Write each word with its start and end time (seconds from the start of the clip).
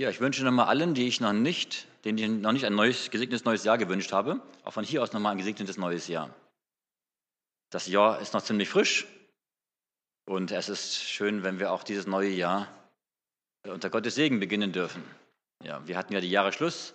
Ja, 0.00 0.08
ich 0.08 0.18
wünsche 0.18 0.42
nochmal 0.46 0.68
allen, 0.68 0.94
die 0.94 1.06
ich 1.06 1.20
noch 1.20 1.34
nicht, 1.34 1.86
denen 2.06 2.16
ich 2.16 2.26
noch 2.26 2.52
nicht 2.52 2.64
ein 2.64 2.74
neues, 2.74 3.10
gesegnetes 3.10 3.44
neues 3.44 3.64
Jahr 3.64 3.76
gewünscht 3.76 4.12
habe, 4.12 4.40
auch 4.64 4.72
von 4.72 4.82
hier 4.82 5.02
aus 5.02 5.12
nochmal 5.12 5.32
ein 5.32 5.36
gesegnetes 5.36 5.76
neues 5.76 6.08
Jahr. 6.08 6.34
Das 7.68 7.86
Jahr 7.86 8.18
ist 8.18 8.32
noch 8.32 8.40
ziemlich 8.40 8.70
frisch 8.70 9.06
und 10.24 10.52
es 10.52 10.70
ist 10.70 11.02
schön, 11.02 11.42
wenn 11.42 11.58
wir 11.58 11.70
auch 11.70 11.82
dieses 11.82 12.06
neue 12.06 12.30
Jahr 12.30 12.66
unter 13.68 13.90
Gottes 13.90 14.14
Segen 14.14 14.40
beginnen 14.40 14.72
dürfen. 14.72 15.04
Ja, 15.62 15.86
wir 15.86 15.98
hatten 15.98 16.14
ja 16.14 16.22
die 16.22 16.30
Jahresschluss, 16.30 16.94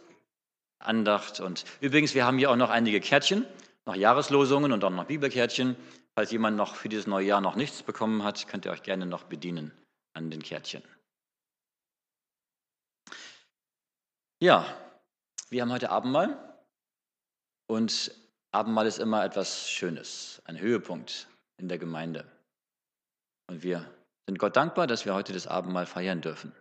Andacht 0.79 1.39
und 1.39 1.63
übrigens, 1.81 2.15
wir 2.15 2.25
haben 2.25 2.39
hier 2.39 2.49
auch 2.49 2.55
noch 2.55 2.71
einige 2.71 3.01
Kärtchen, 3.01 3.45
noch 3.85 3.95
Jahreslosungen 3.95 4.71
und 4.71 4.83
auch 4.83 4.89
noch 4.89 5.05
Bibelkärtchen. 5.05 5.75
Falls 6.15 6.31
jemand 6.31 6.57
noch 6.57 6.75
für 6.75 6.89
dieses 6.89 7.05
neue 7.05 7.27
Jahr 7.27 7.41
noch 7.41 7.55
nichts 7.55 7.83
bekommen 7.83 8.23
hat, 8.23 8.47
könnt 8.47 8.65
ihr 8.65 8.71
euch 8.71 8.81
gerne 8.81 9.05
noch 9.05 9.25
bedienen 9.25 9.71
an 10.15 10.31
den 10.31 10.41
Kärtchen. 10.41 10.81
Ja, 14.41 14.65
wir 15.49 15.61
haben 15.61 15.71
heute 15.71 15.89
Abendmahl 15.89 16.59
und 17.67 18.13
Abendmahl 18.51 18.85
ist 18.85 18.99
immer 18.99 19.23
etwas 19.23 19.69
Schönes, 19.69 20.41
ein 20.43 20.59
Höhepunkt 20.59 21.29
in 21.57 21.69
der 21.69 21.77
Gemeinde. 21.77 22.29
Und 23.47 23.63
wir 23.63 23.89
sind 24.27 24.37
Gott 24.37 24.57
dankbar, 24.57 24.87
dass 24.87 25.05
wir 25.05 25.13
heute 25.13 25.31
das 25.31 25.47
Abendmahl 25.47 25.85
feiern 25.85 26.19
dürfen. 26.19 26.53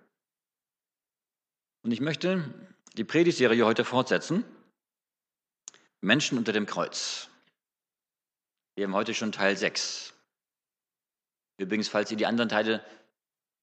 Und 1.82 1.90
ich 1.90 2.00
möchte 2.00 2.54
die 2.96 3.04
Predigtserie 3.04 3.64
heute 3.64 3.84
fortsetzen. 3.84 4.44
Menschen 6.00 6.38
unter 6.38 6.52
dem 6.52 6.66
Kreuz. 6.66 7.28
Wir 8.76 8.84
haben 8.86 8.94
heute 8.94 9.14
schon 9.14 9.32
Teil 9.32 9.56
6. 9.56 10.14
Übrigens, 11.58 11.88
falls 11.88 12.10
ihr 12.10 12.16
die 12.16 12.26
anderen 12.26 12.48
Teile 12.48 12.84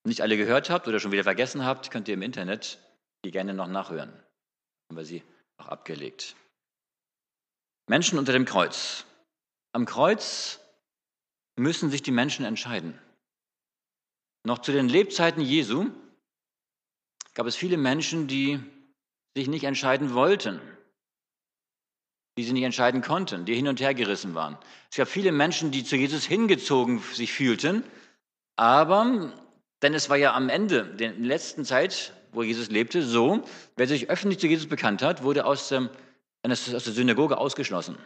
nicht 0.04 0.22
alle 0.22 0.36
gehört 0.36 0.70
habt 0.70 0.88
oder 0.88 1.00
schon 1.00 1.14
wieder 1.14 1.24
vergessen 1.24 1.64
habt, 1.64 1.92
könnt 1.92 2.10
ihr 2.10 2.16
im 2.16 2.22
Internet 2.24 2.78
die 3.24 3.32
gerne 3.32 3.54
noch 3.54 3.68
nachhören. 3.68 4.12
Haben 4.90 4.98
wir 4.98 5.06
sie 5.06 5.24
auch 5.58 5.68
abgelegt. 5.68 6.36
Menschen 7.88 8.18
unter 8.18 8.34
dem 8.34 8.46
Kreuz. 8.46 9.06
Am 9.74 9.86
Kreuz 9.86 10.60
müssen 11.56 11.90
sich 11.90 12.02
die 12.02 12.12
Menschen 12.12 12.46
entscheiden. 12.46 13.00
Noch 14.44 14.60
zu 14.60 14.72
den 14.72 14.90
Lebzeiten 14.90 15.42
Jesu 15.42 15.90
gab 17.34 17.46
es 17.46 17.56
viele 17.56 17.78
Menschen, 17.78 18.28
die 18.28 18.60
sich 19.36 19.48
nicht 19.48 19.64
entscheiden 19.64 20.14
wollten, 20.14 20.60
die 22.38 22.44
sie 22.44 22.54
nicht 22.54 22.64
entscheiden 22.64 23.02
konnten, 23.02 23.46
die 23.46 23.56
hin 23.56 23.68
und 23.68 23.80
her 23.80 23.94
gerissen 23.94 24.36
waren. 24.36 24.58
Es 24.90 24.98
gab 24.98 25.08
viele 25.08 25.32
Menschen, 25.32 25.72
die 25.72 25.84
zu 25.84 25.96
Jesus 25.96 26.26
hingezogen 26.26 27.00
sich 27.14 27.32
fühlten, 27.32 27.84
aber, 28.58 29.34
denn 29.82 29.94
es 29.94 30.10
war 30.10 30.18
ja 30.18 30.34
am 30.34 30.50
Ende, 30.50 30.86
der 30.96 31.14
letzten 31.14 31.66
Zeit, 31.66 32.14
wo 32.32 32.44
Jesus 32.44 32.70
lebte, 32.70 33.04
so, 33.04 33.44
wer 33.76 33.88
sich 33.88 34.10
öffentlich 34.10 34.40
zu 34.40 34.48
Jesus 34.48 34.68
bekannt 34.68 35.02
hat, 35.02 35.24
wurde 35.24 35.46
aus, 35.46 35.70
dem, 35.70 35.90
aus 36.44 36.66
der 36.66 36.80
Synagoge 36.80 37.38
ausgeschlossen. 37.38 37.98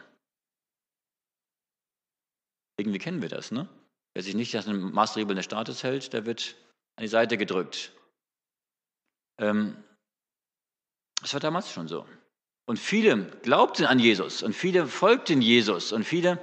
Irgendwie 2.78 2.98
kennen 2.98 3.22
wir 3.22 3.28
das, 3.28 3.50
ne? 3.50 3.68
Wer 4.14 4.22
sich 4.22 4.34
nicht 4.34 4.54
an 4.56 4.64
den 4.64 4.92
Maßregeln 4.92 5.36
des 5.36 5.44
Staates 5.44 5.82
hält, 5.82 6.12
der 6.12 6.26
wird 6.26 6.56
an 6.96 7.02
die 7.02 7.08
Seite 7.08 7.36
gedrückt. 7.36 7.92
Ähm, 9.38 9.76
das 11.20 11.32
war 11.32 11.40
damals 11.40 11.70
schon 11.70 11.88
so. 11.88 12.06
Und 12.66 12.78
viele 12.78 13.26
glaubten 13.42 13.86
an 13.86 13.98
Jesus 13.98 14.42
und 14.42 14.54
viele 14.54 14.86
folgten 14.86 15.40
Jesus 15.40 15.92
und 15.92 16.04
viele 16.04 16.38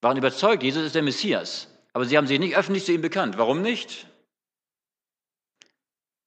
waren 0.00 0.16
überzeugt, 0.16 0.62
Jesus 0.62 0.84
ist 0.84 0.94
der 0.94 1.02
Messias. 1.02 1.68
Aber 1.92 2.04
sie 2.04 2.16
haben 2.16 2.26
sich 2.26 2.38
nicht 2.38 2.56
öffentlich 2.56 2.84
zu 2.84 2.92
ihm 2.92 3.00
bekannt. 3.02 3.38
Warum 3.38 3.62
nicht? 3.62 4.06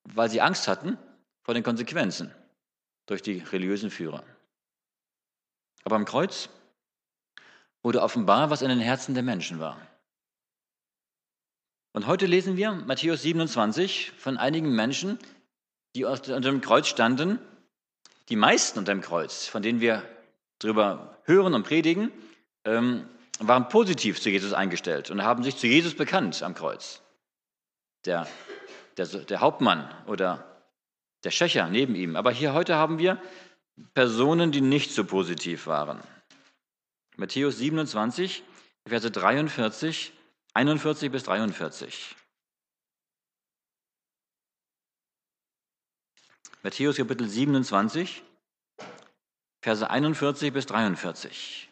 Weil 0.06 0.30
sie 0.30 0.42
Angst 0.42 0.68
hatten 0.68 0.98
vor 1.44 1.54
den 1.54 1.64
Konsequenzen 1.64 2.32
durch 3.06 3.22
die 3.22 3.40
religiösen 3.40 3.92
Führer. 3.92 4.24
Aber 5.84 5.96
am 5.96 6.06
Kreuz 6.06 6.50
wurde 7.84 8.02
offenbar, 8.02 8.50
was 8.50 8.62
in 8.62 8.70
den 8.70 8.80
Herzen 8.80 9.14
der 9.14 9.24
Menschen 9.24 9.60
war. 9.60 9.80
Und 11.94 12.08
heute 12.08 12.26
lesen 12.26 12.58
wir 12.58 12.72
Matthäus 12.72 13.22
27 13.22 14.12
von 14.18 14.38
einigen 14.38 14.76
Menschen, 14.76 15.20
die 15.96 16.04
unter 16.04 16.42
dem 16.42 16.62
Kreuz 16.62 16.88
standen, 16.88 17.40
die 18.30 18.36
meisten 18.36 18.80
unter 18.80 18.94
dem 18.94 19.02
Kreuz, 19.02 19.48
von 19.48 19.62
denen 19.62 19.80
wir 19.80 20.04
darüber 20.60 21.20
hören 21.24 21.54
und 21.54 21.64
predigen, 21.64 22.12
ähm, 22.66 23.08
waren 23.40 23.70
positiv 23.70 24.20
zu 24.20 24.30
Jesus 24.30 24.54
eingestellt 24.54 25.10
und 25.12 25.24
haben 25.24 25.44
sich 25.44 25.58
zu 25.58 25.68
Jesus 25.68 25.96
bekannt 25.96 26.42
am 26.42 26.56
Kreuz. 26.56 27.02
Der 28.06 28.28
der, 28.98 29.06
der 29.06 29.42
Hauptmann 29.42 29.90
oder 30.08 30.64
der 31.24 31.32
Schächer 31.32 31.68
neben 31.68 31.96
ihm. 31.96 32.16
Aber 32.16 32.32
hier 32.32 32.54
heute 32.54 32.76
haben 32.76 32.98
wir 32.98 33.22
Personen, 33.94 34.52
die 34.52 34.62
nicht 34.62 34.92
so 34.92 35.04
positiv 35.04 35.68
waren. 35.68 36.02
Matthäus 37.18 37.58
27, 37.58 38.44
Verse 38.88 39.10
43, 39.10 40.14
41 40.54 41.12
bis 41.12 41.24
43. 41.24 42.16
Matthäus 46.62 46.98
Kapitel 46.98 47.28
27, 47.28 48.24
Verse 49.62 49.90
41 49.90 50.54
bis 50.54 50.66
43. 50.68 51.70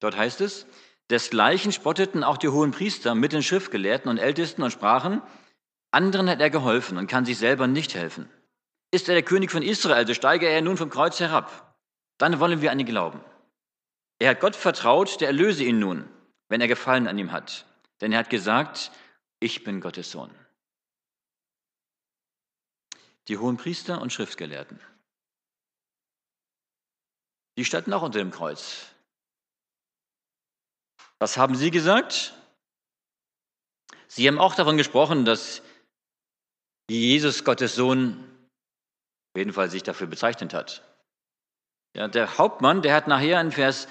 Dort 0.00 0.16
heißt 0.16 0.40
es, 0.40 0.66
Desgleichen 1.12 1.72
spotteten 1.72 2.24
auch 2.24 2.38
die 2.38 2.48
hohen 2.48 2.70
Priester 2.70 3.14
mit 3.14 3.34
den 3.34 3.42
Schriftgelehrten 3.42 4.10
und 4.10 4.16
Ältesten 4.16 4.62
und 4.62 4.70
sprachen, 4.70 5.20
anderen 5.90 6.28
hat 6.30 6.40
er 6.40 6.48
geholfen 6.48 6.96
und 6.96 7.06
kann 7.06 7.26
sich 7.26 7.36
selber 7.36 7.66
nicht 7.66 7.94
helfen. 7.94 8.30
Ist 8.90 9.10
er 9.10 9.14
der 9.14 9.22
König 9.22 9.50
von 9.50 9.62
Israel, 9.62 10.06
so 10.06 10.14
steige 10.14 10.48
er 10.48 10.62
nun 10.62 10.78
vom 10.78 10.88
Kreuz 10.88 11.20
herab. 11.20 11.76
Dann 12.16 12.40
wollen 12.40 12.62
wir 12.62 12.72
an 12.72 12.80
ihn 12.80 12.86
glauben. 12.86 13.20
Er 14.20 14.30
hat 14.30 14.40
Gott 14.40 14.56
vertraut, 14.56 15.20
der 15.20 15.28
erlöse 15.28 15.64
ihn 15.64 15.78
nun, 15.78 16.08
wenn 16.48 16.62
er 16.62 16.68
Gefallen 16.68 17.06
an 17.06 17.18
ihm 17.18 17.30
hat. 17.30 17.66
Denn 18.00 18.12
er 18.12 18.20
hat 18.20 18.30
gesagt, 18.30 18.90
ich 19.38 19.64
bin 19.64 19.82
Gottes 19.82 20.12
Sohn. 20.12 20.30
Die 23.28 23.36
hohen 23.36 23.58
Priester 23.58 24.00
und 24.00 24.14
Schriftgelehrten. 24.14 24.80
Die 27.58 27.66
standen 27.66 27.92
auch 27.92 28.02
unter 28.02 28.18
dem 28.18 28.30
Kreuz. 28.30 28.86
Was 31.22 31.36
haben 31.36 31.54
Sie 31.54 31.70
gesagt? 31.70 32.34
Sie 34.08 34.26
haben 34.26 34.40
auch 34.40 34.56
davon 34.56 34.76
gesprochen, 34.76 35.24
dass 35.24 35.62
Jesus 36.90 37.44
Gottes 37.44 37.76
Sohn 37.76 38.16
auf 39.32 39.38
jeden 39.38 39.52
Fall 39.52 39.70
sich 39.70 39.84
dafür 39.84 40.08
bezeichnet 40.08 40.52
hat. 40.52 40.82
Ja, 41.94 42.08
der 42.08 42.38
Hauptmann, 42.38 42.82
der 42.82 42.96
hat 42.96 43.06
nachher 43.06 43.40
in 43.40 43.52
Vers 43.52 43.86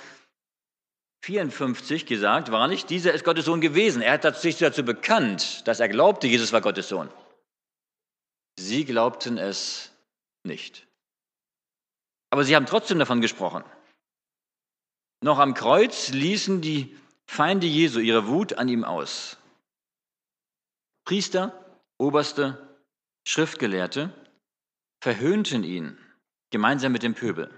54 1.24 2.06
gesagt, 2.06 2.52
wahrlich, 2.52 2.86
dieser 2.86 3.14
ist 3.14 3.24
Gottes 3.24 3.46
Sohn 3.46 3.62
gewesen. 3.62 4.02
Er 4.02 4.22
hat 4.22 4.38
sich 4.38 4.58
dazu 4.58 4.84
bekannt, 4.84 5.66
dass 5.70 5.80
er 5.80 5.88
glaubte, 5.88 6.28
Jesus 6.28 6.52
war 6.52 6.60
Gottes 6.60 6.90
Sohn. 6.90 7.10
Sie 8.60 8.84
glaubten 8.84 9.38
es 9.38 9.94
nicht. 10.44 10.86
Aber 12.30 12.44
sie 12.44 12.58
haben 12.58 12.66
trotzdem 12.66 13.00
davon 13.00 13.22
gesprochen. 13.22 13.64
Noch 15.24 15.40
am 15.40 15.54
Kreuz 15.54 16.10
ließen 16.10 16.60
die 16.60 16.98
Feinde 17.34 17.66
Jesu 17.66 18.02
ihre 18.02 18.28
Wut 18.28 18.58
an 18.58 18.68
ihm 18.68 18.84
aus. 18.84 19.38
Priester, 21.06 21.80
Oberste, 21.98 22.78
Schriftgelehrte 23.26 24.14
verhöhnten 25.00 25.64
ihn 25.64 25.98
gemeinsam 26.50 26.92
mit 26.92 27.04
dem 27.04 27.16
Pöbel. 27.16 27.50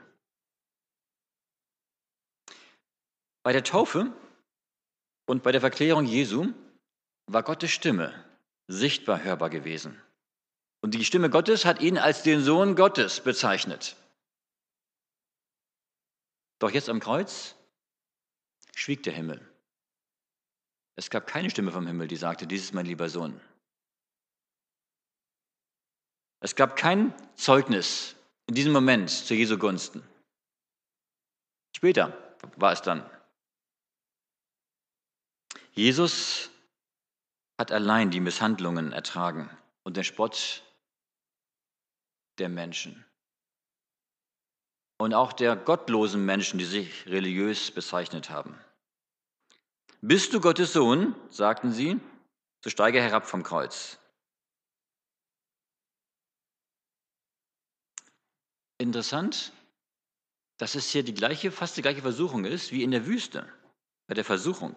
Bei 3.41 3.51
der 3.51 3.63
Taufe 3.63 4.13
und 5.25 5.41
bei 5.41 5.51
der 5.51 5.61
Verklärung 5.61 6.05
Jesu 6.05 6.53
war 7.25 7.41
Gottes 7.41 7.71
Stimme 7.71 8.13
sichtbar 8.67 9.23
hörbar 9.23 9.49
gewesen. 9.49 9.99
Und 10.83 10.93
die 10.93 11.03
Stimme 11.03 11.31
Gottes 11.31 11.65
hat 11.65 11.81
ihn 11.81 11.97
als 11.97 12.21
den 12.21 12.43
Sohn 12.43 12.75
Gottes 12.75 13.21
bezeichnet. 13.21 13.95
Doch 16.59 16.69
jetzt 16.69 16.89
am 16.89 16.99
Kreuz 16.99 17.55
schwieg 18.75 19.01
der 19.01 19.13
Himmel. 19.13 19.49
Es 20.95 21.09
gab 21.09 21.27
keine 21.27 21.49
Stimme 21.49 21.71
vom 21.71 21.87
Himmel, 21.87 22.07
die 22.07 22.15
sagte, 22.15 22.45
dies 22.45 22.63
ist 22.63 22.73
mein 22.73 22.85
lieber 22.85 23.09
Sohn. 23.09 23.39
Es 26.39 26.55
gab 26.55 26.75
kein 26.75 27.13
Zeugnis 27.35 28.15
in 28.47 28.55
diesem 28.55 28.73
Moment 28.73 29.09
zu 29.09 29.33
Jesu 29.33 29.57
Gunsten. 29.57 30.03
Später 31.75 32.35
war 32.57 32.73
es 32.73 32.81
dann. 32.81 33.09
Jesus 35.71 36.51
hat 37.57 37.71
allein 37.71 38.11
die 38.11 38.19
Misshandlungen 38.19 38.91
ertragen 38.91 39.49
und 39.83 39.97
den 39.97 40.03
Spott 40.03 40.63
der 42.37 42.49
Menschen. 42.49 43.05
Und 44.97 45.13
auch 45.13 45.33
der 45.33 45.55
gottlosen 45.55 46.25
Menschen, 46.25 46.59
die 46.59 46.65
sich 46.65 47.05
religiös 47.07 47.71
bezeichnet 47.71 48.29
haben. 48.29 48.59
Bist 50.05 50.33
du 50.33 50.41
Gottes 50.41 50.73
Sohn, 50.73 51.15
sagten 51.29 51.71
sie, 51.71 51.97
so 52.61 52.69
steige 52.69 53.01
herab 53.01 53.25
vom 53.25 53.41
Kreuz. 53.41 53.97
Interessant, 58.77 59.53
dass 60.57 60.75
es 60.75 60.89
hier 60.89 61.03
die 61.03 61.13
gleiche, 61.13 61.53
fast 61.53 61.77
die 61.77 61.81
gleiche 61.81 62.01
Versuchung 62.01 62.43
ist 62.43 62.73
wie 62.73 62.83
in 62.83 62.91
der 62.91 63.05
Wüste, 63.05 63.47
bei 64.07 64.13
der 64.13 64.25
Versuchung. 64.25 64.75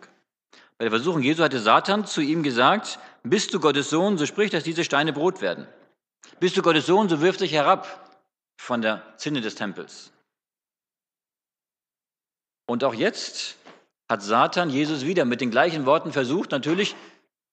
Bei 0.79 0.85
der 0.85 0.93
Versuchung 0.93 1.23
Jesu 1.23 1.43
hatte 1.43 1.59
Satan 1.59 2.07
zu 2.07 2.21
ihm 2.21 2.45
gesagt, 2.45 3.01
bist 3.25 3.53
du 3.53 3.59
Gottes 3.59 3.91
Sohn, 3.91 4.19
so 4.19 4.27
sprich, 4.27 4.53
dass 4.53 4.63
diese 4.63 4.85
Steine 4.85 5.13
Brot 5.13 5.41
werden. 5.41 5.67
Bist 6.39 6.57
du 6.57 6.63
Gottes 6.63 6.87
Sohn, 6.87 7.09
so 7.09 7.21
wirf 7.21 7.37
dich 7.37 7.51
herab 7.51 8.17
von 8.61 8.81
der 8.81 9.03
Zinne 9.17 9.41
des 9.41 9.57
Tempels. 9.57 10.13
Und 12.69 12.85
auch 12.85 12.95
jetzt 12.95 13.57
hat 14.09 14.23
Satan 14.23 14.71
Jesus 14.71 15.05
wieder 15.05 15.25
mit 15.25 15.41
den 15.41 15.51
gleichen 15.51 15.87
Worten 15.87 16.13
versucht. 16.13 16.51
Natürlich, 16.51 16.95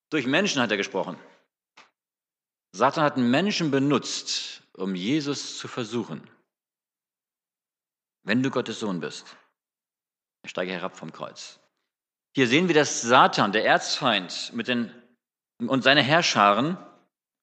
durch 0.10 0.28
Menschen 0.28 0.62
hat 0.62 0.72
er 0.72 0.78
gesprochen. 0.78 1.18
Satan 2.72 3.04
hat 3.04 3.18
Menschen 3.18 3.72
benutzt, 3.72 4.64
um 4.74 4.96
Jesus 4.96 5.58
zu 5.58 5.68
versuchen. 5.68 6.30
Wenn 8.24 8.42
du 8.42 8.50
Gottes 8.50 8.80
Sohn 8.80 9.00
bist, 9.00 9.36
steige 10.46 10.72
herab 10.72 10.96
vom 10.96 11.12
Kreuz. 11.12 11.60
Hier 12.36 12.48
sehen 12.48 12.68
wir, 12.68 12.76
dass 12.76 13.02
Satan, 13.02 13.52
der 13.52 13.66
Erzfeind, 13.66 14.52
mit 14.54 14.68
den, 14.68 14.92
und 15.60 15.84
seine 15.84 16.02
Herrscharen 16.02 16.78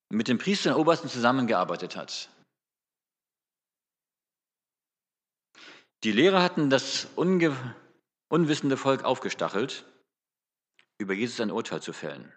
mit 0.08 0.26
den 0.26 0.38
Priestern 0.38 0.74
und 0.74 0.80
Obersten 0.80 1.08
zusammengearbeitet 1.08 1.96
hat. 1.96 2.28
Die 6.02 6.12
Lehrer 6.12 6.42
hatten 6.42 6.70
das 6.70 7.06
unge 7.14 7.56
unwissende 8.30 8.76
Volk 8.76 9.04
aufgestachelt, 9.04 9.84
über 10.98 11.12
Jesus 11.12 11.40
ein 11.40 11.50
Urteil 11.50 11.82
zu 11.82 11.92
fällen. 11.92 12.32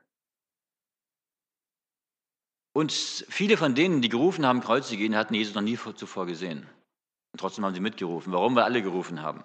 Und 2.74 2.92
viele 2.92 3.56
von 3.56 3.76
denen, 3.76 4.02
die 4.02 4.10
gerufen 4.10 4.46
haben, 4.46 4.62
Kreuze 4.62 4.98
gehen, 4.98 5.16
hatten 5.16 5.36
Jesus 5.36 5.54
noch 5.54 5.62
nie 5.62 5.78
zuvor 5.78 6.26
gesehen. 6.26 6.68
Und 7.32 7.40
trotzdem 7.40 7.64
haben 7.64 7.76
sie 7.76 7.80
mitgerufen. 7.80 8.34
Warum? 8.34 8.56
Weil 8.56 8.64
alle 8.64 8.82
gerufen 8.82 9.22
haben. 9.22 9.44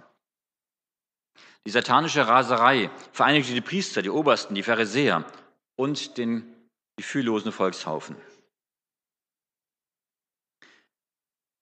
Die 1.66 1.70
satanische 1.70 2.26
Raserei 2.26 2.90
vereinigte 3.12 3.52
die 3.52 3.60
Priester, 3.60 4.00
die 4.00 4.10
Obersten, 4.10 4.54
die 4.54 4.62
Pharisäer 4.62 5.30
und 5.76 6.16
den 6.16 6.54
gefühllosen 6.96 7.52
Volkshaufen. 7.52 8.16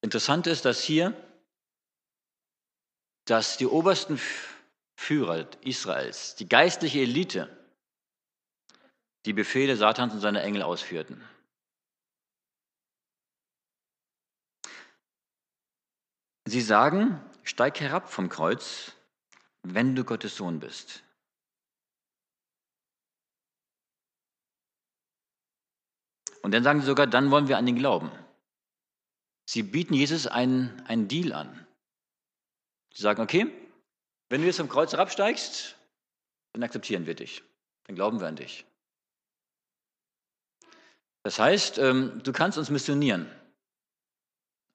Interessant 0.02 0.46
ist, 0.46 0.64
dass 0.64 0.80
hier, 0.82 1.12
dass 3.24 3.56
die 3.56 3.66
obersten 3.66 4.20
Führer 4.96 5.48
Israels, 5.62 6.34
die 6.36 6.48
geistliche 6.48 7.00
Elite, 7.00 7.56
die 9.26 9.32
Befehle 9.32 9.76
Satans 9.76 10.14
und 10.14 10.20
seiner 10.20 10.42
Engel 10.42 10.62
ausführten. 10.62 11.22
Sie 16.46 16.60
sagen, 16.60 17.20
steig 17.42 17.80
herab 17.80 18.08
vom 18.08 18.28
Kreuz, 18.28 18.92
wenn 19.62 19.94
du 19.94 20.04
Gottes 20.04 20.36
Sohn 20.36 20.60
bist. 20.60 21.02
Und 26.42 26.52
dann 26.52 26.62
sagen 26.62 26.80
sie 26.80 26.86
sogar, 26.86 27.08
dann 27.08 27.32
wollen 27.32 27.48
wir 27.48 27.58
an 27.58 27.66
ihn 27.66 27.76
glauben. 27.76 28.12
Sie 29.46 29.64
bieten 29.64 29.94
Jesus 29.94 30.28
einen, 30.28 30.80
einen 30.86 31.08
Deal 31.08 31.32
an. 31.32 31.66
Sie 32.94 33.02
sagen, 33.02 33.20
okay, 33.20 33.52
wenn 34.28 34.40
du 34.40 34.46
jetzt 34.46 34.56
vom 34.56 34.68
Kreuz 34.68 34.92
herabsteigst, 34.92 35.76
dann 36.52 36.62
akzeptieren 36.62 37.06
wir 37.06 37.14
dich. 37.14 37.42
Dann 37.84 37.96
glauben 37.96 38.20
wir 38.20 38.26
an 38.26 38.36
dich. 38.36 38.66
Das 41.22 41.38
heißt, 41.38 41.78
ähm, 41.78 42.20
du 42.22 42.32
kannst 42.32 42.56
uns 42.58 42.70
missionieren. 42.70 43.30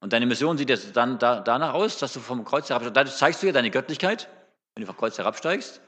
Und 0.02 0.14
deine 0.14 0.26
Mission 0.26 0.58
sieht 0.58 0.70
jetzt 0.70 0.96
dann 0.96 1.20
danach 1.20 1.74
aus, 1.74 1.98
dass 2.00 2.14
du 2.14 2.20
vom 2.20 2.44
Kreuz 2.44 2.70
herabsteigst. 2.70 2.98
Dadurch 2.98 3.16
zeigst 3.16 3.42
du 3.42 3.48
ja 3.48 3.54
deine 3.54 3.72
Göttlichkeit, 3.72 4.28
wenn 4.74 4.82
du 4.82 4.88
vom 4.88 4.98
Kreuz 4.98 5.18
herabsteigst. 5.18 5.82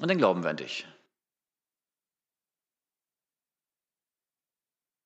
Und 0.00 0.08
dann 0.08 0.18
glauben 0.18 0.42
wir 0.42 0.50
an 0.50 0.56
dich. 0.56 0.86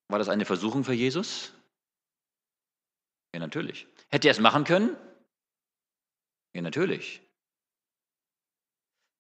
War 0.09 0.19
das 0.19 0.29
eine 0.29 0.45
Versuchung 0.45 0.85
für 0.85 0.93
Jesus? 0.93 1.53
Ja, 3.33 3.41
natürlich. 3.41 3.87
Hätte 4.09 4.29
er 4.29 4.33
es 4.33 4.41
machen 4.41 4.65
können? 4.65 4.97
Ja, 6.53 6.63
natürlich. 6.63 7.23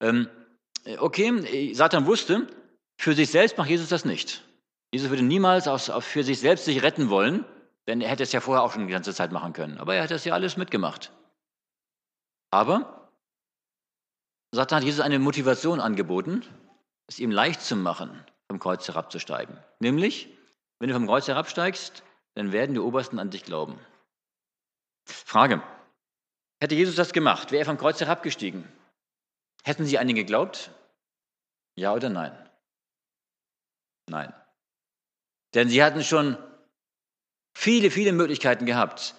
Ähm, 0.00 0.28
okay, 0.98 1.72
Satan 1.74 2.06
wusste, 2.06 2.46
für 2.98 3.14
sich 3.14 3.30
selbst 3.30 3.58
macht 3.58 3.70
Jesus 3.70 3.88
das 3.88 4.04
nicht. 4.04 4.44
Jesus 4.92 5.10
würde 5.10 5.22
niemals 5.22 5.68
aus, 5.68 5.90
für 6.04 6.24
sich 6.24 6.40
selbst 6.40 6.64
sich 6.64 6.82
retten 6.82 7.10
wollen, 7.10 7.44
denn 7.86 8.00
er 8.00 8.08
hätte 8.08 8.22
es 8.22 8.32
ja 8.32 8.40
vorher 8.40 8.62
auch 8.62 8.72
schon 8.72 8.86
die 8.86 8.92
ganze 8.92 9.14
Zeit 9.14 9.32
machen 9.32 9.52
können. 9.52 9.78
Aber 9.78 9.94
er 9.94 10.02
hat 10.02 10.10
das 10.10 10.24
ja 10.24 10.34
alles 10.34 10.56
mitgemacht. 10.56 11.12
Aber 12.50 13.08
Satan 14.52 14.78
hat 14.78 14.84
Jesus 14.84 15.00
eine 15.00 15.18
Motivation 15.18 15.80
angeboten, 15.80 16.44
es 17.06 17.20
ihm 17.20 17.30
leicht 17.30 17.60
zu 17.60 17.76
machen, 17.76 18.24
vom 18.48 18.58
Kreuz 18.58 18.86
herabzusteigen. 18.88 19.56
Nämlich, 19.78 20.28
wenn 20.78 20.88
du 20.88 20.94
vom 20.94 21.06
Kreuz 21.06 21.28
herabsteigst, 21.28 22.02
dann 22.34 22.52
werden 22.52 22.74
die 22.74 22.80
Obersten 22.80 23.18
an 23.18 23.30
dich 23.30 23.44
glauben. 23.44 23.78
Frage. 25.04 25.62
Hätte 26.60 26.74
Jesus 26.74 26.96
das 26.96 27.12
gemacht, 27.12 27.52
wäre 27.52 27.62
er 27.62 27.66
vom 27.66 27.78
Kreuz 27.78 28.00
herabgestiegen? 28.00 28.64
Hätten 29.62 29.84
sie 29.84 29.98
an 29.98 30.08
ihn 30.08 30.16
geglaubt? 30.16 30.70
Ja 31.76 31.94
oder 31.94 32.08
nein? 32.08 32.36
Nein. 34.08 34.32
Denn 35.54 35.68
sie 35.68 35.82
hatten 35.82 36.02
schon 36.02 36.36
viele, 37.54 37.90
viele 37.90 38.12
Möglichkeiten 38.12 38.66
gehabt, 38.66 39.14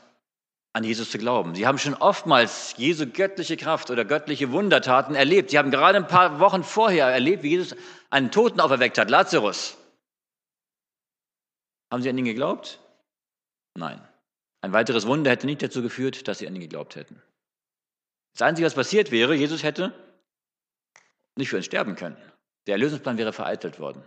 an 0.74 0.84
Jesus 0.84 1.12
zu 1.12 1.18
glauben. 1.18 1.56
Sie 1.56 1.68
haben 1.68 1.78
schon 1.78 1.96
oftmals 1.96 2.76
Jesu 2.78 3.06
göttliche 3.06 3.58
Kraft 3.58 3.90
oder 3.90 4.06
göttliche 4.06 4.52
Wundertaten 4.52 5.16
erlebt. 5.16 5.52
Sie 5.52 5.58
haben 5.58 5.72
gerade 5.72 5.98
ein 5.98 6.08
paar 6.08 6.40
Wochen 6.40 6.64
vorher 6.64 7.08
erlebt, 7.08 7.44
wie 7.44 7.50
Jesus 7.50 7.76
einen 8.10 8.32
Toten 8.32 8.60
auferweckt 8.60 8.98
hat, 8.98 9.10
Lazarus. 9.10 9.78
Haben 11.92 12.02
sie 12.02 12.10
an 12.10 12.18
ihn 12.18 12.26
geglaubt? 12.26 12.80
Nein. 13.76 14.02
Ein 14.62 14.74
weiteres 14.74 15.08
Wunder 15.08 15.32
hätte 15.32 15.46
nicht 15.46 15.62
dazu 15.62 15.82
geführt, 15.82 16.28
dass 16.28 16.40
sie 16.40 16.48
an 16.48 16.56
ihn 16.56 16.62
geglaubt 16.62 16.96
hätten. 16.96 17.22
Das 18.34 18.44
Einzige, 18.44 18.66
was 18.66 18.76
passiert 18.76 19.12
wäre, 19.12 19.36
Jesus 19.36 19.64
hätte 19.64 19.94
nicht 21.36 21.50
für 21.50 21.57
uns 21.57 21.66
sterben 21.66 21.95
können. 21.95 22.18
Der 22.68 22.74
Erlösungsplan 22.74 23.18
wäre 23.18 23.33
vereitelt 23.33 23.80
worden. 23.80 24.04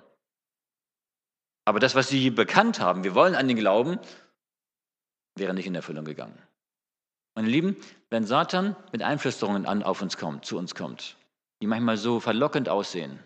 Aber 1.65 1.81
das, 1.81 1.95
was 1.95 2.09
sie 2.09 2.31
bekannt 2.31 2.81
haben, 2.81 3.05
wir 3.05 3.15
wollen 3.15 3.35
an 3.35 3.49
den 3.49 3.57
Glauben, 3.57 3.99
wäre 5.35 5.55
nicht 5.55 5.67
in 5.67 5.75
Erfüllung 5.75 6.05
gegangen. 6.05 6.41
Meine 7.35 7.49
Lieben, 7.49 7.77
wenn 8.11 8.27
Satan 8.27 8.77
mit 8.93 9.03
Einflüsterungen 9.03 9.67
an 9.67 9.83
auf 9.83 10.03
uns 10.03 10.17
kommt, 10.17 10.45
zu 10.45 10.57
uns 10.57 10.75
kommt, 10.75 11.17
die 11.61 11.67
manchmal 11.67 11.97
so 11.97 12.21
verlockend 12.21 12.69
aussehen, 12.69 13.19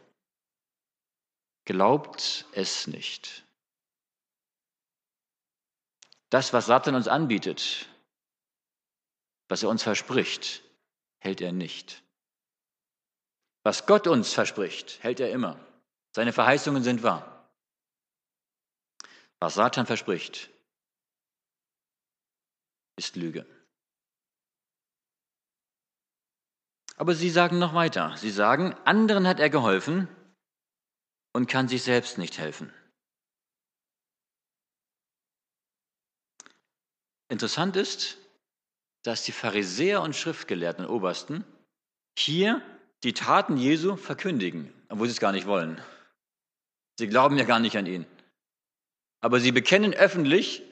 glaubt 1.67 2.47
es 2.53 2.87
nicht. 2.87 3.45
Das, 6.31 6.53
was 6.53 6.67
Satan 6.67 6.95
uns 6.95 7.09
anbietet, 7.09 7.89
was 9.49 9.63
er 9.63 9.69
uns 9.69 9.83
verspricht, 9.83 10.63
hält 11.19 11.41
er 11.41 11.53
nicht. 11.53 12.03
Was 13.69 13.85
Gott 13.85 14.07
uns 14.07 14.33
verspricht, 14.33 14.99
hält 15.03 15.21
er 15.21 15.31
immer. 15.31 15.61
Seine 16.17 16.33
Verheißungen 16.33 16.83
sind 16.83 17.03
wahr. 17.03 17.53
Was 19.41 19.57
Satan 19.57 19.85
verspricht, 19.85 20.49
ist 22.97 23.15
Lüge. 23.17 23.45
Aber 26.97 27.15
sie 27.15 27.29
sagen 27.29 27.59
noch 27.59 27.75
weiter. 27.75 28.17
Sie 28.17 28.31
sagen, 28.31 28.73
anderen 28.87 29.27
hat 29.29 29.39
er 29.39 29.51
geholfen 29.51 30.09
und 31.35 31.47
kann 31.47 31.69
sich 31.69 31.83
selbst 31.83 32.17
nicht 32.17 32.39
helfen. 32.39 32.73
Interessant 37.29 37.77
ist, 37.77 38.17
dass 39.03 39.25
die 39.25 39.33
Pharisäer 39.33 40.01
und 40.01 40.17
Schriftgelehrten 40.17 40.87
Obersten 40.87 41.45
hier 42.17 42.63
die 43.05 43.13
Taten 43.13 43.57
Jesu 43.57 43.97
verkündigen, 43.97 44.73
obwohl 44.89 45.07
sie 45.07 45.13
es 45.13 45.21
gar 45.21 45.33
nicht 45.33 45.47
wollen. 45.47 45.81
Sie 46.99 47.09
glauben 47.09 47.39
ja 47.39 47.45
gar 47.45 47.61
nicht 47.61 47.77
an 47.77 47.87
ihn. 47.87 48.07
Aber 49.21 49.41
sie 49.41 49.53
bekennen 49.53 49.95
öffentlich, 49.95 50.63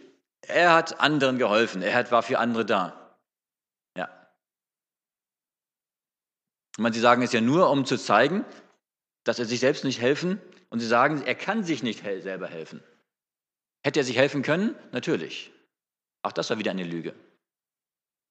er 0.43 0.75
hat 0.75 1.01
anderen 1.01 1.39
geholfen, 1.39 1.83
er 1.83 2.11
war 2.11 2.23
für 2.23 2.39
andere 2.39 2.65
da. 2.65 3.17
Ja. 3.97 4.09
Und 6.79 6.93
sie 6.93 7.01
sagen 7.01 7.23
es 7.23 7.33
ja 7.33 7.41
nur, 7.41 7.71
um 7.71 7.85
zu 7.85 7.97
zeigen, 7.97 8.45
dass 9.25 9.39
er 9.39 9.45
sich 9.45 9.61
selbst 9.61 9.85
nicht 9.85 10.01
helfen. 10.01 10.41
Und 10.69 10.81
sie 10.81 10.87
sagen, 10.87 11.23
er 11.23 11.37
kann 11.37 11.63
sich 11.63 11.83
nicht 11.83 12.03
selber 12.03 12.49
helfen. 12.49 12.83
Hätte 13.85 14.01
er 14.01 14.05
sich 14.05 14.17
helfen 14.17 14.43
können? 14.43 14.75
Natürlich. 14.91 15.53
Auch 16.23 16.33
das 16.33 16.51
war 16.51 16.59
wieder 16.59 16.73
eine 16.73 16.85
Lüge. 16.85 17.15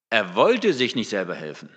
Er 0.10 0.36
wollte 0.36 0.74
sich 0.74 0.96
nicht 0.96 1.10
selber 1.10 1.34
helfen. 1.34 1.70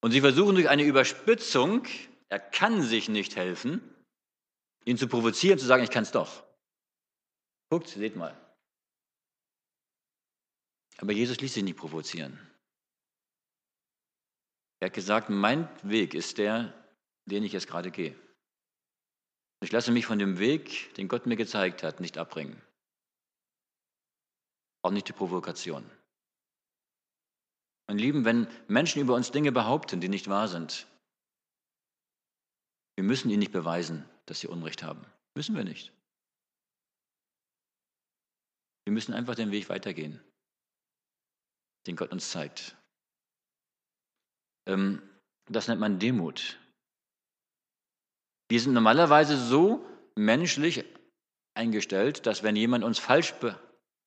Und 0.00 0.12
sie 0.12 0.20
versuchen 0.20 0.54
durch 0.54 0.68
eine 0.68 0.84
Überspitzung, 0.84 1.86
er 2.28 2.38
kann 2.38 2.82
sich 2.82 3.08
nicht 3.08 3.36
helfen, 3.36 3.82
ihn 4.84 4.98
zu 4.98 5.08
provozieren, 5.08 5.58
zu 5.58 5.66
sagen, 5.66 5.82
ich 5.82 5.90
kann 5.90 6.04
es 6.04 6.12
doch. 6.12 6.44
Guckt, 7.70 7.88
seht 7.88 8.16
mal. 8.16 8.36
Aber 10.98 11.12
Jesus 11.12 11.40
ließ 11.40 11.52
sich 11.52 11.64
nicht 11.64 11.76
provozieren. 11.76 12.38
Er 14.80 14.86
hat 14.86 14.94
gesagt, 14.94 15.30
mein 15.30 15.68
Weg 15.82 16.14
ist 16.14 16.38
der, 16.38 16.72
den 17.24 17.42
ich 17.42 17.52
jetzt 17.52 17.66
gerade 17.66 17.90
gehe. 17.90 18.14
Ich 19.60 19.72
lasse 19.72 19.90
mich 19.90 20.06
von 20.06 20.18
dem 20.18 20.38
Weg, 20.38 20.94
den 20.94 21.08
Gott 21.08 21.26
mir 21.26 21.36
gezeigt 21.36 21.82
hat, 21.82 22.00
nicht 22.00 22.18
abbringen. 22.18 22.60
Auch 24.82 24.90
nicht 24.90 25.08
die 25.08 25.12
Provokation. 25.12 25.90
Und 27.86 27.98
Lieben, 27.98 28.24
wenn 28.24 28.48
Menschen 28.68 29.00
über 29.00 29.14
uns 29.14 29.30
Dinge 29.30 29.52
behaupten, 29.52 30.00
die 30.00 30.08
nicht 30.08 30.28
wahr 30.28 30.48
sind, 30.48 30.86
wir 32.96 33.04
müssen 33.04 33.30
ihnen 33.30 33.40
nicht 33.40 33.52
beweisen, 33.52 34.08
dass 34.24 34.40
sie 34.40 34.48
Unrecht 34.48 34.82
haben. 34.82 35.04
Müssen 35.34 35.54
wir 35.54 35.64
nicht. 35.64 35.92
Wir 38.84 38.92
müssen 38.92 39.14
einfach 39.14 39.34
den 39.34 39.50
Weg 39.50 39.68
weitergehen, 39.68 40.20
den 41.86 41.96
Gott 41.96 42.12
uns 42.12 42.30
zeigt. 42.30 42.76
Ähm, 44.66 45.02
das 45.46 45.68
nennt 45.68 45.80
man 45.80 45.98
Demut. 45.98 46.58
Wir 48.48 48.60
sind 48.60 48.72
normalerweise 48.72 49.36
so 49.36 49.84
menschlich 50.14 50.84
eingestellt, 51.54 52.26
dass 52.26 52.42
wenn 52.42 52.56
jemand 52.56 52.84
uns 52.84 52.98
falsch, 52.98 53.34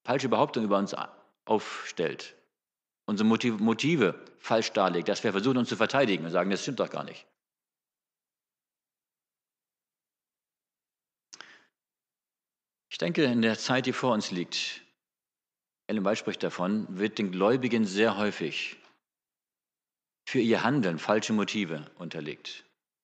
falsche 0.06 0.30
Behauptungen 0.30 0.68
über 0.68 0.78
uns 0.78 0.96
aufstellt, 1.46 2.36
unsere 3.10 3.28
Motive 3.28 4.14
falsch 4.38 4.72
darlegt, 4.72 5.10
dass 5.10 5.24
wir 5.24 5.32
versuchen, 5.32 5.58
uns 5.58 5.70
zu 5.70 5.76
verteidigen 5.76 6.26
und 6.26 6.32
sagen, 6.32 6.52
das 6.52 6.62
stimmt 6.62 6.80
doch 6.80 6.92
gar 6.92 7.04
nicht. 7.04 7.26
Ich 12.92 13.00
denke, 13.00 13.24
in 13.24 13.42
der 13.42 13.58
Zeit, 13.58 13.88
die 13.88 13.94
vor 13.94 14.14
uns 14.14 14.30
liegt, 14.30 14.82
Ellen 15.88 16.06
White 16.06 16.18
spricht 16.18 16.44
davon, 16.44 16.86
wird 16.90 17.18
den 17.18 17.32
Gläubigen 17.32 17.86
sehr 17.86 18.16
häufig 18.18 18.78
für 20.28 20.40
ihr 20.40 20.64
Handeln 20.64 21.00
falsche 21.00 21.34
Motive 21.34 21.90
unterlegt. 21.96 22.64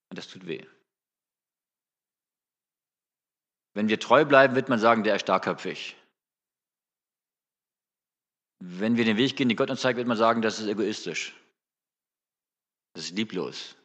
Und 0.09 0.19
das 0.19 0.27
tut 0.27 0.45
weh. 0.45 0.63
Wenn 3.74 3.89
wir 3.89 4.00
treu 4.00 4.24
bleiben, 4.24 4.53
wird 4.55 4.69
man 4.69 4.79
sagen, 4.79 5.03
der 5.03 5.15
ist 5.15 5.24
starkköpfig. 5.24 5.95
Wenn 8.59 8.97
wir 8.97 9.05
den 9.05 9.17
Weg 9.17 9.35
gehen, 9.35 9.50
den 9.50 9.57
Gott 9.57 9.69
uns 9.69 9.81
zeigt, 9.81 9.97
wird 9.97 10.07
man 10.07 10.17
sagen, 10.17 10.41
das 10.41 10.59
ist 10.59 10.67
egoistisch. 10.67 11.35
Das 12.93 13.05
ist 13.05 13.15
lieblos. 13.15 13.75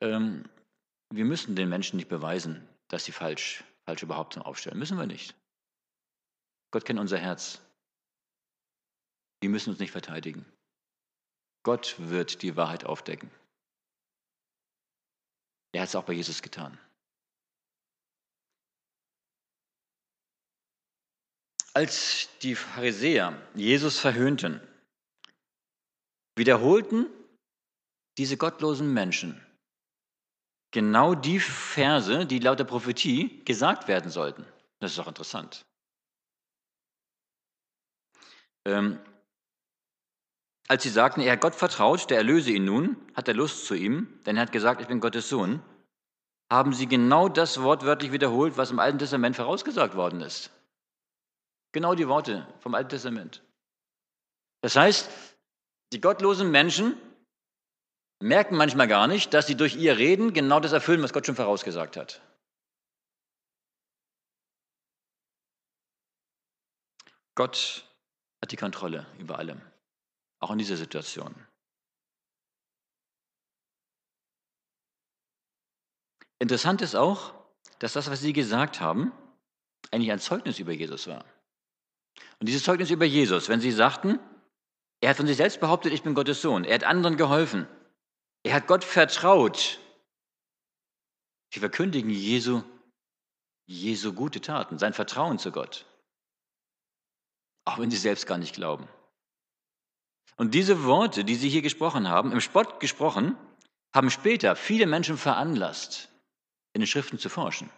Ähm, 0.00 0.44
wir 1.10 1.24
müssen 1.24 1.56
den 1.56 1.68
Menschen 1.68 1.96
nicht 1.96 2.08
beweisen, 2.08 2.66
dass 2.88 3.04
sie 3.04 3.12
falsch, 3.12 3.64
falsche 3.84 4.06
Behauptungen 4.06 4.46
aufstellen. 4.46 4.78
Müssen 4.78 4.98
wir 4.98 5.06
nicht. 5.06 5.34
Gott 6.70 6.84
kennt 6.84 7.00
unser 7.00 7.18
Herz. 7.18 7.60
Wir 9.40 9.50
müssen 9.50 9.70
uns 9.70 9.78
nicht 9.78 9.92
verteidigen. 9.92 10.44
Gott 11.62 11.96
wird 11.98 12.42
die 12.42 12.56
Wahrheit 12.56 12.84
aufdecken. 12.84 13.30
Er 15.72 15.82
hat 15.82 15.88
es 15.88 15.94
auch 15.94 16.04
bei 16.04 16.14
Jesus 16.14 16.42
getan. 16.42 16.78
Als 21.76 22.30
die 22.40 22.54
Pharisäer 22.54 23.36
Jesus 23.52 23.98
verhöhnten, 23.98 24.62
wiederholten 26.34 27.04
diese 28.16 28.38
gottlosen 28.38 28.94
Menschen 28.94 29.38
genau 30.70 31.14
die 31.14 31.38
Verse, 31.38 32.24
die 32.24 32.38
laut 32.38 32.60
der 32.60 32.64
Prophetie 32.64 33.44
gesagt 33.44 33.88
werden 33.88 34.10
sollten. 34.10 34.46
Das 34.80 34.92
ist 34.92 34.98
auch 35.00 35.06
interessant. 35.06 35.66
Ähm, 38.64 38.98
als 40.68 40.82
sie 40.82 40.88
sagten, 40.88 41.20
er 41.20 41.32
hat 41.32 41.42
Gott 41.42 41.54
vertraut, 41.54 42.08
der 42.08 42.16
erlöse 42.16 42.52
ihn 42.52 42.64
nun, 42.64 42.96
hat 43.14 43.28
er 43.28 43.34
Lust 43.34 43.66
zu 43.66 43.74
ihm, 43.74 44.18
denn 44.24 44.36
er 44.36 44.44
hat 44.44 44.52
gesagt, 44.52 44.80
ich 44.80 44.88
bin 44.88 45.00
Gottes 45.00 45.28
Sohn, 45.28 45.62
haben 46.50 46.72
sie 46.72 46.86
genau 46.86 47.28
das 47.28 47.60
wortwörtlich 47.60 48.12
wiederholt, 48.12 48.56
was 48.56 48.70
im 48.70 48.78
Alten 48.78 48.98
Testament 48.98 49.36
vorausgesagt 49.36 49.94
worden 49.94 50.22
ist. 50.22 50.55
Genau 51.76 51.94
die 51.94 52.08
Worte 52.08 52.46
vom 52.60 52.74
Alten 52.74 52.88
Testament. 52.88 53.44
Das 54.62 54.76
heißt, 54.76 55.10
die 55.92 56.00
gottlosen 56.00 56.50
Menschen 56.50 56.98
merken 58.18 58.56
manchmal 58.56 58.88
gar 58.88 59.06
nicht, 59.06 59.34
dass 59.34 59.46
sie 59.46 59.58
durch 59.58 59.76
ihr 59.76 59.98
Reden 59.98 60.32
genau 60.32 60.58
das 60.58 60.72
erfüllen, 60.72 61.02
was 61.02 61.12
Gott 61.12 61.26
schon 61.26 61.36
vorausgesagt 61.36 61.98
hat. 61.98 62.22
Gott 67.34 67.86
hat 68.40 68.52
die 68.52 68.56
Kontrolle 68.56 69.04
über 69.18 69.38
allem. 69.38 69.60
Auch 70.40 70.52
in 70.52 70.56
dieser 70.58 70.78
Situation. 70.78 71.34
Interessant 76.38 76.80
ist 76.80 76.94
auch, 76.94 77.34
dass 77.80 77.92
das, 77.92 78.10
was 78.10 78.22
Sie 78.22 78.32
gesagt 78.32 78.80
haben, 78.80 79.12
eigentlich 79.90 80.10
ein 80.10 80.20
Zeugnis 80.20 80.58
über 80.58 80.72
Jesus 80.72 81.06
war. 81.06 81.35
Und 82.38 82.48
dieses 82.48 82.64
Zeugnis 82.64 82.90
über 82.90 83.04
Jesus, 83.04 83.48
wenn 83.48 83.60
Sie 83.60 83.72
sagten, 83.72 84.18
er 85.00 85.10
hat 85.10 85.16
von 85.16 85.26
sich 85.26 85.36
selbst 85.36 85.60
behauptet, 85.60 85.92
ich 85.92 86.02
bin 86.02 86.14
Gottes 86.14 86.42
Sohn, 86.42 86.64
er 86.64 86.74
hat 86.74 86.84
anderen 86.84 87.16
geholfen, 87.16 87.66
er 88.42 88.54
hat 88.54 88.66
Gott 88.66 88.84
vertraut. 88.84 89.78
Sie 91.52 91.60
verkündigen 91.60 92.10
Jesu, 92.10 92.62
Jesu 93.66 94.12
gute 94.12 94.40
Taten, 94.40 94.78
sein 94.78 94.92
Vertrauen 94.92 95.38
zu 95.38 95.52
Gott. 95.52 95.86
Auch 97.64 97.78
wenn 97.78 97.90
sie 97.90 97.96
selbst 97.96 98.26
gar 98.26 98.38
nicht 98.38 98.54
glauben. 98.54 98.88
Und 100.36 100.54
diese 100.54 100.84
Worte, 100.84 101.24
die 101.24 101.34
Sie 101.34 101.48
hier 101.48 101.62
gesprochen 101.62 102.08
haben, 102.08 102.30
im 102.30 102.40
Spott 102.40 102.78
gesprochen, 102.78 103.36
haben 103.94 104.10
später 104.10 104.54
viele 104.54 104.86
Menschen 104.86 105.16
veranlasst, 105.16 106.10
in 106.74 106.82
den 106.82 106.86
Schriften 106.86 107.18
zu 107.18 107.30
forschen. 107.30 107.70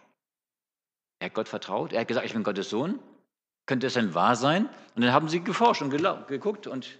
Er 1.19 1.27
hat 1.27 1.33
Gott 1.33 1.47
vertraut, 1.47 1.93
er 1.93 2.01
hat 2.01 2.07
gesagt, 2.07 2.25
ich 2.25 2.33
bin 2.33 2.43
Gottes 2.43 2.69
Sohn. 2.69 2.99
Könnte 3.69 3.85
es 3.85 3.93
denn 3.93 4.15
wahr 4.15 4.35
sein? 4.35 4.67
Und 4.95 5.03
dann 5.03 5.13
haben 5.13 5.29
sie 5.29 5.41
geforscht 5.41 5.83
und 5.83 5.91
geguckt 5.91 6.65
und, 6.65 6.97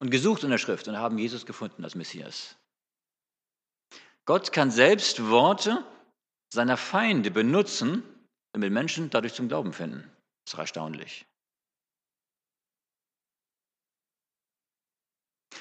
und 0.00 0.10
gesucht 0.10 0.42
in 0.42 0.50
der 0.50 0.58
Schrift 0.58 0.88
und 0.88 0.98
haben 0.98 1.16
Jesus 1.18 1.46
gefunden 1.46 1.84
als 1.84 1.94
Messias. 1.94 2.56
Gott 4.24 4.50
kann 4.50 4.72
selbst 4.72 5.28
Worte 5.28 5.84
seiner 6.52 6.76
Feinde 6.76 7.30
benutzen, 7.30 8.02
damit 8.50 8.72
Menschen 8.72 9.08
dadurch 9.10 9.34
zum 9.34 9.46
Glauben 9.46 9.72
finden. 9.72 10.10
Das 10.44 10.54
ist 10.54 10.58
erstaunlich. 10.58 11.26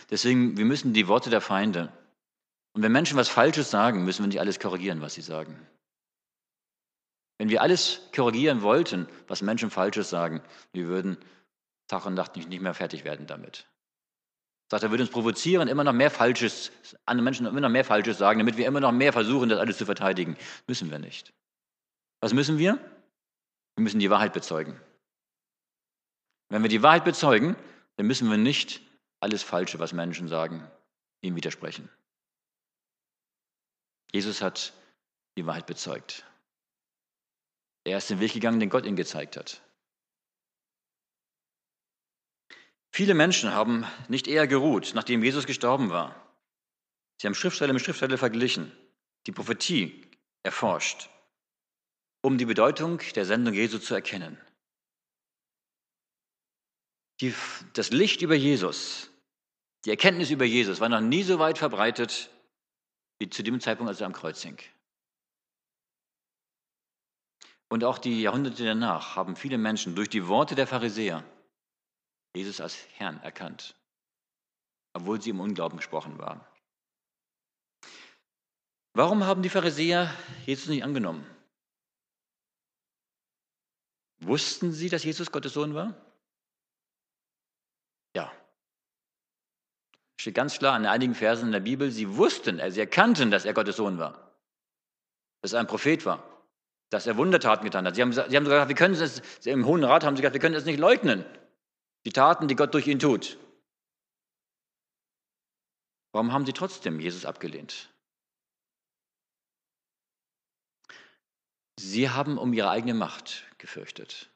Deswegen, 0.10 0.58
wir 0.58 0.66
müssen 0.66 0.94
die 0.94 1.08
Worte 1.08 1.30
der 1.30 1.42
Feinde. 1.42 1.94
Und 2.74 2.82
wenn 2.82 2.92
Menschen 2.92 3.18
was 3.18 3.30
Falsches 3.30 3.70
sagen, 3.70 4.04
müssen 4.04 4.24
wir 4.24 4.28
nicht 4.30 4.40
alles 4.40 4.60
korrigieren, 4.60 5.02
was 5.02 5.14
sie 5.14 5.22
sagen. 5.22 5.69
Wenn 7.40 7.50
wir 7.50 7.62
alles 7.62 8.02
korrigieren 8.14 8.62
wollten, 8.62 9.08
was 9.28 9.42
Menschen 9.42 9.72
Falsches 9.72 10.10
sagen, 10.10 10.42
wir 10.74 10.88
würden 10.88 11.18
Tag 11.88 12.06
und 12.06 12.14
Nacht 12.14 12.36
nicht 12.36 12.62
mehr 12.62 12.74
fertig 12.74 13.06
werden 13.06 13.28
damit. 13.28 13.66
Sagt, 14.70 14.84
er 14.84 14.92
würde 14.92 15.04
uns 15.04 15.12
provozieren, 15.12 15.70
immer 15.70 15.86
noch 15.86 15.94
mehr 15.94 16.12
Falsches, 16.12 16.72
andere 17.06 17.24
Menschen 17.24 17.48
immer 17.48 17.62
noch 17.62 17.70
mehr 17.70 17.86
Falsches 17.86 18.18
sagen, 18.18 18.40
damit 18.40 18.58
wir 18.58 18.68
immer 18.68 18.82
noch 18.82 18.92
mehr 18.92 19.14
versuchen, 19.14 19.50
das 19.50 19.58
alles 19.58 19.78
zu 19.78 19.86
verteidigen. 19.86 20.38
Müssen 20.68 20.92
wir 20.92 21.00
nicht. 21.00 21.34
Was 22.20 22.34
müssen 22.34 22.60
wir? 22.60 22.78
Wir 23.76 23.84
müssen 23.84 24.00
die 24.00 24.10
Wahrheit 24.10 24.34
bezeugen. 24.34 24.80
Wenn 26.50 26.62
wir 26.62 26.70
die 26.70 26.84
Wahrheit 26.84 27.06
bezeugen, 27.06 27.56
dann 27.96 28.06
müssen 28.06 28.30
wir 28.30 28.38
nicht 28.38 28.82
alles 29.22 29.44
Falsche, 29.44 29.80
was 29.80 29.94
Menschen 29.94 30.28
sagen, 30.28 30.70
ihm 31.22 31.38
widersprechen. 31.38 31.90
Jesus 34.12 34.42
hat 34.42 34.74
die 35.38 35.46
Wahrheit 35.46 35.68
bezeugt. 35.68 36.26
Er 37.84 37.98
ist 37.98 38.10
den 38.10 38.20
Weg 38.20 38.34
gegangen, 38.34 38.60
den 38.60 38.70
Gott 38.70 38.86
ihm 38.86 38.96
gezeigt 38.96 39.38
hat. 39.38 39.62
Viele 42.92 43.14
Menschen 43.14 43.54
haben 43.54 43.86
nicht 44.08 44.28
eher 44.28 44.48
geruht, 44.48 44.92
nachdem 44.96 45.24
Jesus 45.24 45.46
gestorben 45.46 45.90
war. 45.90 46.16
Sie 47.18 47.28
haben 47.28 47.36
Schriftsteller 47.36 47.74
mit 47.74 47.84
Schriftsteller 47.84 48.18
verglichen, 48.18 48.72
die 49.28 49.32
Prophetie 49.32 50.10
erforscht, 50.44 51.10
um 52.22 52.38
die 52.38 52.46
Bedeutung 52.46 53.00
der 53.16 53.26
Sendung 53.26 53.54
Jesu 53.54 53.78
zu 53.78 53.94
erkennen. 53.94 54.40
Die, 57.22 57.34
das 57.74 57.92
Licht 57.92 58.22
über 58.22 58.36
Jesus, 58.36 59.12
die 59.86 59.90
Erkenntnis 59.90 60.30
über 60.30 60.46
Jesus 60.46 60.80
war 60.80 60.90
noch 60.90 61.02
nie 61.02 61.24
so 61.24 61.40
weit 61.40 61.58
verbreitet 61.58 62.30
wie 63.20 63.30
zu 63.30 63.44
dem 63.44 63.60
Zeitpunkt, 63.60 63.90
als 63.90 64.00
er 64.00 64.08
am 64.08 64.14
Kreuz 64.14 64.42
hing. 64.42 64.58
Und 67.70 67.84
auch 67.84 68.00
die 68.00 68.22
Jahrhunderte 68.22 68.66
danach 68.66 69.16
haben 69.16 69.36
viele 69.36 69.60
Menschen 69.60 69.96
durch 69.96 70.10
die 70.10 70.28
Worte 70.28 70.56
der 70.56 70.68
Pharisäer 70.68 71.24
Jesus 72.36 72.62
als 72.62 72.78
Herrn 72.98 73.22
erkannt, 73.22 73.76
obwohl 74.94 75.22
sie 75.22 75.30
im 75.30 75.40
Unglauben 75.40 75.78
gesprochen 75.78 76.18
waren. 76.18 76.42
Warum 78.94 79.24
haben 79.24 79.44
die 79.44 79.50
Pharisäer 79.50 80.14
Jesus 80.46 80.68
nicht 80.68 80.84
angenommen? 80.84 81.26
Wussten 84.20 84.72
sie, 84.72 84.90
dass 84.90 85.04
Jesus 85.04 85.32
Gottes 85.32 85.54
Sohn 85.54 85.74
war? 85.74 85.96
Ja. 88.16 88.32
Steht 90.20 90.36
ganz 90.36 90.58
klar 90.58 90.76
in 90.76 90.86
einigen 90.86 91.16
Versen 91.16 91.46
in 91.46 91.52
der 91.52 91.62
Bibel, 91.62 91.92
sie 91.92 92.18
wussten, 92.18 92.60
sie 92.72 92.80
erkannten, 92.80 93.32
dass 93.32 93.46
er 93.46 93.54
Gottes 93.54 93.78
Sohn 93.78 93.98
war. 93.98 94.34
Dass 95.42 95.54
er 95.54 95.62
ein 95.62 95.68
Prophet 95.68 96.06
war. 96.06 96.29
Dass 96.90 97.08
er 97.08 97.18
Wundertaten 97.18 97.64
getan 97.64 97.86
hat. 97.86 97.96
Sie 97.96 98.02
haben, 98.02 98.12
sie 98.12 98.22
haben 98.22 98.44
gesagt, 98.44 98.70
wir 98.70 98.76
können 98.76 98.96
es, 98.96 99.22
im 99.46 99.66
Hohen 99.66 99.84
Rat 99.84 100.04
haben 100.04 100.16
sie 100.16 100.22
gesagt, 100.22 100.34
wir 100.34 100.42
können 100.42 100.56
es 100.56 100.66
nicht 100.66 100.80
leugnen. 100.80 101.24
Die 102.06 102.12
Taten, 102.12 102.48
die 102.48 102.56
Gott 102.56 102.74
durch 102.74 102.88
ihn 102.88 103.00
tut. 103.00 103.38
Warum 106.12 106.34
haben 106.34 106.46
sie 106.46 106.54
trotzdem 106.54 107.00
Jesus 107.00 107.26
abgelehnt? 107.26 107.94
Sie 111.80 112.10
haben 112.10 112.38
um 112.38 112.52
ihre 112.54 112.70
eigene 112.70 112.94
Macht 112.94 113.46
gefürchtet. 113.58 114.30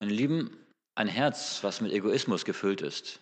Meine 0.00 0.12
Lieben, 0.12 0.66
ein 0.94 1.08
Herz, 1.08 1.62
was 1.62 1.80
mit 1.80 1.92
Egoismus 1.92 2.44
gefüllt 2.44 2.80
ist, 2.80 3.20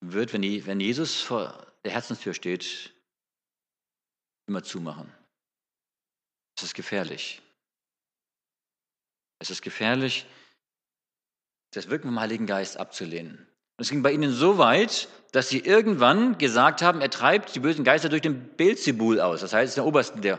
wird, 0.00 0.32
wenn, 0.32 0.42
die, 0.42 0.66
wenn 0.66 0.80
Jesus 0.80 1.22
vor 1.22 1.72
der 1.84 1.92
Herzenstür 1.92 2.34
steht, 2.34 2.92
immer 4.46 4.62
zumachen. 4.62 5.12
Es 6.56 6.62
ist 6.64 6.74
gefährlich. 6.74 7.42
Es 9.38 9.50
ist 9.50 9.62
gefährlich, 9.62 10.26
das 11.72 11.88
Wirken 11.88 12.08
vom 12.08 12.20
Heiligen 12.20 12.46
Geist 12.46 12.76
abzulehnen. 12.76 13.38
Und 13.38 13.82
es 13.82 13.90
ging 13.90 14.02
bei 14.02 14.12
ihnen 14.12 14.30
so 14.30 14.58
weit, 14.58 15.08
dass 15.32 15.48
sie 15.48 15.58
irgendwann 15.58 16.38
gesagt 16.38 16.82
haben, 16.82 17.00
er 17.00 17.10
treibt 17.10 17.54
die 17.54 17.60
bösen 17.60 17.84
Geister 17.84 18.08
durch 18.08 18.22
den 18.22 18.54
Beelzebul 18.56 19.20
aus. 19.20 19.40
Das 19.40 19.52
heißt, 19.52 19.76
der 19.76 19.86
Obersten 19.86 20.20
der, 20.20 20.38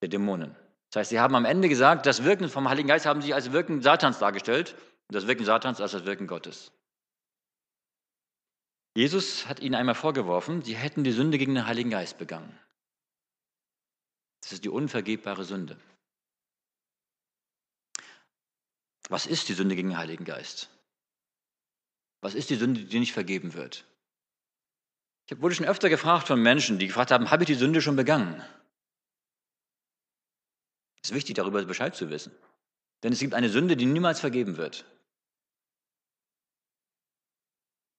der 0.00 0.08
Dämonen. 0.08 0.56
Das 0.90 1.00
heißt, 1.00 1.10
sie 1.10 1.20
haben 1.20 1.34
am 1.34 1.44
Ende 1.44 1.68
gesagt, 1.68 2.06
das 2.06 2.24
Wirken 2.24 2.48
vom 2.48 2.68
Heiligen 2.68 2.88
Geist 2.88 3.06
haben 3.06 3.22
sie 3.22 3.34
als 3.34 3.52
Wirken 3.52 3.82
Satans 3.82 4.18
dargestellt 4.18 4.74
und 5.08 5.14
das 5.14 5.26
Wirken 5.26 5.44
Satans 5.44 5.80
als 5.80 5.92
das 5.92 6.04
Wirken 6.04 6.26
Gottes. 6.26 6.72
Jesus 8.96 9.46
hat 9.46 9.60
ihnen 9.60 9.74
einmal 9.74 9.94
vorgeworfen, 9.94 10.62
sie 10.62 10.74
hätten 10.74 11.04
die 11.04 11.12
Sünde 11.12 11.38
gegen 11.38 11.54
den 11.54 11.66
Heiligen 11.66 11.90
Geist 11.90 12.18
begangen. 12.18 12.58
Das 14.40 14.52
ist 14.52 14.64
die 14.64 14.68
unvergebbare 14.68 15.44
Sünde. 15.44 15.78
Was 19.08 19.26
ist 19.26 19.48
die 19.48 19.54
Sünde 19.54 19.76
gegen 19.76 19.88
den 19.88 19.98
Heiligen 19.98 20.24
Geist? 20.24 20.70
Was 22.20 22.34
ist 22.34 22.50
die 22.50 22.56
Sünde, 22.56 22.84
die 22.84 23.00
nicht 23.00 23.12
vergeben 23.12 23.54
wird? 23.54 23.84
Ich 25.26 25.40
wurde 25.40 25.54
schon 25.54 25.66
öfter 25.66 25.88
gefragt 25.88 26.26
von 26.26 26.42
Menschen, 26.42 26.78
die 26.78 26.86
gefragt 26.86 27.10
haben, 27.10 27.30
habe 27.30 27.44
ich 27.44 27.46
die 27.46 27.54
Sünde 27.54 27.82
schon 27.82 27.96
begangen? 27.96 28.44
Es 31.02 31.10
ist 31.10 31.14
wichtig, 31.14 31.36
darüber 31.36 31.64
Bescheid 31.64 31.94
zu 31.96 32.10
wissen. 32.10 32.32
Denn 33.02 33.12
es 33.12 33.20
gibt 33.20 33.34
eine 33.34 33.48
Sünde, 33.48 33.76
die 33.76 33.86
niemals 33.86 34.20
vergeben 34.20 34.56
wird. 34.56 34.84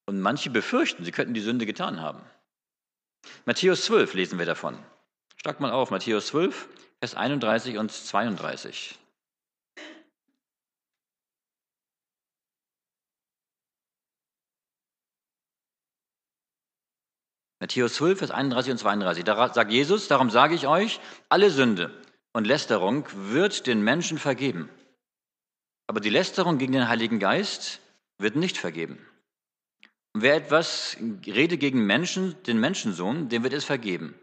Und 0.05 0.19
manche 0.21 0.49
befürchten, 0.49 1.03
sie 1.03 1.11
könnten 1.11 1.33
die 1.33 1.41
Sünde 1.41 1.65
getan 1.65 1.99
haben. 1.99 2.21
Matthäus 3.45 3.85
12 3.85 4.13
lesen 4.13 4.39
wir 4.39 4.45
davon. 4.45 4.77
Schlag 5.43 5.59
mal 5.59 5.71
auf, 5.71 5.89
Matthäus 5.89 6.27
12, 6.27 6.69
Vers 6.99 7.15
31 7.15 7.79
und 7.79 7.91
32. 7.91 8.95
Matthäus 17.59 17.95
12, 17.95 18.19
Vers 18.19 18.29
31 18.29 18.73
und 18.73 18.77
32. 18.77 19.23
Da 19.23 19.51
sagt 19.51 19.71
Jesus, 19.71 20.07
darum 20.07 20.29
sage 20.29 20.53
ich 20.53 20.67
euch, 20.67 20.99
alle 21.27 21.49
Sünde 21.49 21.91
und 22.33 22.45
Lästerung 22.45 23.07
wird 23.11 23.65
den 23.65 23.81
Menschen 23.81 24.19
vergeben. 24.19 24.69
Aber 25.87 26.01
die 26.01 26.11
Lästerung 26.11 26.59
gegen 26.59 26.73
den 26.73 26.87
Heiligen 26.87 27.17
Geist 27.17 27.79
wird 28.19 28.35
nicht 28.35 28.59
vergeben. 28.59 29.03
Und 30.13 30.21
wer 30.21 30.35
etwas 30.35 30.97
rede 31.25 31.57
gegen 31.57 31.83
Menschen, 31.87 32.35
den 32.43 32.59
Menschensohn, 32.59 33.27
dem 33.29 33.41
wird 33.41 33.53
es 33.53 33.65
vergeben. 33.65 34.13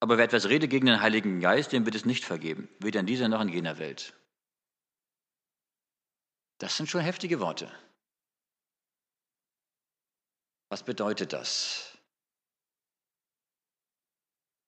Aber 0.00 0.16
wer 0.16 0.24
etwas 0.24 0.48
rede 0.48 0.68
gegen 0.68 0.86
den 0.86 1.00
Heiligen 1.00 1.40
Geist, 1.40 1.72
dem 1.72 1.84
wird 1.84 1.94
es 1.94 2.04
nicht 2.04 2.24
vergeben, 2.24 2.68
weder 2.78 3.00
in 3.00 3.06
dieser 3.06 3.28
noch 3.28 3.40
in 3.40 3.48
jener 3.48 3.78
Welt. 3.78 4.14
Das 6.58 6.76
sind 6.76 6.88
schon 6.88 7.00
heftige 7.00 7.40
Worte. 7.40 7.70
Was 10.68 10.84
bedeutet 10.84 11.32
das? 11.32 11.98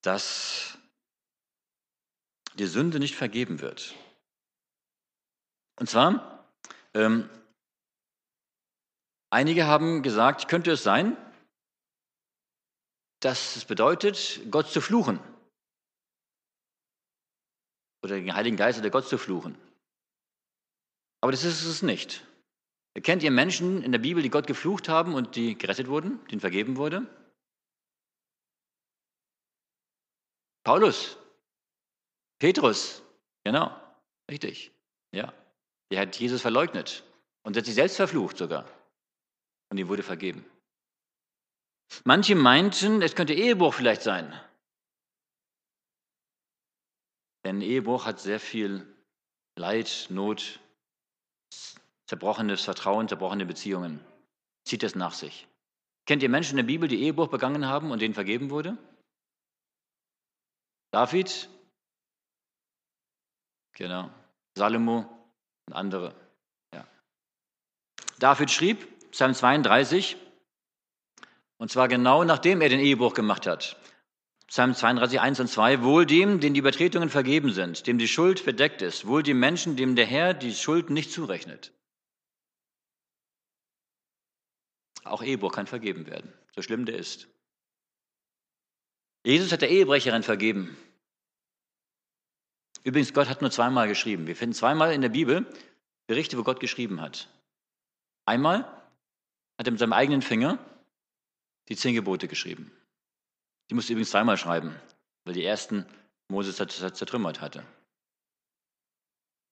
dass 0.03 0.79
die 2.55 2.67
Sünde 2.67 2.99
nicht 2.99 3.15
vergeben 3.15 3.61
wird. 3.61 3.95
Und 5.79 5.89
zwar, 5.89 6.45
ähm, 6.95 7.29
einige 9.31 9.67
haben 9.67 10.03
gesagt, 10.03 10.49
könnte 10.49 10.73
es 10.73 10.83
sein, 10.83 11.17
dass 13.21 13.57
es 13.57 13.65
bedeutet, 13.65 14.41
Gott 14.51 14.69
zu 14.69 14.81
fluchen. 14.81 15.21
Oder 18.03 18.17
den 18.17 18.35
Heiligen 18.35 18.57
Geist 18.57 18.79
oder 18.79 18.91
Gott 18.91 19.07
zu 19.07 19.19
fluchen. 19.19 19.57
Aber 21.21 21.33
das 21.33 21.45
ist 21.45 21.65
es 21.65 21.83
nicht. 21.83 22.27
Kennt 23.03 23.23
ihr 23.23 23.31
Menschen 23.31 23.83
in 23.83 23.93
der 23.93 23.99
Bibel, 23.99 24.23
die 24.23 24.31
Gott 24.31 24.47
geflucht 24.47 24.89
haben 24.89 25.15
und 25.15 25.37
die 25.37 25.57
gerettet 25.57 25.89
wurden, 25.89 26.25
denen 26.27 26.41
vergeben 26.41 26.77
wurde? 26.77 27.07
Paulus, 30.65 31.17
Petrus, 32.39 33.03
genau, 33.45 33.75
richtig, 34.31 34.73
ja. 35.13 35.33
Der 35.91 36.01
hat 36.01 36.17
Jesus 36.17 36.43
verleugnet 36.43 37.05
und 37.43 37.57
hat 37.57 37.65
sich 37.65 37.75
selbst 37.75 37.97
verflucht 37.97 38.39
sogar. 38.39 38.67
Und 39.71 39.79
ihm 39.79 39.89
wurde 39.89 40.03
vergeben. 40.03 40.45
Manche 42.05 42.35
meinten, 42.35 43.03
es 43.03 43.15
könnte 43.15 43.35
Ehebruch 43.35 43.75
vielleicht 43.75 44.03
sein. 44.03 44.33
Denn 47.45 47.61
Ehebruch 47.61 48.07
hat 48.07 48.21
sehr 48.21 48.41
viel 48.41 48.87
Leid, 49.57 50.07
Not, 50.11 50.61
zerbrochenes 52.07 52.65
Vertrauen, 52.65 53.09
zerbrochene 53.09 53.47
Beziehungen. 53.47 54.01
Zieht 54.65 54.83
es 54.83 54.95
nach 54.95 55.15
sich. 55.15 55.47
Kennt 56.07 56.23
ihr 56.23 56.29
Menschen 56.29 56.53
in 56.53 56.67
der 56.67 56.73
Bibel, 56.73 56.89
die 56.89 57.03
Ehebruch 57.03 57.29
begangen 57.29 57.67
haben 57.67 57.91
und 57.91 58.01
denen 58.01 58.15
vergeben 58.15 58.51
wurde? 58.51 58.77
David, 60.93 61.49
genau, 63.77 64.11
Salomo 64.57 65.09
und 65.67 65.75
andere. 65.75 66.15
Ja. 66.75 66.87
David 68.19 68.51
schrieb, 68.51 69.11
Psalm 69.13 69.35
32, 69.35 70.17
und 71.61 71.71
zwar 71.71 71.89
genau 71.89 72.25
nachdem 72.25 72.63
er 72.63 72.71
den 72.71 72.81
Ehebruch 72.81 73.13
gemacht 73.13 73.47
hat. 73.47 73.77
Psalm 74.47 74.75
32, 74.75 75.21
1 75.21 75.41
und 75.41 75.49
2, 75.49 75.83
wohl 75.83 76.07
dem, 76.07 76.41
den 76.41 76.55
die 76.55 76.61
Übertretungen 76.61 77.11
vergeben 77.11 77.53
sind, 77.53 77.87
dem 77.87 77.99
die 77.99 78.09
Schuld 78.09 78.47
bedeckt 78.47 78.81
ist, 78.81 79.07
wohl 79.07 79.23
dem 79.23 79.39
Menschen, 79.39 79.77
dem 79.77 79.95
der 79.95 80.07
Herr 80.07 80.33
die 80.33 80.55
Schuld 80.55 80.89
nicht 80.89 81.13
zurechnet. 81.13 81.73
Auch 85.05 85.23
Ehebruch 85.23 85.53
kann 85.53 85.67
vergeben 85.67 86.07
werden, 86.07 86.33
so 86.57 86.63
schlimm 86.63 86.87
der 86.87 86.97
ist. 86.97 87.29
Jesus 89.23 89.53
hat 89.53 89.61
der 89.61 89.71
Ehebrecherin 89.71 90.23
vergeben. 90.23 90.79
Übrigens, 92.85 93.13
Gott 93.13 93.29
hat 93.29 93.43
nur 93.43 93.51
zweimal 93.51 93.87
geschrieben. 93.87 94.27
Wir 94.27 94.35
finden 94.35 94.55
zweimal 94.55 94.95
in 94.95 95.03
der 95.03 95.11
Bibel 95.11 95.47
Berichte, 96.07 96.39
wo 96.39 96.43
Gott 96.43 96.59
geschrieben 96.59 97.03
hat. 97.03 97.29
Einmal 98.25 98.61
hat 99.59 99.67
er 99.67 99.73
mit 99.73 99.79
seinem 99.79 99.93
eigenen 99.93 100.23
Finger 100.23 100.59
die 101.71 101.77
zehn 101.77 101.95
Gebote 101.95 102.29
geschrieben. 102.29 102.73
Die 103.71 103.75
musste 103.75 103.93
übrigens 103.93 104.11
zweimal 104.11 104.37
schreiben, 104.37 104.75
weil 105.25 105.35
die 105.35 105.45
ersten 105.45 105.87
Moses 106.29 106.57
zertrümmert 106.57 107.41
hatte. 107.41 107.65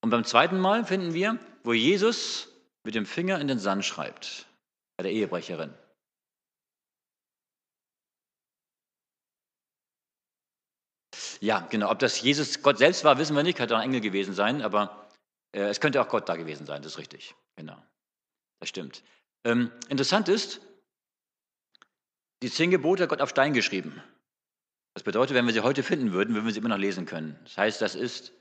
Und 0.02 0.11
beim 0.11 0.24
zweiten 0.24 0.59
Mal 0.59 0.85
finden 0.85 1.14
wir, 1.14 1.38
wo 1.64 1.72
Jesus 1.72 2.48
mit 2.85 2.94
dem 2.94 3.07
Finger 3.07 3.40
in 3.40 3.48
den 3.48 3.59
Sand 3.59 3.85
schreibt, 3.85 4.46
bei 4.96 5.02
der 5.04 5.12
Ehebrecherin. 5.12 5.74
Ja, 11.40 11.61
genau. 11.61 11.90
Ob 11.90 11.98
das 12.00 12.20
Jesus 12.20 12.62
Gott 12.62 12.78
selbst 12.78 13.04
war, 13.04 13.18
wissen 13.18 13.37
wir 13.37 13.42
nicht. 13.42 13.57
Könnte 13.57 13.76
auch 13.76 13.81
ein 13.81 13.88
Engel 13.88 14.00
gewesen 14.00 14.35
sein, 14.35 14.62
aber 14.62 15.09
äh, 15.52 15.62
es 15.62 15.81
könnte 15.81 16.00
auch 16.00 16.09
Gott 16.09 16.28
da 16.28 16.37
gewesen 16.37 16.66
sein. 16.66 16.83
Das 16.83 16.92
ist 16.92 16.98
richtig. 16.98 17.35
Genau. 17.57 17.81
Das 18.61 18.68
stimmt. 18.68 19.04
Ähm, 19.44 19.70
interessant 19.88 20.28
ist, 20.28 20.61
die 22.42 22.51
zehn 22.51 22.70
Gebote 22.70 23.03
hat 23.03 23.11
Gott 23.11 23.20
auf 23.20 23.31
Stein 23.31 23.53
geschrieben. 23.53 24.03
Das 24.94 25.03
bedeutet, 25.03 25.35
wenn 25.35 25.46
wir 25.46 25.53
sie 25.53 25.61
heute 25.61 25.83
finden 25.83 26.12
würden, 26.12 26.35
würden 26.35 26.46
wir 26.46 26.53
sie 26.53 26.59
immer 26.59 26.68
noch 26.68 26.79
lesen 26.79 27.07
können. 27.07 27.38
Das 27.44 27.57
heißt, 27.57 27.81
das 27.81 27.94
ist 27.94 28.33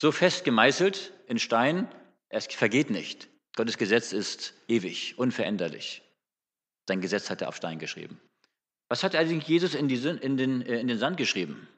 so 0.00 0.12
fest 0.12 0.44
gemeißelt 0.44 1.12
in 1.26 1.38
Stein, 1.38 1.88
es 2.28 2.46
vergeht 2.46 2.90
nicht. 2.90 3.28
Gottes 3.56 3.78
Gesetz 3.78 4.12
ist 4.12 4.54
ewig, 4.68 5.16
unveränderlich. 5.18 6.02
Sein 6.88 7.00
Gesetz 7.00 7.30
hat 7.30 7.40
er 7.40 7.48
auf 7.48 7.56
Stein 7.56 7.78
geschrieben. 7.78 8.20
Was 8.88 9.02
hat 9.02 9.14
eigentlich 9.14 9.48
Jesus 9.48 9.74
in, 9.74 9.88
die, 9.88 9.96
in, 9.96 10.36
den, 10.36 10.62
äh, 10.62 10.80
in 10.80 10.88
den 10.88 10.98
Sand 10.98 11.16
geschrieben? 11.16 11.68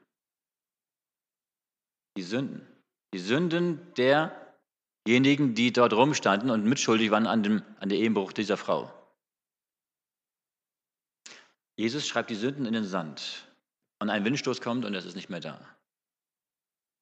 Die 2.17 2.23
Sünden. 2.23 2.67
Die 3.13 3.19
Sünden 3.19 3.79
derjenigen, 3.95 5.53
die 5.53 5.71
dort 5.71 5.93
rumstanden 5.93 6.49
und 6.49 6.65
mitschuldig 6.65 7.11
waren 7.11 7.27
an 7.27 7.43
dem, 7.43 7.63
an 7.79 7.89
dem 7.89 7.99
Ehebruch 7.99 8.33
dieser 8.33 8.57
Frau. 8.57 8.91
Jesus 11.77 12.07
schreibt 12.07 12.31
die 12.31 12.35
Sünden 12.35 12.65
in 12.65 12.73
den 12.73 12.83
Sand 12.83 13.47
und 13.99 14.09
ein 14.09 14.25
Windstoß 14.25 14.61
kommt 14.61 14.83
und 14.83 14.95
es 14.95 15.05
ist 15.05 15.15
nicht 15.15 15.29
mehr 15.29 15.39
da. 15.39 15.59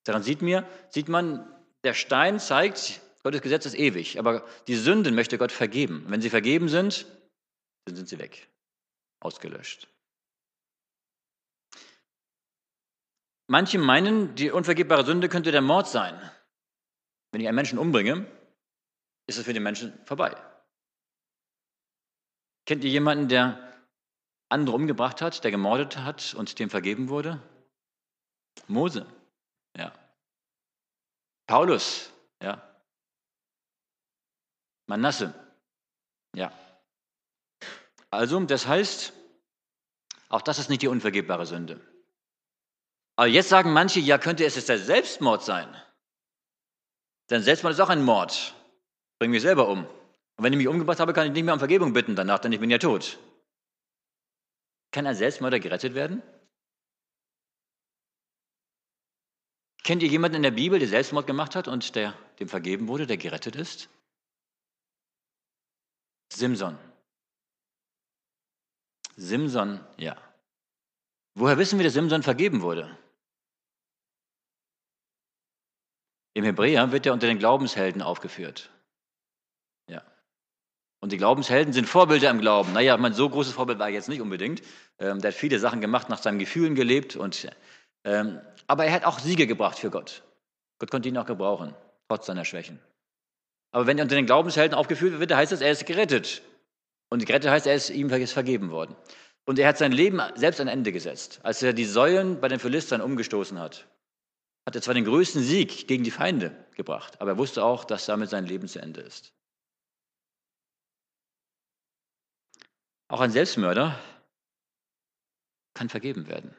Daran 0.04 0.22
sieht, 0.22 0.42
mir, 0.42 0.68
sieht 0.90 1.08
man, 1.08 1.50
der 1.84 1.94
Stein 1.94 2.40
zeigt, 2.40 3.02
Gottes 3.24 3.42
Gesetz 3.42 3.66
ist 3.66 3.74
ewig, 3.74 4.20
aber 4.20 4.46
die 4.68 4.76
Sünden 4.76 5.16
möchte 5.16 5.38
Gott 5.38 5.52
vergeben. 5.52 6.06
Wenn 6.10 6.22
sie 6.22 6.30
vergeben 6.30 6.70
sind, 6.70 7.08
dann 7.86 7.96
sind 7.96 8.10
sie 8.10 8.20
weg, 8.20 8.50
ausgelöscht. 9.22 9.88
Manche 13.48 13.80
meinen, 13.80 14.36
die 14.36 14.52
unvergebbare 14.52 15.06
Sünde 15.06 15.30
könnte 15.30 15.52
der 15.52 15.62
Mord 15.62 15.88
sein. 15.88 16.20
Wenn 17.32 17.42
ich 17.42 17.48
einen 17.48 17.56
Menschen 17.56 17.80
umbringe, 17.80 18.28
ist 19.28 19.38
es 19.38 19.46
für 19.46 19.54
den 19.54 19.64
Menschen 19.64 19.98
vorbei. 20.06 20.36
Kennt 22.66 22.84
ihr 22.84 22.90
jemanden, 22.90 23.28
der 23.28 23.65
andere 24.56 24.76
umgebracht 24.76 25.22
hat, 25.22 25.44
der 25.44 25.52
gemordet 25.52 25.98
hat 25.98 26.34
und 26.34 26.58
dem 26.60 26.70
vergeben 26.70 27.10
wurde? 27.10 27.42
Mose, 28.68 29.06
ja. 29.78 29.94
Paulus, 31.48 32.12
ja. 32.42 32.62
Manasse, 34.88 35.34
ja. 36.36 36.52
Also, 38.10 38.40
das 38.40 38.66
heißt, 38.66 39.14
auch 40.30 40.42
das 40.42 40.60
ist 40.60 40.70
nicht 40.70 40.82
die 40.82 40.88
unvergebbare 40.88 41.46
Sünde. 41.46 41.80
Aber 43.16 43.28
jetzt 43.28 43.50
sagen 43.50 43.74
manche, 43.74 44.00
ja, 44.00 44.18
könnte 44.18 44.46
es 44.46 44.56
jetzt 44.56 44.70
der 44.70 44.80
Selbstmord 44.80 45.44
sein? 45.44 45.74
Denn 47.30 47.42
Selbstmord 47.42 47.74
ist 47.74 47.80
auch 47.80 47.90
ein 47.90 48.04
Mord. 48.04 48.54
Bring 49.20 49.32
mich 49.32 49.42
selber 49.42 49.68
um. 49.68 49.86
Und 49.86 50.44
wenn 50.44 50.54
ich 50.54 50.58
mich 50.58 50.68
umgebracht 50.68 51.00
habe, 51.00 51.14
kann 51.14 51.28
ich 51.28 51.34
nicht 51.34 51.44
mehr 51.44 51.54
um 51.54 51.60
Vergebung 51.60 51.94
bitten 51.94 52.16
danach, 52.16 52.40
denn 52.40 52.52
ich 52.52 52.60
bin 52.60 52.70
ja 52.70 52.78
tot. 52.78 53.18
Kann 54.96 55.08
ein 55.08 55.16
Selbstmörder 55.16 55.60
gerettet 55.60 55.94
werden? 55.94 56.24
Kennt 59.84 60.02
ihr 60.02 60.08
jemanden 60.08 60.38
in 60.38 60.44
der 60.44 60.52
Bibel, 60.52 60.80
der 60.80 60.88
Selbstmord 60.88 61.28
gemacht 61.28 61.54
hat 61.58 61.68
und 61.68 61.96
der 61.96 62.14
dem 62.40 62.48
vergeben 62.48 62.88
wurde, 62.88 63.06
der 63.06 63.18
gerettet 63.18 63.58
ist? 63.58 63.90
Simson. 66.32 66.80
Simson, 69.18 69.86
ja. 69.98 70.16
Woher 71.34 71.58
wissen 71.58 71.78
wir, 71.78 71.84
dass 71.84 71.94
Simson 71.94 72.24
vergeben 72.24 72.62
wurde? 72.62 72.98
Im 76.36 76.46
Hebräer 76.46 76.94
wird 76.94 77.06
er 77.06 77.12
unter 77.12 77.28
den 77.28 77.40
Glaubenshelden 77.40 78.02
aufgeführt. 78.02 78.72
Und 81.06 81.12
die 81.12 81.18
Glaubenshelden 81.18 81.72
sind 81.72 81.88
Vorbilder 81.88 82.32
im 82.32 82.40
Glauben. 82.40 82.74
Naja, 82.74 82.98
mein 82.98 83.14
so 83.14 83.30
großes 83.30 83.54
Vorbild 83.54 83.78
war 83.78 83.90
er 83.90 83.94
jetzt 83.94 84.10
nicht 84.10 84.22
unbedingt. 84.22 84.64
Ähm, 84.98 85.22
der 85.22 85.30
hat 85.30 85.38
viele 85.38 85.60
Sachen 85.60 85.80
gemacht, 85.80 86.10
nach 86.10 86.18
seinen 86.18 86.40
Gefühlen 86.40 86.74
gelebt. 86.74 87.16
Und, 87.16 87.48
ähm, 88.06 88.42
aber 88.66 88.86
er 88.86 88.94
hat 88.94 89.06
auch 89.06 89.20
Siege 89.20 89.46
gebracht 89.46 89.78
für 89.78 89.92
Gott. 89.92 90.24
Gott 90.80 90.90
konnte 90.90 91.08
ihn 91.08 91.18
auch 91.20 91.28
gebrauchen, 91.28 91.76
trotz 92.08 92.26
seiner 92.26 92.44
Schwächen. 92.44 92.80
Aber 93.70 93.86
wenn 93.86 94.00
er 94.00 94.06
unter 94.06 94.16
den 94.16 94.26
Glaubenshelden 94.26 94.76
aufgeführt 94.76 95.20
wird, 95.20 95.32
heißt 95.32 95.52
das, 95.52 95.62
er 95.62 95.70
ist 95.70 95.86
gerettet. 95.86 96.42
Und 97.10 97.24
gerettet 97.24 97.52
heißt, 97.52 97.68
er 97.68 97.76
ist 97.76 97.92
ihm 97.92 98.10
vergeben 98.10 98.72
worden. 98.72 98.96
Und 99.46 99.60
er 99.60 99.68
hat 99.68 99.78
sein 99.78 99.92
Leben 99.92 100.20
selbst 100.34 100.60
ein 100.60 100.68
Ende 100.68 100.92
gesetzt. 100.92 101.40
Als 101.44 101.62
er 101.62 101.74
die 101.74 101.86
Säulen 101.86 102.42
bei 102.42 102.48
den 102.48 102.58
Philistern 102.58 103.02
umgestoßen 103.02 103.60
hat, 103.60 103.86
hat 104.66 104.74
er 104.74 104.82
zwar 104.82 104.96
den 104.96 105.06
größten 105.06 105.44
Sieg 105.44 105.88
gegen 105.88 106.04
die 106.04 106.10
Feinde 106.10 106.66
gebracht, 106.76 107.22
aber 107.22 107.34
er 107.34 107.38
wusste 107.38 107.64
auch, 107.64 107.86
dass 107.86 108.08
damit 108.08 108.32
sein 108.32 108.48
Leben 108.48 108.68
zu 108.68 108.82
Ende 108.82 109.02
ist. 109.02 109.35
Auch 113.08 113.22
ein 113.22 113.32
Selbstmörder 113.32 114.00
kann 115.74 115.90
vergeben 115.90 116.28
werden. 116.28 116.56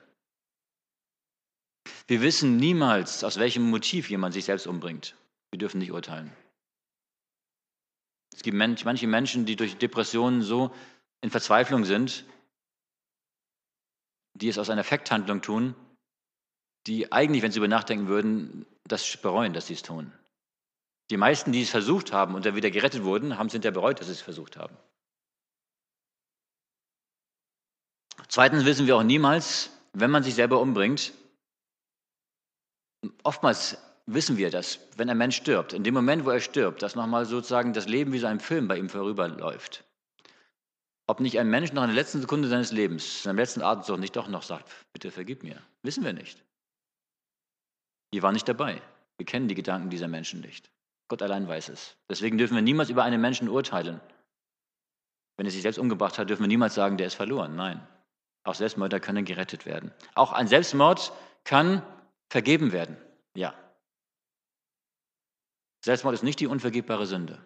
Wir 2.07 2.21
wissen 2.21 2.57
niemals, 2.57 3.25
aus 3.25 3.39
welchem 3.39 3.69
Motiv 3.69 4.11
jemand 4.11 4.35
sich 4.35 4.45
selbst 4.45 4.67
umbringt. 4.67 5.17
Wir 5.51 5.59
dürfen 5.59 5.79
nicht 5.79 5.91
urteilen. 5.91 6.33
Es 8.33 8.43
gibt 8.43 8.57
manche 8.57 9.07
Menschen, 9.07 9.47
die 9.47 9.57
durch 9.57 9.77
Depressionen 9.79 10.43
so 10.43 10.73
in 11.21 11.31
Verzweiflung 11.31 11.85
sind, 11.85 12.25
die 14.35 14.49
es 14.49 14.59
aus 14.59 14.71
einer 14.71 14.83
Affekthandlung 14.83 15.41
tun, 15.43 15.75
die 16.87 17.11
eigentlich, 17.11 17.43
wenn 17.43 17.51
sie 17.51 17.59
über 17.59 17.69
nachdenken 17.69 18.07
würden, 18.07 18.67
das 18.85 19.17
bereuen, 19.17 19.53
dass 19.53 19.67
sie 19.67 19.75
es 19.75 19.83
tun. 19.83 20.13
Die 21.11 21.17
meisten, 21.17 21.51
die 21.51 21.63
es 21.63 21.71
versucht 21.71 22.13
haben 22.13 22.35
und 22.35 22.45
dann 22.45 22.55
wieder 22.55 22.71
gerettet 22.71 23.05
wurden, 23.05 23.39
haben 23.39 23.47
es 23.47 23.53
hinterher 23.53 23.73
bereut, 23.73 23.99
dass 23.99 24.07
sie 24.07 24.13
es 24.13 24.21
versucht 24.21 24.57
haben. 24.57 24.77
Zweitens 28.29 28.65
wissen 28.65 28.87
wir 28.87 28.97
auch 28.97 29.03
niemals, 29.03 29.71
wenn 29.93 30.11
man 30.11 30.23
sich 30.23 30.35
selber 30.35 30.61
umbringt, 30.61 31.13
oftmals 33.23 33.79
wissen 34.07 34.37
wir 34.37 34.51
das, 34.51 34.79
wenn 34.97 35.11
ein 35.11 35.19
Mensch 35.19 35.37
stirbt, 35.37 35.73
in 35.73 35.85
dem 35.85 35.95
Moment, 35.95 36.25
wo 36.25 36.31
er 36.31 36.41
stirbt, 36.41 36.83
dass 36.83 36.95
nochmal 36.95 37.27
sozusagen 37.27 37.73
das 37.73 37.89
Leben 37.89 38.13
wie 38.13 38.19
so 38.19 38.27
ein 38.27 38.41
Film 38.41 38.69
bei 38.69 38.79
ihm 38.79 38.89
vorüberläuft. 38.89 39.85
Ob 41.09 41.21
nicht 41.21 41.39
ein 41.39 41.49
Mensch 41.49 41.73
noch 41.73 41.83
in 41.83 41.89
der 41.89 41.97
letzten 41.97 42.21
Sekunde 42.21 42.49
seines 42.49 42.73
Lebens, 42.73 43.23
seinem 43.23 43.37
letzten 43.37 43.63
Atemzug 43.63 43.99
nicht 43.99 44.17
doch 44.17 44.29
noch 44.29 44.43
sagt, 44.43 44.69
bitte 44.93 45.11
vergib 45.11 45.43
mir, 45.45 45.61
wissen 45.83 46.05
wir 46.05 46.13
nicht. 46.13 46.43
Wir 48.11 48.23
waren 48.23 48.35
nicht 48.35 48.49
dabei. 48.49 48.81
Wir 49.17 49.27
kennen 49.27 49.49
die 49.49 49.55
Gedanken 49.55 49.91
dieser 49.91 50.09
Menschen 50.09 50.41
nicht. 50.41 50.71
Gott 51.09 51.23
allein 51.23 51.47
weiß 51.47 51.69
es. 51.69 51.97
Deswegen 52.09 52.39
dürfen 52.39 52.55
wir 52.55 52.63
niemals 52.63 52.91
über 52.91 53.05
einen 53.05 53.21
Menschen 53.21 53.49
urteilen. 53.49 54.01
Wenn 55.37 55.47
er 55.47 55.53
sich 55.53 55.63
selbst 55.63 55.79
umgebracht 55.79 56.19
hat, 56.19 56.29
dürfen 56.29 56.43
wir 56.43 56.49
niemals 56.49 56.75
sagen, 56.75 56.97
der 56.97 57.07
ist 57.07 57.15
verloren. 57.15 57.55
Nein. 57.57 57.87
Auch 58.47 58.55
Selbstmörder 58.55 59.01
können 59.01 59.25
gerettet 59.25 59.67
werden. 59.67 59.93
Auch 60.15 60.33
ein 60.33 60.47
Selbstmord 60.47 61.13
kann 61.43 61.83
vergeben 62.29 62.71
werden. 62.71 62.97
Ja. 63.35 63.55
Selbstmord 65.85 66.15
ist 66.15 66.23
nicht 66.23 66.39
die 66.39 66.47
unvergebbare 66.47 67.07
Sünde. 67.07 67.45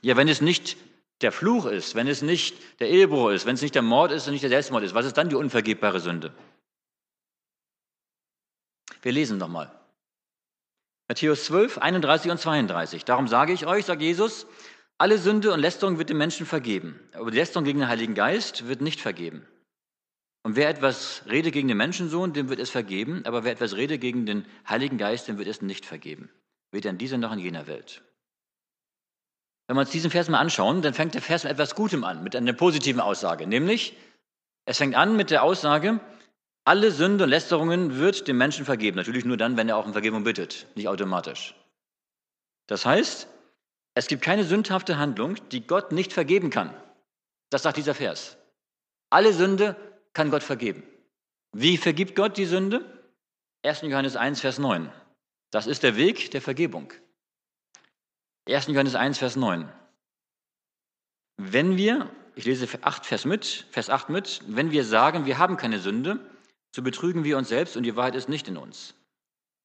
Ja, 0.00 0.16
wenn 0.16 0.28
es 0.28 0.40
nicht 0.40 0.76
der 1.22 1.32
Fluch 1.32 1.66
ist, 1.66 1.96
wenn 1.96 2.06
es 2.06 2.22
nicht 2.22 2.56
der 2.78 2.88
Ehebruch 2.88 3.30
ist, 3.30 3.46
wenn 3.46 3.56
es 3.56 3.62
nicht 3.62 3.74
der 3.74 3.82
Mord 3.82 4.12
ist 4.12 4.28
und 4.28 4.32
nicht 4.32 4.42
der 4.42 4.50
Selbstmord 4.50 4.84
ist, 4.84 4.94
was 4.94 5.06
ist 5.06 5.16
dann 5.16 5.28
die 5.28 5.34
unvergebbare 5.34 5.98
Sünde? 5.98 6.32
Wir 9.02 9.10
lesen 9.10 9.38
nochmal. 9.38 9.76
Matthäus 11.08 11.46
12, 11.46 11.78
31 11.78 12.30
und 12.30 12.38
32. 12.38 13.04
Darum 13.04 13.26
sage 13.26 13.52
ich 13.52 13.66
euch, 13.66 13.86
sagt 13.86 14.02
Jesus, 14.02 14.46
alle 14.98 15.18
Sünde 15.18 15.52
und 15.52 15.58
Lästerung 15.58 15.98
wird 15.98 16.10
dem 16.10 16.18
Menschen 16.18 16.46
vergeben, 16.46 17.00
aber 17.12 17.32
die 17.32 17.38
Lästerung 17.38 17.64
gegen 17.64 17.80
den 17.80 17.88
Heiligen 17.88 18.14
Geist 18.14 18.68
wird 18.68 18.82
nicht 18.82 19.00
vergeben. 19.00 19.48
Und 20.42 20.56
wer 20.56 20.68
etwas 20.68 21.22
rede 21.28 21.50
gegen 21.50 21.68
den 21.68 21.76
Menschensohn, 21.76 22.32
dem 22.32 22.48
wird 22.48 22.60
es 22.60 22.70
vergeben, 22.70 23.24
aber 23.26 23.44
wer 23.44 23.52
etwas 23.52 23.76
rede 23.76 23.98
gegen 23.98 24.24
den 24.24 24.46
Heiligen 24.68 24.96
Geist, 24.96 25.28
dem 25.28 25.38
wird 25.38 25.48
es 25.48 25.60
nicht 25.60 25.84
vergeben. 25.84 26.30
Weder 26.72 26.90
in 26.90 26.98
dieser 26.98 27.18
noch 27.18 27.32
in 27.32 27.38
jener 27.38 27.66
Welt. 27.66 28.02
Wenn 29.66 29.76
wir 29.76 29.82
uns 29.82 29.90
diesen 29.90 30.10
Vers 30.10 30.28
mal 30.28 30.38
anschauen, 30.38 30.82
dann 30.82 30.94
fängt 30.94 31.14
der 31.14 31.22
Vers 31.22 31.44
mit 31.44 31.52
etwas 31.52 31.74
Gutem 31.74 32.04
an, 32.04 32.24
mit 32.24 32.34
einer 32.34 32.52
positiven 32.54 33.00
Aussage. 33.00 33.46
Nämlich, 33.46 33.96
es 34.64 34.78
fängt 34.78 34.94
an 34.94 35.16
mit 35.16 35.30
der 35.30 35.42
Aussage, 35.42 36.00
alle 36.64 36.90
Sünde 36.90 37.24
und 37.24 37.30
Lästerungen 37.30 37.98
wird 37.98 38.26
dem 38.26 38.38
Menschen 38.38 38.64
vergeben. 38.64 38.96
Natürlich 38.96 39.24
nur 39.24 39.36
dann, 39.36 39.56
wenn 39.56 39.68
er 39.68 39.76
auch 39.76 39.86
um 39.86 39.92
Vergebung 39.92 40.24
bittet, 40.24 40.66
nicht 40.74 40.88
automatisch. 40.88 41.54
Das 42.66 42.86
heißt, 42.86 43.28
es 43.94 44.06
gibt 44.06 44.22
keine 44.22 44.44
sündhafte 44.44 44.98
Handlung, 44.98 45.36
die 45.50 45.66
Gott 45.66 45.92
nicht 45.92 46.12
vergeben 46.12 46.50
kann. 46.50 46.74
Das 47.50 47.62
sagt 47.62 47.76
dieser 47.76 47.94
Vers. 47.94 48.36
Alle 49.10 49.32
Sünde 49.32 49.76
kann 50.12 50.30
Gott 50.30 50.42
vergeben. 50.42 50.82
Wie 51.52 51.76
vergibt 51.76 52.14
Gott 52.16 52.36
die 52.36 52.46
Sünde? 52.46 52.84
1. 53.62 53.82
Johannes 53.82 54.16
1, 54.16 54.40
Vers 54.40 54.58
9. 54.58 54.90
Das 55.50 55.66
ist 55.66 55.82
der 55.82 55.96
Weg 55.96 56.30
der 56.30 56.40
Vergebung. 56.40 56.92
1. 58.48 58.68
Johannes 58.68 58.94
1, 58.94 59.18
Vers 59.18 59.36
9. 59.36 59.70
Wenn 61.36 61.76
wir, 61.76 62.10
ich 62.34 62.44
lese 62.44 62.68
8, 62.82 63.06
Vers, 63.06 63.24
mit, 63.24 63.66
Vers 63.70 63.90
8 63.90 64.08
mit, 64.08 64.42
wenn 64.46 64.70
wir 64.70 64.84
sagen, 64.84 65.26
wir 65.26 65.38
haben 65.38 65.56
keine 65.56 65.78
Sünde, 65.78 66.20
so 66.74 66.82
betrügen 66.82 67.24
wir 67.24 67.36
uns 67.36 67.48
selbst 67.48 67.76
und 67.76 67.82
die 67.82 67.96
Wahrheit 67.96 68.14
ist 68.14 68.28
nicht 68.28 68.48
in 68.48 68.56
uns. 68.56 68.94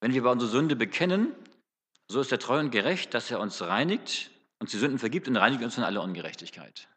Wenn 0.02 0.14
wir 0.14 0.24
bei 0.24 0.32
unserer 0.32 0.50
Sünde 0.50 0.76
bekennen, 0.76 1.34
so 2.08 2.22
ist 2.22 2.32
er 2.32 2.40
treu 2.40 2.60
und 2.60 2.72
gerecht, 2.72 3.14
dass 3.14 3.32
er 3.32 3.40
uns 3.40 3.62
reinigt, 3.62 4.32
uns 4.60 4.72
die 4.72 4.78
Sünden 4.78 5.00
vergibt 5.00 5.28
und 5.28 5.38
reinigt 5.38 5.64
uns 5.64 5.76
von 5.76 5.84
aller 5.84 6.04
Ungerechtigkeit. 6.04 6.88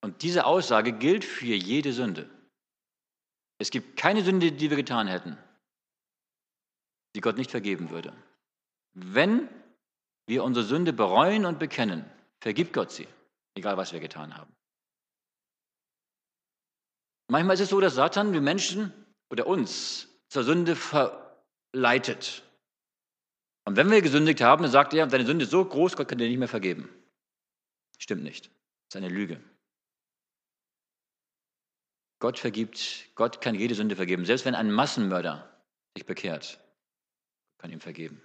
Und 0.00 0.22
diese 0.22 0.46
Aussage 0.46 0.92
gilt 0.92 1.24
für 1.24 1.46
jede 1.46 1.92
Sünde. 1.92 2.30
Es 3.58 3.70
gibt 3.70 3.96
keine 3.96 4.22
Sünde, 4.22 4.52
die 4.52 4.70
wir 4.70 4.76
getan 4.76 5.08
hätten, 5.08 5.36
die 7.16 7.20
Gott 7.20 7.36
nicht 7.36 7.50
vergeben 7.50 7.90
würde. 7.90 8.12
Wenn 8.94 9.48
wir 10.26 10.44
unsere 10.44 10.64
Sünde 10.64 10.92
bereuen 10.92 11.44
und 11.44 11.58
bekennen, 11.58 12.04
vergibt 12.40 12.72
Gott 12.72 12.92
sie, 12.92 13.08
egal 13.54 13.76
was 13.76 13.92
wir 13.92 14.00
getan 14.00 14.36
haben. 14.36 14.54
Manchmal 17.30 17.54
ist 17.54 17.60
es 17.60 17.70
so, 17.70 17.80
dass 17.80 17.94
Satan 17.94 18.32
wir 18.32 18.40
Menschen 18.40 18.92
oder 19.30 19.46
uns 19.46 20.08
zur 20.28 20.44
Sünde 20.44 20.76
ver 20.76 21.24
leitet. 21.72 22.42
Und 23.66 23.76
wenn 23.76 23.90
wir 23.90 24.00
gesündigt 24.00 24.40
haben, 24.40 24.62
dann 24.62 24.72
sagt 24.72 24.94
er, 24.94 25.06
deine 25.06 25.26
Sünde 25.26 25.44
ist 25.44 25.50
so 25.50 25.62
groß, 25.62 25.96
Gott 25.96 26.08
kann 26.08 26.18
dir 26.18 26.28
nicht 26.28 26.38
mehr 26.38 26.48
vergeben. 26.48 26.88
Stimmt 27.98 28.22
nicht. 28.22 28.46
Das 28.46 28.94
ist 28.94 28.96
eine 28.96 29.08
Lüge. 29.08 29.42
Gott 32.18 32.38
vergibt, 32.38 33.06
Gott 33.14 33.40
kann 33.40 33.54
jede 33.54 33.74
Sünde 33.74 33.96
vergeben. 33.96 34.24
Selbst 34.24 34.44
wenn 34.44 34.54
ein 34.54 34.72
Massenmörder 34.72 35.48
sich 35.94 36.04
bekehrt, 36.04 36.60
kann 37.58 37.70
ihm 37.70 37.80
vergeben. 37.80 38.22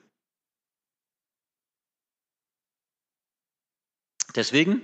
Deswegen, 4.36 4.82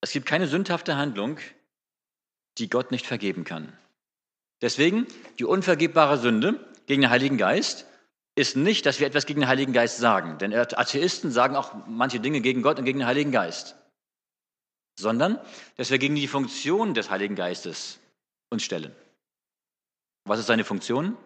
es 0.00 0.10
gibt 0.10 0.26
keine 0.26 0.48
sündhafte 0.48 0.96
Handlung, 0.96 1.38
die 2.58 2.68
Gott 2.68 2.90
nicht 2.90 3.06
vergeben 3.06 3.44
kann. 3.44 3.76
Deswegen, 4.60 5.06
die 5.38 5.44
unvergebbare 5.44 6.18
Sünde 6.18 6.58
gegen 6.86 7.02
den 7.02 7.10
Heiligen 7.10 7.38
Geist 7.38 7.86
ist 8.34 8.56
nicht, 8.56 8.86
dass 8.86 8.98
wir 8.98 9.06
etwas 9.06 9.26
gegen 9.26 9.40
den 9.40 9.48
Heiligen 9.48 9.72
Geist 9.72 9.98
sagen. 9.98 10.38
Denn 10.38 10.54
Atheisten 10.54 11.30
sagen 11.30 11.54
auch 11.54 11.74
manche 11.86 12.18
Dinge 12.18 12.40
gegen 12.40 12.62
Gott 12.62 12.78
und 12.78 12.84
gegen 12.84 13.00
den 13.00 13.06
Heiligen 13.06 13.30
Geist. 13.30 13.76
Sondern, 14.98 15.38
dass 15.76 15.90
wir 15.90 15.98
gegen 15.98 16.16
die 16.16 16.28
Funktion 16.28 16.94
des 16.94 17.10
Heiligen 17.10 17.36
Geistes 17.36 17.98
uns 18.52 18.62
stellen. 18.62 18.94
Was 20.24 20.38
ist 20.38 20.46
seine 20.46 20.64
Funktion? 20.64 21.16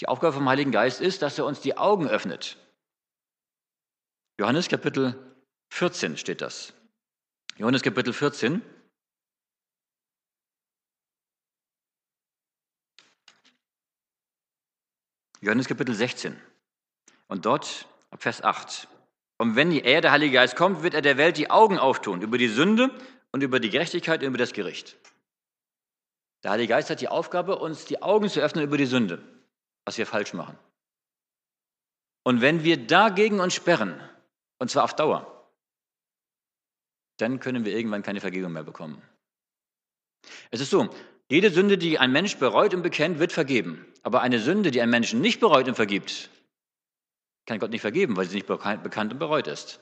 Die 0.00 0.08
Aufgabe 0.08 0.32
vom 0.32 0.48
Heiligen 0.48 0.72
Geist 0.72 1.00
ist, 1.00 1.22
dass 1.22 1.38
er 1.38 1.44
uns 1.44 1.60
die 1.60 1.76
Augen 1.76 2.08
öffnet. 2.08 2.56
Johannes 4.38 4.68
Kapitel 4.68 5.36
14 5.70 6.16
steht 6.16 6.40
das. 6.40 6.72
Johannes 7.56 7.82
Kapitel 7.82 8.12
14. 8.12 8.62
Johannes 15.40 15.66
Kapitel 15.66 15.94
16. 15.94 16.40
Und 17.26 17.46
dort 17.46 17.86
ab 18.10 18.22
Vers 18.22 18.42
8. 18.42 18.88
Und 19.38 19.56
wenn 19.56 19.72
er, 19.72 20.00
der 20.00 20.10
Heilige 20.10 20.34
Geist, 20.34 20.56
kommt, 20.56 20.82
wird 20.82 20.94
er 20.94 21.02
der 21.02 21.16
Welt 21.16 21.36
die 21.36 21.50
Augen 21.50 21.78
auftun 21.78 22.22
über 22.22 22.38
die 22.38 22.48
Sünde 22.48 22.90
und 23.32 23.42
über 23.42 23.60
die 23.60 23.70
Gerechtigkeit 23.70 24.20
und 24.20 24.28
über 24.28 24.38
das 24.38 24.52
Gericht. 24.52 24.96
Der 26.42 26.52
Heilige 26.52 26.68
Geist 26.68 26.90
hat 26.90 27.00
die 27.00 27.08
Aufgabe, 27.08 27.58
uns 27.58 27.84
die 27.84 28.02
Augen 28.02 28.28
zu 28.28 28.40
öffnen 28.40 28.64
über 28.64 28.76
die 28.76 28.86
Sünde, 28.86 29.22
was 29.84 29.98
wir 29.98 30.06
falsch 30.06 30.34
machen. 30.34 30.56
Und 32.24 32.40
wenn 32.40 32.62
wir 32.62 32.86
dagegen 32.86 33.40
uns 33.40 33.54
sperren, 33.54 34.00
und 34.58 34.70
zwar 34.70 34.84
auf 34.84 34.94
Dauer, 34.94 35.50
dann 37.16 37.40
können 37.40 37.64
wir 37.64 37.76
irgendwann 37.76 38.02
keine 38.02 38.20
Vergebung 38.20 38.52
mehr 38.52 38.62
bekommen. 38.62 39.02
Es 40.50 40.60
ist 40.60 40.70
so, 40.70 40.88
jede 41.28 41.50
Sünde, 41.50 41.76
die 41.76 41.98
ein 41.98 42.12
Mensch 42.12 42.36
bereut 42.36 42.74
und 42.74 42.82
bekennt, 42.82 43.18
wird 43.18 43.32
vergeben. 43.32 43.86
Aber 44.02 44.20
eine 44.20 44.38
Sünde, 44.38 44.70
die 44.70 44.80
ein 44.80 44.90
Mensch 44.90 45.12
nicht 45.12 45.40
bereut 45.40 45.68
und 45.68 45.74
vergibt, 45.74 46.30
kann 47.46 47.58
Gott 47.58 47.70
nicht 47.70 47.80
vergeben, 47.80 48.16
weil 48.16 48.26
sie 48.26 48.36
nicht 48.36 48.46
bekannt 48.46 49.12
und 49.12 49.18
bereut 49.18 49.46
ist. 49.46 49.80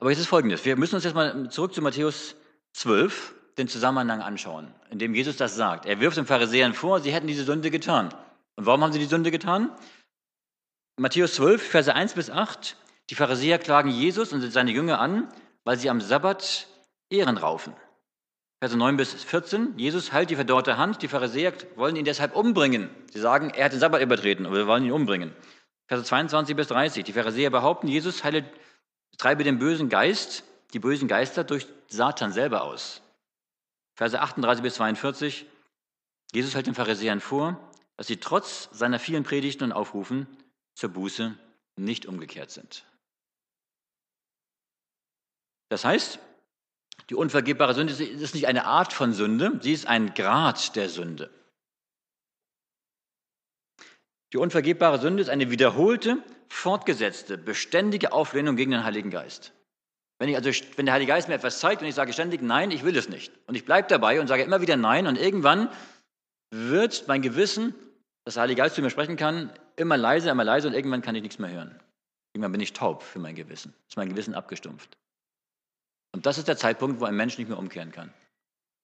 Aber 0.00 0.10
jetzt 0.10 0.20
ist 0.20 0.26
Folgendes. 0.26 0.64
Wir 0.64 0.76
müssen 0.76 0.96
uns 0.96 1.04
jetzt 1.04 1.14
mal 1.14 1.48
zurück 1.50 1.74
zu 1.74 1.80
Matthäus 1.80 2.34
12 2.72 3.34
den 3.58 3.68
Zusammenhang 3.68 4.20
anschauen, 4.20 4.72
in 4.90 4.98
dem 4.98 5.14
Jesus 5.14 5.36
das 5.36 5.56
sagt. 5.56 5.86
Er 5.86 6.00
wirft 6.00 6.16
den 6.16 6.26
Pharisäern 6.26 6.74
vor, 6.74 7.00
sie 7.00 7.12
hätten 7.12 7.26
diese 7.26 7.44
Sünde 7.44 7.70
getan. 7.70 8.12
Und 8.56 8.66
warum 8.66 8.82
haben 8.82 8.92
sie 8.92 8.98
die 8.98 9.04
Sünde 9.04 9.30
getan? 9.30 9.70
Matthäus 10.96 11.34
12, 11.34 11.62
Verse 11.62 11.94
1 11.94 12.14
bis 12.14 12.30
8. 12.30 12.76
Die 13.10 13.14
Pharisäer 13.14 13.58
klagen 13.58 13.90
Jesus 13.90 14.32
und 14.32 14.40
seine 14.50 14.70
Jünger 14.70 15.00
an, 15.00 15.28
weil 15.64 15.78
sie 15.78 15.90
am 15.90 16.00
Sabbat 16.00 16.66
Ehren 17.10 17.36
raufen. 17.36 17.74
Verse 18.60 18.76
9 18.76 18.96
bis 18.96 19.12
14. 19.24 19.74
Jesus 19.76 20.12
heilt 20.12 20.30
die 20.30 20.36
verdorrte 20.36 20.78
Hand. 20.78 21.02
Die 21.02 21.08
Pharisäer 21.08 21.52
wollen 21.76 21.96
ihn 21.96 22.04
deshalb 22.04 22.34
umbringen. 22.34 22.88
Sie 23.12 23.20
sagen, 23.20 23.50
er 23.50 23.66
hat 23.66 23.72
den 23.72 23.80
Sabbat 23.80 24.00
übertreten 24.00 24.46
und 24.46 24.54
wir 24.54 24.66
wollen 24.66 24.84
ihn 24.84 24.92
umbringen. 24.92 25.34
Verse 25.86 26.04
22 26.04 26.56
bis 26.56 26.68
30. 26.68 27.04
Die 27.04 27.12
Pharisäer 27.12 27.50
behaupten, 27.50 27.88
Jesus 27.88 28.24
heile, 28.24 28.44
treibe 29.18 29.44
den 29.44 29.58
bösen 29.58 29.88
Geist, 29.88 30.44
die 30.72 30.78
bösen 30.78 31.08
Geister 31.08 31.44
durch 31.44 31.66
Satan 31.88 32.32
selber 32.32 32.62
aus. 32.62 33.02
Verse 33.94 34.20
38 34.20 34.62
bis 34.62 34.74
42. 34.74 35.46
Jesus 36.32 36.54
hält 36.54 36.66
den 36.66 36.74
Pharisäern 36.74 37.20
vor, 37.20 37.72
dass 37.96 38.06
sie 38.06 38.16
trotz 38.16 38.68
seiner 38.72 38.98
vielen 38.98 39.22
Predigten 39.22 39.64
und 39.64 39.72
Aufrufen 39.72 40.26
zur 40.74 40.90
Buße 40.90 41.36
nicht 41.76 42.06
umgekehrt 42.06 42.50
sind. 42.50 42.84
Das 45.68 45.84
heißt, 45.84 46.18
die 47.10 47.14
unvergebbare 47.14 47.74
Sünde 47.74 47.92
ist 47.92 48.34
nicht 48.34 48.46
eine 48.46 48.64
Art 48.64 48.92
von 48.92 49.12
Sünde, 49.12 49.58
sie 49.62 49.72
ist 49.72 49.86
ein 49.86 50.14
Grad 50.14 50.76
der 50.76 50.88
Sünde. 50.88 51.30
Die 54.32 54.38
unvergebbare 54.38 55.00
Sünde 55.00 55.22
ist 55.22 55.28
eine 55.28 55.50
wiederholte, 55.50 56.22
fortgesetzte, 56.48 57.38
beständige 57.38 58.12
Auflehnung 58.12 58.56
gegen 58.56 58.72
den 58.72 58.84
Heiligen 58.84 59.10
Geist. 59.10 59.52
Wenn, 60.18 60.28
ich 60.28 60.36
also, 60.36 60.50
wenn 60.76 60.86
der 60.86 60.94
Heilige 60.94 61.12
Geist 61.12 61.28
mir 61.28 61.34
etwas 61.34 61.58
zeigt 61.58 61.82
und 61.82 61.88
ich 61.88 61.94
sage 61.94 62.12
ständig 62.12 62.40
Nein, 62.42 62.70
ich 62.70 62.84
will 62.84 62.96
es 62.96 63.08
nicht. 63.08 63.32
Und 63.46 63.56
ich 63.56 63.64
bleibe 63.64 63.88
dabei 63.88 64.20
und 64.20 64.28
sage 64.28 64.42
immer 64.42 64.60
wieder 64.60 64.76
Nein 64.76 65.06
und 65.06 65.18
irgendwann 65.18 65.70
wird 66.50 67.08
mein 67.08 67.20
Gewissen, 67.22 67.74
dass 68.24 68.34
der 68.34 68.44
Heilige 68.44 68.62
Geist 68.62 68.76
zu 68.76 68.82
mir 68.82 68.90
sprechen 68.90 69.16
kann, 69.16 69.52
immer 69.76 69.96
leiser, 69.96 70.30
immer 70.30 70.44
leiser 70.44 70.68
und 70.68 70.74
irgendwann 70.74 71.02
kann 71.02 71.14
ich 71.14 71.22
nichts 71.22 71.38
mehr 71.38 71.50
hören. 71.50 71.80
Irgendwann 72.32 72.52
bin 72.52 72.60
ich 72.60 72.72
taub 72.72 73.02
für 73.02 73.18
mein 73.18 73.34
Gewissen. 73.34 73.74
Ist 73.88 73.96
mein 73.96 74.08
Gewissen 74.08 74.34
abgestumpft. 74.34 74.96
Und 76.12 76.26
das 76.26 76.38
ist 76.38 76.48
der 76.48 76.56
Zeitpunkt, 76.56 77.00
wo 77.00 77.04
ein 77.04 77.16
Mensch 77.16 77.38
nicht 77.38 77.48
mehr 77.48 77.58
umkehren 77.58 77.92
kann. 77.92 78.12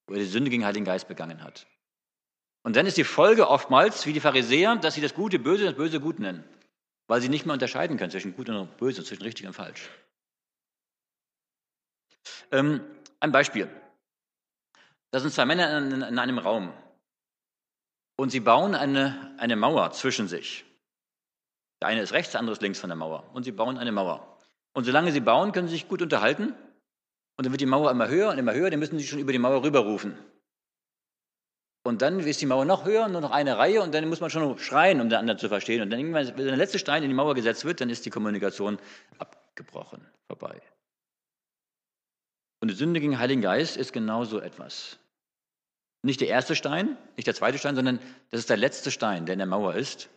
Wo 0.07 0.15
er 0.15 0.21
die 0.21 0.27
Sünde 0.27 0.51
gegen 0.51 0.63
den 0.63 0.67
Heiligen 0.67 0.85
Geist 0.85 1.09
begangen 1.09 1.43
hat. 1.43 1.67
Und 2.63 2.77
dann 2.77 2.87
ist 2.87 2.97
die 2.97 3.05
Folge 3.05 3.49
oftmals, 3.49 4.05
wie 4.07 4.13
die 4.13 4.21
Pharisäer, 4.21 4.77
dass 4.77 4.95
sie 4.95 5.01
das 5.01 5.15
Gute 5.15 5.39
böse 5.39 5.65
und 5.65 5.71
das 5.71 5.77
Böse 5.77 6.01
gut 6.01 6.19
nennen. 6.19 6.45
Weil 7.07 7.21
sie 7.21 7.29
nicht 7.29 7.47
mehr 7.47 7.55
unterscheiden 7.55 7.97
können 7.97 8.11
zwischen 8.11 8.37
gut 8.37 8.49
und 8.49 8.77
böse, 8.77 9.03
zwischen 9.05 9.23
richtig 9.23 9.47
und 9.47 9.55
falsch. 9.55 9.89
Ähm, 12.51 12.81
ein 13.21 13.33
Beispiel. 13.33 13.69
Da 15.11 15.21
sind 15.21 15.33
zwei 15.33 15.45
Männer 15.45 15.79
in, 15.79 16.03
in, 16.03 16.19
einem 16.19 16.39
Raum 16.39 16.73
und 18.17 18.31
sie 18.31 18.41
bauen 18.41 18.75
eine, 18.75 19.35
eine 19.39 19.57
Mauer 19.57 19.91
zwischen 19.93 20.29
sich. 20.29 20.65
Der 21.83 21.89
eine 21.89 22.03
ist 22.03 22.13
rechts, 22.13 22.33
der 22.33 22.41
andere 22.41 22.53
ist 22.53 22.63
links 22.63 22.79
von 22.79 22.91
der 22.91 22.97
Mauer. 22.97 23.25
Und 23.33 23.45
sie 23.45 23.53
bauen 23.53 23.79
eine 23.79 23.93
Mauer. 23.93 24.39
Und 24.73 24.85
solange 24.85 25.11
sie 25.13 25.21
bauen, 25.21 25.53
können 25.53 25.69
sie 25.69 25.75
sich 25.75 25.89
gut 25.89 26.03
unterhalten. 26.03 26.55
Und 27.37 27.47
dann 27.47 27.53
wird 27.53 27.61
die 27.61 27.67
Mauer 27.67 27.91
immer 27.91 28.09
höher 28.09 28.31
und 28.31 28.39
immer 28.39 28.53
höher, 28.53 28.71
dann 28.71 28.79
müssen 28.79 28.99
sie 28.99 29.07
schon 29.07 29.19
über 29.19 29.33
die 29.33 29.39
Mauer 29.39 29.63
rüberrufen. 29.63 30.17
Und 31.83 32.03
dann 32.03 32.21
ist 32.21 32.41
die 32.41 32.47
Mauer 32.47 32.67
noch 32.67 32.85
höher, 32.85 33.09
nur 33.09 33.23
noch 33.23 33.31
eine 33.31 33.57
Reihe 33.57 33.81
und 33.81 33.95
dann 33.95 34.07
muss 34.09 34.21
man 34.21 34.29
schon 34.29 34.59
schreien, 34.59 35.01
um 35.01 35.09
den 35.09 35.19
anderen 35.19 35.39
zu 35.39 35.49
verstehen. 35.49 35.81
Und 35.81 35.91
dann 35.91 35.99
irgendwann, 35.99 36.27
wenn 36.37 36.47
der 36.47 36.57
letzte 36.57 36.79
Stein 36.79 37.03
in 37.03 37.09
die 37.09 37.15
Mauer 37.15 37.35
gesetzt 37.35 37.65
wird, 37.65 37.81
dann 37.81 37.89
ist 37.89 38.05
die 38.05 38.11
Kommunikation 38.11 38.79
abgebrochen, 39.19 40.07
vorbei. 40.27 40.61
Und 42.61 42.69
die 42.69 42.75
Sünde 42.75 43.01
gegen 43.01 43.13
den 43.13 43.19
Heiligen 43.19 43.43
Geist 43.43 43.77
ist 43.77 43.93
genauso 43.93 44.41
etwas. 44.41 44.99
Nicht 46.03 46.21
der 46.21 46.29
erste 46.29 46.55
Stein, 46.55 46.97
nicht 47.17 47.27
der 47.27 47.35
zweite 47.35 47.59
Stein, 47.59 47.75
sondern 47.75 47.99
das 48.31 48.41
ist 48.41 48.51
der 48.51 48.57
letzte 48.57 48.91
Stein, 48.91 49.27
der 49.27 49.35
in 49.35 49.39
der 49.39 49.47
Mauer 49.47 49.75
ist. 49.75 50.09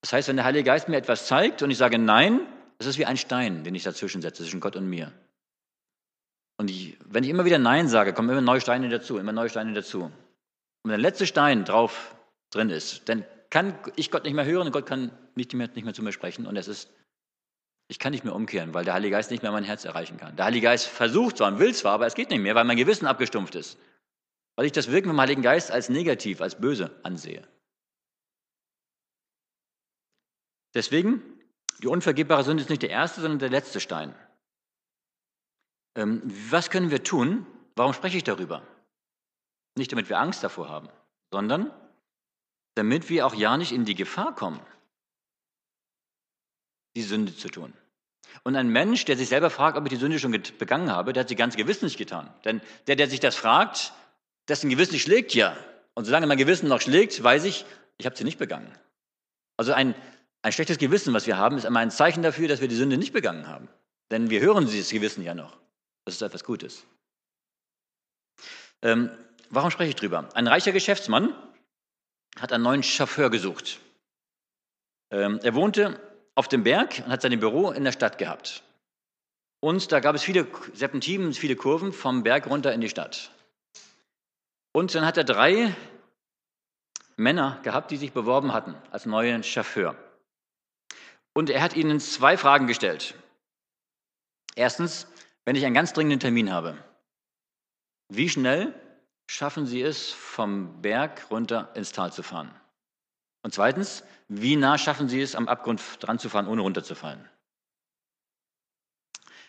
Das 0.00 0.12
heißt, 0.12 0.28
wenn 0.28 0.36
der 0.36 0.44
Heilige 0.44 0.64
Geist 0.64 0.88
mir 0.88 0.96
etwas 0.96 1.26
zeigt 1.26 1.62
und 1.62 1.70
ich 1.70 1.78
sage 1.78 1.98
Nein, 1.98 2.40
das 2.78 2.86
ist 2.86 2.98
wie 2.98 3.06
ein 3.06 3.16
Stein, 3.16 3.64
den 3.64 3.74
ich 3.74 3.84
dazwischen 3.84 4.22
setze, 4.22 4.42
zwischen 4.42 4.60
Gott 4.60 4.76
und 4.76 4.88
mir. 4.88 5.12
Und 6.56 6.70
ich, 6.70 6.98
wenn 7.04 7.24
ich 7.24 7.30
immer 7.30 7.44
wieder 7.44 7.58
Nein 7.58 7.88
sage, 7.88 8.12
kommen 8.12 8.30
immer 8.30 8.40
neue 8.40 8.60
Steine 8.60 8.88
dazu, 8.88 9.18
immer 9.18 9.32
neue 9.32 9.48
Steine 9.48 9.72
dazu. 9.72 10.04
Und 10.04 10.12
wenn 10.82 10.90
der 10.90 10.98
letzte 10.98 11.26
Stein 11.26 11.64
drauf 11.64 12.14
drin 12.50 12.70
ist, 12.70 13.08
dann 13.08 13.24
kann 13.50 13.78
ich 13.96 14.10
Gott 14.10 14.24
nicht 14.24 14.34
mehr 14.34 14.44
hören 14.44 14.66
und 14.66 14.72
Gott 14.72 14.86
kann 14.86 15.12
nicht 15.34 15.54
mehr, 15.54 15.68
nicht 15.68 15.84
mehr 15.84 15.94
zu 15.94 16.02
mir 16.02 16.12
sprechen. 16.12 16.46
Und 16.46 16.56
es 16.56 16.68
ist 16.68 16.90
ich 17.92 17.98
kann 17.98 18.12
nicht 18.12 18.24
mehr 18.24 18.34
umkehren, 18.34 18.72
weil 18.72 18.86
der 18.86 18.94
Heilige 18.94 19.16
Geist 19.16 19.30
nicht 19.30 19.42
mehr 19.42 19.52
mein 19.52 19.64
Herz 19.64 19.84
erreichen 19.84 20.16
kann. 20.16 20.34
Der 20.34 20.46
Heilige 20.46 20.64
Geist 20.64 20.86
versucht 20.86 21.36
zwar 21.36 21.52
und 21.52 21.58
will 21.58 21.74
zwar, 21.74 21.92
aber 21.92 22.06
es 22.06 22.14
geht 22.14 22.30
nicht 22.30 22.40
mehr, 22.40 22.54
weil 22.54 22.64
mein 22.64 22.78
Gewissen 22.78 23.04
abgestumpft 23.04 23.54
ist. 23.54 23.78
Weil 24.56 24.64
ich 24.64 24.72
das 24.72 24.90
Wirken 24.90 25.10
vom 25.10 25.20
Heiligen 25.20 25.42
Geist 25.42 25.70
als 25.70 25.90
negativ, 25.90 26.40
als 26.40 26.58
böse 26.58 26.98
ansehe. 27.02 27.46
Deswegen, 30.72 31.20
die 31.82 31.86
unvergebbare 31.86 32.44
Sünde 32.44 32.62
ist 32.62 32.70
nicht 32.70 32.80
der 32.80 32.88
erste, 32.88 33.20
sondern 33.20 33.40
der 33.40 33.50
letzte 33.50 33.78
Stein. 33.78 34.14
Ähm, 35.94 36.22
was 36.48 36.70
können 36.70 36.90
wir 36.90 37.04
tun? 37.04 37.46
Warum 37.76 37.92
spreche 37.92 38.16
ich 38.16 38.24
darüber? 38.24 38.66
Nicht 39.76 39.92
damit 39.92 40.08
wir 40.08 40.18
Angst 40.18 40.42
davor 40.42 40.70
haben, 40.70 40.88
sondern 41.30 41.70
damit 42.74 43.10
wir 43.10 43.26
auch 43.26 43.34
ja 43.34 43.58
nicht 43.58 43.72
in 43.72 43.84
die 43.84 43.94
Gefahr 43.94 44.34
kommen, 44.34 44.60
die 46.96 47.02
Sünde 47.02 47.36
zu 47.36 47.50
tun. 47.50 47.74
Und 48.42 48.56
ein 48.56 48.68
Mensch, 48.68 49.04
der 49.04 49.16
sich 49.16 49.28
selber 49.28 49.50
fragt, 49.50 49.76
ob 49.76 49.84
ich 49.84 49.90
die 49.90 49.96
Sünde 49.96 50.18
schon 50.18 50.32
begangen 50.58 50.90
habe, 50.90 51.12
der 51.12 51.22
hat 51.22 51.28
sie 51.28 51.36
ganz 51.36 51.56
gewiss 51.56 51.82
nicht 51.82 51.98
getan. 51.98 52.32
Denn 52.44 52.60
der, 52.86 52.96
der 52.96 53.08
sich 53.08 53.20
das 53.20 53.36
fragt, 53.36 53.92
dessen 54.48 54.70
Gewissen 54.70 54.98
schlägt 54.98 55.34
ja. 55.34 55.56
Und 55.94 56.04
solange 56.04 56.26
mein 56.26 56.38
Gewissen 56.38 56.68
noch 56.68 56.80
schlägt, 56.80 57.22
weiß 57.22 57.44
ich, 57.44 57.64
ich 57.98 58.06
habe 58.06 58.16
sie 58.16 58.24
nicht 58.24 58.38
begangen. 58.38 58.70
Also 59.56 59.72
ein, 59.72 59.94
ein 60.42 60.52
schlechtes 60.52 60.78
Gewissen, 60.78 61.14
was 61.14 61.26
wir 61.26 61.36
haben, 61.36 61.56
ist 61.56 61.64
immer 61.64 61.80
ein 61.80 61.90
Zeichen 61.90 62.22
dafür, 62.22 62.48
dass 62.48 62.60
wir 62.60 62.68
die 62.68 62.74
Sünde 62.74 62.96
nicht 62.96 63.12
begangen 63.12 63.46
haben. 63.46 63.68
Denn 64.10 64.30
wir 64.30 64.40
hören 64.40 64.66
dieses 64.66 64.90
Gewissen 64.90 65.22
ja 65.22 65.34
noch. 65.34 65.56
Das 66.04 66.14
ist 66.14 66.22
etwas 66.22 66.44
Gutes. 66.44 66.84
Ähm, 68.82 69.10
warum 69.50 69.70
spreche 69.70 69.90
ich 69.90 69.96
drüber? 69.96 70.28
Ein 70.34 70.48
reicher 70.48 70.72
Geschäftsmann 70.72 71.34
hat 72.38 72.52
einen 72.52 72.64
neuen 72.64 72.82
Chauffeur 72.82 73.30
gesucht. 73.30 73.78
Ähm, 75.10 75.38
er 75.42 75.54
wohnte 75.54 76.00
auf 76.42 76.48
dem 76.48 76.64
Berg 76.64 77.04
und 77.04 77.12
hat 77.12 77.22
sein 77.22 77.38
Büro 77.38 77.70
in 77.70 77.84
der 77.84 77.92
Stadt 77.92 78.18
gehabt. 78.18 78.64
Und 79.60 79.92
da 79.92 80.00
gab 80.00 80.16
es 80.16 80.24
viele 80.24 80.48
Serpentinen, 80.74 81.34
viele 81.34 81.54
Kurven 81.54 81.92
vom 81.92 82.24
Berg 82.24 82.48
runter 82.48 82.72
in 82.72 82.80
die 82.80 82.88
Stadt. 82.88 83.30
Und 84.72 84.92
dann 84.92 85.06
hat 85.06 85.16
er 85.16 85.22
drei 85.22 85.72
Männer 87.14 87.60
gehabt, 87.62 87.92
die 87.92 87.96
sich 87.96 88.10
beworben 88.10 88.52
hatten 88.52 88.74
als 88.90 89.06
neuen 89.06 89.44
Chauffeur. 89.44 89.94
Und 91.32 91.48
er 91.48 91.62
hat 91.62 91.76
ihnen 91.76 92.00
zwei 92.00 92.36
Fragen 92.36 92.66
gestellt. 92.66 93.14
Erstens, 94.56 95.06
wenn 95.44 95.54
ich 95.54 95.64
einen 95.64 95.76
ganz 95.76 95.92
dringenden 95.92 96.18
Termin 96.18 96.52
habe, 96.52 96.76
wie 98.08 98.28
schnell 98.28 98.74
schaffen 99.28 99.66
Sie 99.66 99.80
es, 99.80 100.10
vom 100.10 100.82
Berg 100.82 101.30
runter 101.30 101.70
ins 101.76 101.92
Tal 101.92 102.12
zu 102.12 102.24
fahren? 102.24 102.52
Und 103.42 103.52
zweitens, 103.52 104.04
wie 104.28 104.56
nah 104.56 104.78
schaffen 104.78 105.08
Sie 105.08 105.20
es, 105.20 105.34
am 105.34 105.48
Abgrund 105.48 105.82
dran 106.00 106.18
zu 106.18 106.28
fahren, 106.28 106.46
ohne 106.46 106.62
runterzufallen? 106.62 107.28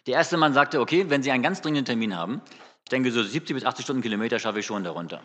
Der 0.08 0.15
erste 0.15 0.36
Mann 0.38 0.53
sagte, 0.53 0.82
okay, 0.82 1.10
wenn 1.10 1.23
Sie 1.23 1.32
einen 1.32 1.43
ganz 1.43 1.62
dringenden 1.62 1.86
Termin 1.86 2.15
haben, 2.15 2.41
ich 2.84 2.89
denke, 2.89 3.12
so 3.12 3.23
70 3.23 3.56
bis 3.56 3.65
80 3.65 3.86
Stundenkilometer 3.86 4.39
schaffe 4.39 4.60
ich 4.60 4.65
schon 4.65 4.84
darunter. 4.84 5.21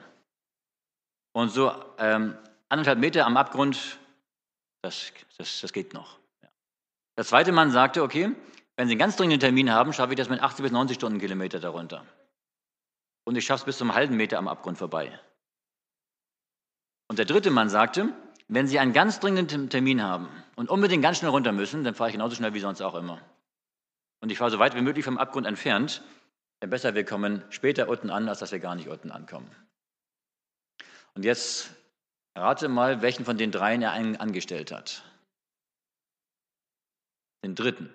Und 1.33 1.51
so 1.51 1.73
ähm, 1.99 2.37
anderthalb 2.69 2.99
Meter 2.99 3.27
am 3.27 3.37
Abgrund, 3.37 3.99
das, 4.83 5.13
das, 5.37 5.61
das 5.61 5.73
geht 5.73 5.95
noch. 5.95 6.19
Ja. 6.43 6.49
Der 7.17 7.25
zweite 7.25 7.53
Mann 7.53 7.71
sagte, 7.71 8.03
okay, 8.03 8.33
wenn 8.77 8.87
Sie 8.87 8.93
einen 8.93 9.01
ganz 9.01 9.17
dringenden 9.17 9.41
Termin 9.41 9.73
haben, 9.73 9.93
schaffe 9.93 10.13
ich 10.13 10.19
das 10.19 10.29
mit 10.29 10.41
80 10.41 10.63
bis 10.63 10.73
90 10.73 10.97
Stundenkilometer 10.97 11.59
darunter. 11.59 12.05
Und 13.25 13.37
ich 13.37 13.45
schaffe 13.45 13.63
es 13.63 13.67
bis 13.67 13.79
zum 13.79 13.95
halben 13.95 14.17
Meter 14.17 14.39
am 14.39 14.47
Abgrund 14.47 14.79
vorbei. 14.79 15.19
Und 17.09 17.19
der 17.19 17.27
dritte 17.27 17.51
Mann 17.51 17.71
sagte, 17.71 18.15
wenn 18.49 18.67
Sie 18.67 18.79
einen 18.79 18.95
ganz 18.95 19.21
dringenden 19.21 19.69
Termin 19.69 20.03
haben 20.03 20.29
und 20.57 20.71
unbedingt 20.71 21.03
ganz 21.03 21.19
schnell 21.19 21.31
runter 21.31 21.53
müssen, 21.53 21.85
dann 21.85 21.95
fahre 21.95 22.09
ich 22.09 22.15
genauso 22.15 22.35
schnell 22.35 22.55
wie 22.55 22.61
sonst 22.61 22.81
auch 22.81 22.95
immer. 22.95 23.21
Und 24.21 24.33
ich 24.33 24.39
fahre 24.39 24.51
so 24.51 24.59
weit 24.59 24.75
wie 24.75 24.81
möglich 24.81 25.05
vom 25.05 25.19
Abgrund 25.19 25.47
entfernt, 25.47 26.03
denn 26.61 26.71
besser 26.71 26.95
wir 26.95 27.05
kommen 27.05 27.45
später 27.51 27.89
unten 27.89 28.11
an, 28.11 28.29
als 28.29 28.41
dass 28.41 28.51
wir 28.51 28.59
gar 28.59 28.75
nicht 28.75 28.89
unten 28.89 29.11
ankommen. 29.11 29.51
Und 31.15 31.25
jetzt 31.25 31.71
rate 32.35 32.69
mal, 32.69 33.03
welchen 33.03 33.25
von 33.25 33.37
den 33.37 33.53
dreien 33.53 33.83
er 33.83 33.93
angestellt 33.93 34.73
hat. 34.73 35.05
Den 37.45 37.55
dritten. 37.55 37.93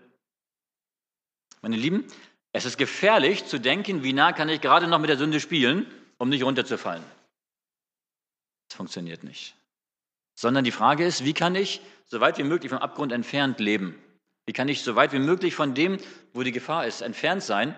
Meine 1.61 1.77
Lieben, 1.77 2.05
es 2.51 2.65
ist 2.65 2.77
gefährlich 2.77 3.45
zu 3.45 3.59
denken, 3.59 4.03
wie 4.03 4.13
nah 4.13 4.33
kann 4.33 4.49
ich 4.49 4.61
gerade 4.61 4.87
noch 4.87 4.99
mit 4.99 5.09
der 5.09 5.17
Sünde 5.17 5.39
spielen, 5.39 5.87
um 6.17 6.29
nicht 6.29 6.43
runterzufallen. 6.43 7.03
Das 8.67 8.77
funktioniert 8.77 9.23
nicht. 9.23 9.55
Sondern 10.35 10.63
die 10.63 10.71
Frage 10.71 11.05
ist, 11.05 11.23
wie 11.25 11.33
kann 11.33 11.55
ich 11.55 11.81
so 12.05 12.19
weit 12.19 12.37
wie 12.37 12.43
möglich 12.43 12.69
vom 12.69 12.79
Abgrund 12.79 13.11
entfernt 13.11 13.59
leben? 13.59 14.01
Wie 14.45 14.53
kann 14.53 14.67
ich 14.67 14.83
so 14.83 14.95
weit 14.95 15.13
wie 15.13 15.19
möglich 15.19 15.55
von 15.55 15.73
dem, 15.73 15.97
wo 16.33 16.43
die 16.43 16.51
Gefahr 16.51 16.85
ist, 16.85 17.01
entfernt 17.01 17.43
sein, 17.43 17.75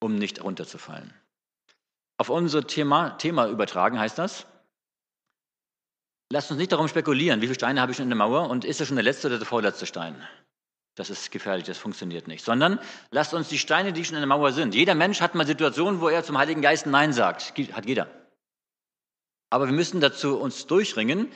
um 0.00 0.16
nicht 0.16 0.42
runterzufallen? 0.42 1.14
Auf 2.18 2.28
unser 2.28 2.66
Thema, 2.66 3.10
Thema 3.18 3.48
übertragen 3.48 3.98
heißt 3.98 4.18
das, 4.18 4.46
lasst 6.30 6.50
uns 6.50 6.58
nicht 6.58 6.72
darum 6.72 6.88
spekulieren, 6.88 7.40
wie 7.40 7.46
viele 7.46 7.54
Steine 7.54 7.80
habe 7.80 7.92
ich 7.92 7.96
schon 7.96 8.04
in 8.04 8.10
der 8.10 8.18
Mauer 8.18 8.50
und 8.50 8.64
ist 8.64 8.80
das 8.80 8.88
schon 8.88 8.96
der 8.96 9.04
letzte 9.04 9.28
oder 9.28 9.38
der 9.38 9.46
vorletzte 9.46 9.86
Stein? 9.86 10.16
Das 10.94 11.08
ist 11.08 11.30
gefährlich, 11.30 11.64
das 11.64 11.78
funktioniert 11.78 12.28
nicht. 12.28 12.44
Sondern 12.44 12.78
lasst 13.10 13.32
uns 13.32 13.48
die 13.48 13.58
Steine, 13.58 13.94
die 13.94 14.04
schon 14.04 14.16
in 14.16 14.20
der 14.20 14.26
Mauer 14.26 14.52
sind. 14.52 14.74
Jeder 14.74 14.94
Mensch 14.94 15.22
hat 15.22 15.34
mal 15.34 15.46
Situationen, 15.46 16.02
wo 16.02 16.08
er 16.08 16.22
zum 16.22 16.36
Heiligen 16.36 16.60
Geist 16.60 16.86
Nein 16.86 17.14
sagt. 17.14 17.54
Hat 17.72 17.86
jeder. 17.86 18.08
Aber 19.52 19.66
wir 19.66 19.74
müssen 19.74 20.00
dazu 20.00 20.38
uns 20.38 20.66
durchringen, 20.66 21.30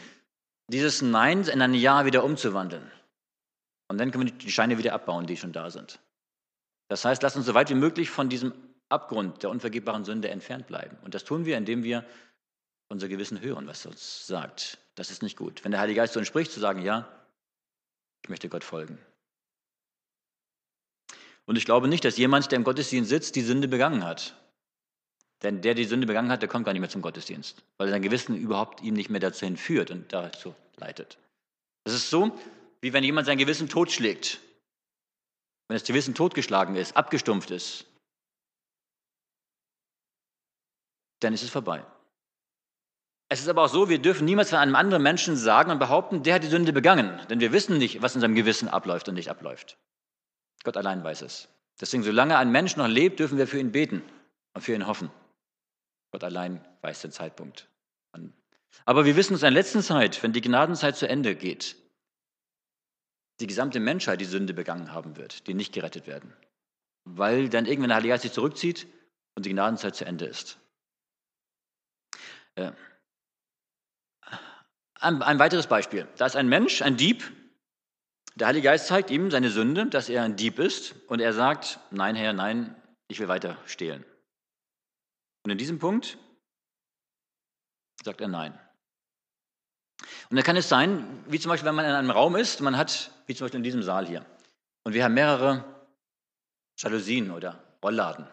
dieses 0.68 1.02
Nein 1.02 1.44
in 1.48 1.61
ein 1.61 1.74
Ja 1.74 2.07
wieder 2.07 2.24
umzuwandeln. 2.24 2.90
Und 3.88 3.98
dann 3.98 4.11
können 4.11 4.24
wir 4.24 4.33
die 4.33 4.50
Steine 4.50 4.79
wieder 4.79 4.94
abbauen, 4.94 5.26
die 5.26 5.37
schon 5.37 5.52
da 5.52 5.68
sind. 5.68 6.00
Das 6.88 7.05
heißt, 7.05 7.22
lasst 7.22 7.37
uns 7.37 7.44
so 7.44 7.52
weit 7.52 7.68
wie 7.68 7.74
möglich 7.74 8.09
von 8.09 8.31
diesem 8.31 8.55
Abgrund 8.88 9.42
der 9.42 9.50
unvergebbaren 9.50 10.07
Sünde 10.07 10.31
entfernt 10.31 10.66
bleiben. 10.66 10.96
Und 11.05 11.14
das 11.14 11.24
tun 11.24 11.44
wir, 11.44 11.59
indem 11.59 11.85
wir 11.85 12.07
unser 12.88 13.09
Gewissen 13.09 13.42
hören, 13.42 13.66
was 13.66 13.85
uns 13.85 14.26
sagt. 14.26 14.79
Das 14.94 15.11
ist 15.11 15.22
nicht 15.22 15.37
gut. 15.37 15.62
Wenn 15.62 15.72
der 15.72 15.81
Heilige 15.81 16.00
Geist 16.00 16.14
zu 16.14 16.18
uns 16.18 16.26
spricht, 16.26 16.52
zu 16.52 16.59
sagen, 16.59 16.81
ja, 16.81 17.07
ich 18.22 18.31
möchte 18.31 18.48
Gott 18.48 18.64
folgen. 18.64 18.98
Und 21.44 21.57
ich 21.57 21.66
glaube 21.66 21.87
nicht, 21.87 22.07
dass 22.07 22.16
jemand, 22.16 22.50
der 22.50 22.57
im 22.57 22.64
Gottesdienst 22.64 23.11
sitzt, 23.11 23.37
die 23.37 23.42
Sünde 23.42 23.68
begangen 23.68 24.05
hat. 24.05 24.35
Denn 25.42 25.61
der, 25.61 25.75
der 25.75 25.75
die 25.75 25.88
Sünde 25.88 26.07
begangen 26.07 26.31
hat, 26.31 26.42
der 26.42 26.49
kommt 26.49 26.64
gar 26.64 26.72
nicht 26.72 26.81
mehr 26.81 26.90
zum 26.90 27.03
Gottesdienst, 27.03 27.62
weil 27.77 27.90
sein 27.90 28.03
Gewissen 28.03 28.37
überhaupt 28.37 28.83
ihm 28.83 28.94
nicht 28.94 29.11
mehr 29.11 29.20
dazu 29.20 29.44
hinführt 29.44 29.90
und 29.90 30.12
dazu 30.12 30.55
leitet. 30.77 31.18
Es 31.85 31.92
ist 31.92 32.11
so, 32.11 32.37
wie 32.81 32.92
wenn 32.92 33.05
jemand 33.05 33.27
sein 33.27 33.38
Gewissen 33.38 33.68
totschlägt. 33.68 34.40
Wenn 35.68 35.75
das 35.77 35.85
Gewissen 35.85 36.14
totgeschlagen 36.14 36.77
ist, 36.77 36.96
abgestumpft 36.96 37.51
ist, 37.51 37.87
dann 41.20 41.35
ist 41.35 41.42
es 41.42 41.51
vorbei. 41.51 41.85
Es 43.29 43.40
ist 43.40 43.49
aber 43.49 43.64
auch 43.64 43.68
so, 43.68 43.88
wir 43.88 43.99
dürfen 43.99 44.25
niemals 44.25 44.51
von 44.51 44.59
einem 44.59 44.77
anderen 44.77 45.03
Menschen 45.03 45.37
sagen 45.37 45.72
und 45.72 45.81
behaupten, 45.81 46.22
der 46.22 46.37
hat 46.37 46.44
die 46.44 46.49
Sünde 46.49 46.72
begangen, 46.72 47.20
denn 47.29 47.40
wir 47.40 47.53
wissen 47.53 47.79
nicht, 47.79 48.01
was 48.01 48.14
in 48.14 48.20
seinem 48.20 48.37
Gewissen 48.37 48.68
abläuft 48.68 49.09
und 49.09 49.16
nicht 49.16 49.31
abläuft. 49.31 49.77
Gott 50.62 50.77
allein 50.77 51.03
weiß 51.03 51.22
es. 51.22 51.49
Deswegen, 51.81 52.05
solange 52.05 52.38
ein 52.38 52.53
Mensch 52.53 52.77
noch 52.77 52.87
lebt, 52.87 53.18
dürfen 53.18 53.37
wir 53.37 53.49
für 53.49 53.59
ihn 53.59 53.72
beten 53.72 54.03
und 54.55 54.62
für 54.62 54.75
ihn 54.75 54.87
hoffen. 54.87 55.11
Gott 56.11 56.25
allein 56.25 56.64
weiß 56.83 57.03
den 57.03 57.12
Zeitpunkt. 57.12 57.69
Aber 58.85 59.05
wir 59.05 59.16
wissen, 59.16 59.35
in 59.35 59.40
der 59.40 59.51
letzten 59.51 59.83
Zeit, 59.83 60.23
wenn 60.23 60.33
die 60.33 60.40
Gnadenzeit 60.40 60.97
zu 60.97 61.09
Ende 61.09 61.35
geht, 61.35 61.77
die 63.40 63.47
gesamte 63.47 63.81
Menschheit 63.81 64.21
die 64.21 64.27
Sünde 64.27 64.55
begangen 64.55 64.92
haben 64.92 65.16
wird, 65.16 65.47
die 65.47 65.55
nicht 65.55 65.73
gerettet 65.73 66.07
werden. 66.07 66.33
Weil 67.05 67.49
dann 67.49 67.66
irgendwann 67.66 67.88
der 67.88 67.97
Heilige 67.97 68.12
Geist 68.12 68.23
sich 68.23 68.33
zurückzieht 68.33 68.87
und 69.35 69.47
die 69.47 69.51
Gnadenzeit 69.51 69.95
zu 69.95 70.05
Ende 70.05 70.27
ist. 70.27 70.59
Äh, 72.55 72.73
ein, 74.95 75.23
ein 75.23 75.38
weiteres 75.38 75.66
Beispiel. 75.66 76.09
Da 76.16 76.27
ist 76.27 76.37
ein 76.37 76.49
Mensch, 76.49 76.83
ein 76.83 76.97
Dieb, 76.97 77.31
der 78.35 78.49
Heilige 78.49 78.66
Geist 78.66 78.87
zeigt 78.87 79.11
ihm 79.11 79.31
seine 79.31 79.51
Sünde, 79.51 79.87
dass 79.87 80.09
er 80.09 80.23
ein 80.23 80.37
Dieb 80.37 80.59
ist, 80.59 80.95
und 81.09 81.21
er 81.21 81.33
sagt, 81.33 81.81
nein, 81.90 82.16
Herr, 82.16 82.35
nein, 82.35 82.77
ich 83.09 83.19
will 83.19 83.29
weiter 83.29 83.57
stehlen. 83.66 84.05
Und 85.47 85.53
in 85.53 85.59
diesem 85.59 85.79
Punkt 85.79 86.19
sagt 88.03 88.21
er 88.21 88.27
nein. 88.27 88.53
Und 90.29 90.35
dann 90.35 90.43
kann 90.43 90.57
es 90.57 90.69
sein, 90.69 91.23
wie 91.29 91.39
zum 91.39 91.51
Beispiel, 91.51 91.69
wenn 91.69 91.77
man 91.77 91.85
in 91.85 91.93
einem 91.93 92.11
Raum 92.11 92.35
ist, 92.35 92.61
man 92.61 92.77
hat, 92.77 93.13
wie 93.27 93.35
zum 93.37 93.45
Beispiel 93.45 93.59
in 93.59 93.63
diesem 93.63 93.85
Saal 93.85 94.09
hier, 94.09 94.27
und 94.83 94.93
wir 94.93 95.05
haben 95.05 95.15
mehrere 95.15 95.65
Jalousien 96.77 97.31
oder 97.31 97.63
Rollladen. 97.81 98.27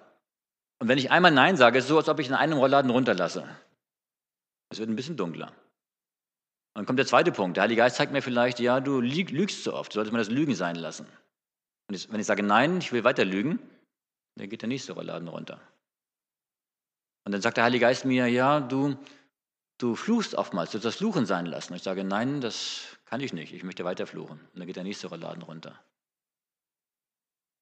Und 0.80 0.88
wenn 0.88 0.98
ich 0.98 1.12
einmal 1.12 1.30
Nein 1.30 1.56
sage, 1.56 1.78
ist 1.78 1.84
es 1.84 1.90
so, 1.90 1.98
als 1.98 2.10
ob 2.10 2.20
ich 2.20 2.30
in 2.30 2.34
einem 2.34 2.58
Rollladen 2.58 2.90
runterlasse. 2.90 3.48
Es 4.72 4.80
wird 4.80 4.90
ein 4.90 4.96
bisschen 4.96 5.16
dunkler. 5.16 5.54
dann 6.74 6.88
kommt 6.88 6.98
der 6.98 7.06
zweite 7.06 7.32
Punkt. 7.32 7.58
Der 7.58 7.62
Heilige 7.62 7.82
Geist 7.84 7.98
zeigt 7.98 8.12
mir 8.12 8.24
vielleicht, 8.24 8.60
ja, 8.60 8.80
du 8.80 9.02
lügst 9.02 9.64
zu 9.64 9.76
oft, 9.76 9.92
du 9.92 9.98
solltest 9.98 10.14
mir 10.14 10.18
das 10.18 10.32
Lügen 10.32 10.56
sein 10.56 10.78
lassen. 10.78 11.06
Und 11.92 12.12
wenn 12.12 12.20
ich 12.20 12.26
sage, 12.26 12.42
nein, 12.42 12.80
ich 12.80 12.92
will 12.92 13.04
weiter 13.04 13.24
lügen, 13.24 13.60
dann 14.34 14.50
geht 14.50 14.64
der 14.64 14.70
nächste 14.70 14.94
Rollladen 14.94 15.28
runter. 15.28 15.62
Und 17.26 17.32
dann 17.32 17.42
sagt 17.42 17.58
der 17.58 17.64
Heilige 17.64 17.86
Geist 17.86 18.06
mir, 18.06 18.28
ja, 18.28 18.60
du, 18.60 18.98
du 19.78 19.96
fluchst 19.96 20.36
oftmals, 20.36 20.72
du 20.72 20.78
sollst 20.78 20.86
das 20.86 20.96
Fluchen 20.96 21.26
sein 21.26 21.46
lassen. 21.46 21.74
Und 21.74 21.78
ich 21.78 21.84
sage, 21.84 22.04
nein, 22.04 22.42
das 22.42 22.98
kann 23.06 23.22
ich 23.22 23.34
nicht, 23.34 23.54
ich 23.54 23.64
möchte 23.64 23.86
weiter 23.86 24.08
fluchen. 24.08 24.40
Und 24.40 24.60
dann 24.60 24.68
geht 24.68 24.76
der 24.76 24.84
nächste 24.84 25.08
Rollladen 25.08 25.44
runter. 25.44 25.80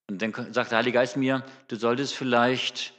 Und 0.09 0.21
dann 0.21 0.53
sagt 0.53 0.71
der 0.71 0.79
Heilige 0.79 0.95
Geist 0.95 1.15
mir, 1.15 1.45
du 1.67 1.75
solltest 1.75 2.13
vielleicht 2.15 2.93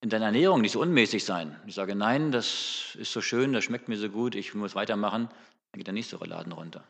in 0.00 0.10
deiner 0.10 0.26
Ernährung 0.26 0.60
nicht 0.60 0.72
so 0.72 0.80
unmäßig 0.80 1.24
sein. 1.24 1.60
Ich 1.66 1.74
sage, 1.74 1.94
nein, 1.94 2.32
das 2.32 2.96
ist 2.98 3.12
so 3.12 3.20
schön, 3.20 3.52
das 3.52 3.64
schmeckt 3.64 3.88
mir 3.88 3.96
so 3.96 4.08
gut, 4.08 4.34
ich 4.34 4.54
muss 4.54 4.74
weitermachen. 4.74 5.28
Dann 5.70 5.78
geht 5.78 5.86
der 5.86 5.94
nächste 5.94 6.16
Rollladen 6.16 6.52
runter. 6.52 6.84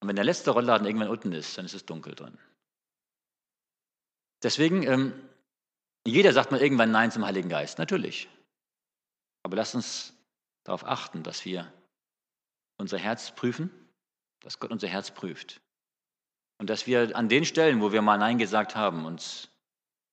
Und 0.00 0.08
wenn 0.08 0.16
der 0.16 0.24
letzte 0.24 0.50
Rollladen 0.50 0.86
irgendwann 0.86 1.08
unten 1.08 1.32
ist, 1.32 1.56
dann 1.58 1.64
ist 1.64 1.74
es 1.74 1.86
dunkel 1.86 2.14
drin. 2.14 2.38
Deswegen, 4.42 4.82
ähm, 4.82 5.12
jeder 6.06 6.32
sagt 6.32 6.50
mal 6.50 6.60
irgendwann 6.60 6.90
Nein 6.90 7.10
zum 7.10 7.24
Heiligen 7.26 7.48
Geist, 7.48 7.78
natürlich. 7.78 8.28
Aber 9.42 9.56
lasst 9.56 9.74
uns 9.74 10.12
darauf 10.64 10.84
achten, 10.84 11.22
dass 11.22 11.44
wir 11.44 11.72
unser 12.78 12.98
Herz 12.98 13.34
prüfen, 13.34 13.70
dass 14.40 14.58
Gott 14.58 14.70
unser 14.70 14.88
Herz 14.88 15.10
prüft. 15.10 15.60
Und 16.58 16.70
dass 16.70 16.86
wir 16.86 17.16
an 17.16 17.28
den 17.28 17.44
Stellen, 17.44 17.80
wo 17.80 17.92
wir 17.92 18.02
mal 18.02 18.18
Nein 18.18 18.38
gesagt 18.38 18.76
haben, 18.76 19.04
uns 19.04 19.48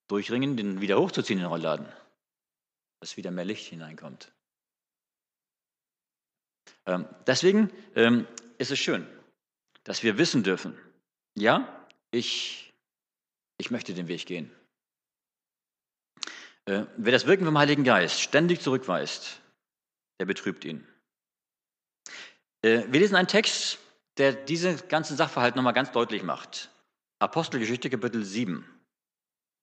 durchringen, 0.08 0.58
den 0.58 0.82
wieder 0.82 1.00
hochzuziehen, 1.00 1.40
den 1.40 1.48
Rollladen, 1.48 1.88
dass 3.00 3.18
wieder 3.18 3.32
mehr 3.32 3.46
Licht 3.46 3.68
hineinkommt. 3.68 4.32
Ähm, 6.86 7.08
deswegen 7.28 7.72
ähm, 7.96 8.28
ist 8.58 8.72
es 8.72 8.80
schön, 8.80 9.08
dass 9.84 10.04
wir 10.04 10.18
wissen 10.18 10.44
dürfen, 10.44 10.78
ja, 11.36 11.88
ich, 12.12 12.74
ich 13.58 13.72
möchte 13.72 13.94
den 13.94 14.08
Weg 14.08 14.26
gehen. 14.26 14.52
Äh, 16.66 16.84
wer 16.98 17.12
das 17.12 17.28
Wirken 17.28 17.46
vom 17.46 17.58
Heiligen 17.58 17.84
Geist 17.84 18.22
ständig 18.22 18.62
zurückweist, 18.62 19.42
der 20.20 20.26
betrübt 20.26 20.64
ihn. 20.64 20.88
Äh, 22.62 22.84
wir 22.88 23.02
lesen 23.02 23.16
einen 23.16 23.28
Text, 23.28 23.80
der 24.18 24.34
diese 24.34 24.76
ganzen 24.76 25.18
Sachverhalte 25.18 25.58
nochmal 25.58 25.74
ganz 25.74 25.92
deutlich 25.92 26.24
macht. 26.24 26.70
Apostelgeschichte 27.20 27.90
Kapitel 27.90 28.24
7. 28.24 28.66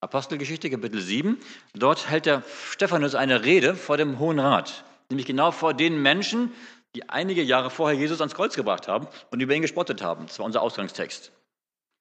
Apostelgeschichte 0.01 0.70
Kapitel 0.70 1.01
7. 1.01 1.38
Dort 1.74 2.09
hält 2.09 2.26
der 2.26 2.42
Stephanus 2.70 3.14
eine 3.14 3.44
Rede 3.44 3.74
vor 3.74 3.96
dem 3.96 4.18
Hohen 4.18 4.38
Rat, 4.38 4.84
nämlich 5.11 5.26
genau 5.26 5.53
vor 5.53 5.74
den 5.74 6.03
Menschen, 6.03 6.53
die 6.94 7.09
einige 7.09 7.42
Jahre 7.42 7.70
vorher 7.70 7.98
Jesus 7.98 8.20
ans 8.20 8.34
Kreuz 8.34 8.57
gebracht 8.57 8.88
haben 8.88 9.09
und 9.30 9.40
über 9.40 9.55
ihn 9.55 9.62
gespottet 9.62 10.03
haben. 10.03 10.26
Das 10.26 10.38
war 10.38 10.46
unser 10.46 10.62
Ausgangstext. 10.62 11.32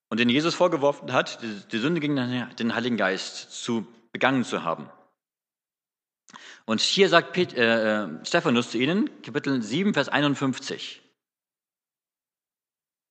Und 0.10 0.20
den 0.20 0.30
Jesus 0.30 0.56
vorgeworfen 0.56 1.14
hat, 1.14 1.40
die 1.72 1.78
Sünde 1.78 2.02
gegen 2.02 2.16
den 2.58 2.74
Heiligen 2.74 2.98
Geist 2.98 3.52
zu 3.52 3.86
begangen 4.20 4.44
zu 4.44 4.64
haben. 4.64 4.90
Und 6.66 6.82
hier 6.82 7.08
sagt 7.08 7.32
Pet, 7.32 7.54
äh, 7.54 8.04
äh 8.04 8.26
Stephanus 8.26 8.72
zu 8.72 8.78
ihnen, 8.78 9.22
Kapitel 9.22 9.62
7, 9.62 9.94
Vers 9.94 10.10
51. 10.10 11.02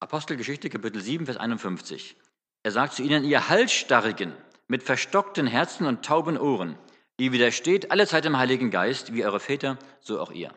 Apostelgeschichte, 0.00 0.68
Kapitel 0.68 1.00
7, 1.00 1.24
Vers 1.24 1.38
51. 1.38 2.14
Er 2.62 2.72
sagt 2.72 2.92
zu 2.92 3.02
ihnen, 3.02 3.24
ihr 3.24 3.48
Halsstarrigen 3.48 4.36
mit 4.68 4.82
verstockten 4.82 5.46
Herzen 5.46 5.86
und 5.86 6.04
tauben 6.04 6.36
Ohren, 6.36 6.78
ihr 7.16 7.32
widersteht 7.32 7.90
alle 7.90 8.06
Zeit 8.06 8.26
im 8.26 8.36
Heiligen 8.36 8.70
Geist, 8.70 9.14
wie 9.14 9.24
eure 9.24 9.40
Väter, 9.40 9.78
so 10.00 10.20
auch 10.20 10.30
ihr. 10.30 10.54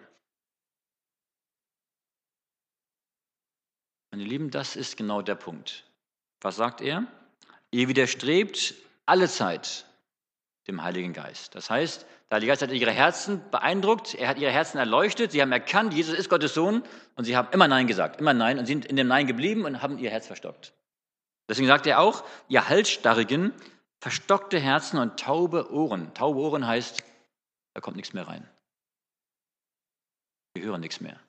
Meine 4.12 4.26
Lieben, 4.26 4.52
das 4.52 4.76
ist 4.76 4.98
genau 4.98 5.22
der 5.22 5.36
Punkt. 5.36 5.90
Was 6.42 6.58
sagt 6.58 6.82
er? 6.82 7.08
Ihr 7.72 7.88
widerstrebt 7.88 8.76
alle 9.06 9.30
Zeit 9.30 9.86
dem 10.72 10.84
Heiligen 10.84 11.14
Geist. 11.14 11.56
Das 11.56 11.70
heißt, 11.70 12.06
der 12.30 12.36
Heilige 12.36 12.52
Geist 12.52 12.62
hat 12.62 12.72
ihre 12.72 12.92
Herzen 12.92 13.42
beeindruckt, 13.52 14.16
er 14.16 14.30
hat 14.30 14.40
ihre 14.40 14.52
Herzen 14.52 14.78
erleuchtet, 14.78 15.32
sie 15.32 15.42
haben 15.42 15.52
erkannt, 15.52 15.94
Jesus 15.94 16.18
ist 16.18 16.30
Gottes 16.30 16.54
Sohn 16.54 16.84
und 17.16 17.26
sie 17.26 17.36
haben 17.36 17.50
immer 17.52 17.68
Nein 17.68 17.88
gesagt, 17.88 18.20
immer 18.20 18.34
Nein 18.34 18.58
und 18.58 18.66
sind 18.66 18.86
in 18.86 18.96
dem 18.96 19.08
Nein 19.08 19.28
geblieben 19.28 19.66
und 19.66 19.82
haben 19.82 19.98
ihr 19.98 20.10
Herz 20.10 20.28
verstockt. 20.28 20.74
Deswegen 21.50 21.68
sagt 21.68 21.86
er 21.86 22.00
auch, 22.00 22.24
ihr 22.48 22.70
Halsstarrigen, 22.70 23.54
verstockte 24.00 24.60
Herzen 24.60 24.98
und 24.98 25.20
taube 25.20 25.72
Ohren. 25.72 26.14
Taube 26.14 26.40
Ohren 26.40 26.66
heißt, 26.66 27.04
da 27.74 27.82
kommt 27.82 27.98
nichts 27.98 28.14
mehr 28.14 28.28
rein. 28.28 28.48
Wir 30.54 30.64
hören 30.64 30.82
nichts 30.82 31.02
mehr. 31.02 31.20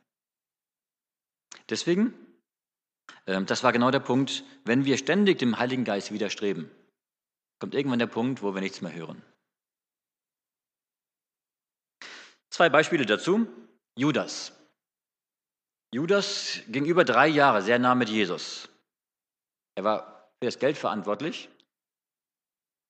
Deswegen, 1.68 2.14
ähm, 3.26 3.46
das 3.46 3.62
war 3.62 3.72
genau 3.72 3.90
der 3.90 4.00
Punkt, 4.00 4.44
wenn 4.64 4.84
wir 4.84 4.96
ständig 4.98 5.38
dem 5.38 5.58
Heiligen 5.58 5.84
Geist 5.84 6.12
widerstreben, 6.12 6.70
kommt 7.58 7.74
irgendwann 7.74 7.98
der 7.98 8.06
Punkt, 8.06 8.42
wo 8.42 8.54
wir 8.54 8.60
nichts 8.60 8.80
mehr 8.80 8.94
hören. 8.94 9.22
Zwei 12.52 12.68
Beispiele 12.68 13.06
dazu. 13.06 13.46
Judas. 13.96 14.52
Judas 15.90 16.60
ging 16.68 16.84
über 16.84 17.04
drei 17.04 17.26
Jahre 17.26 17.62
sehr 17.62 17.78
nah 17.78 17.94
mit 17.94 18.10
Jesus. 18.10 18.68
Er 19.74 19.84
war 19.84 20.30
für 20.38 20.46
das 20.46 20.58
Geld 20.58 20.76
verantwortlich 20.76 21.48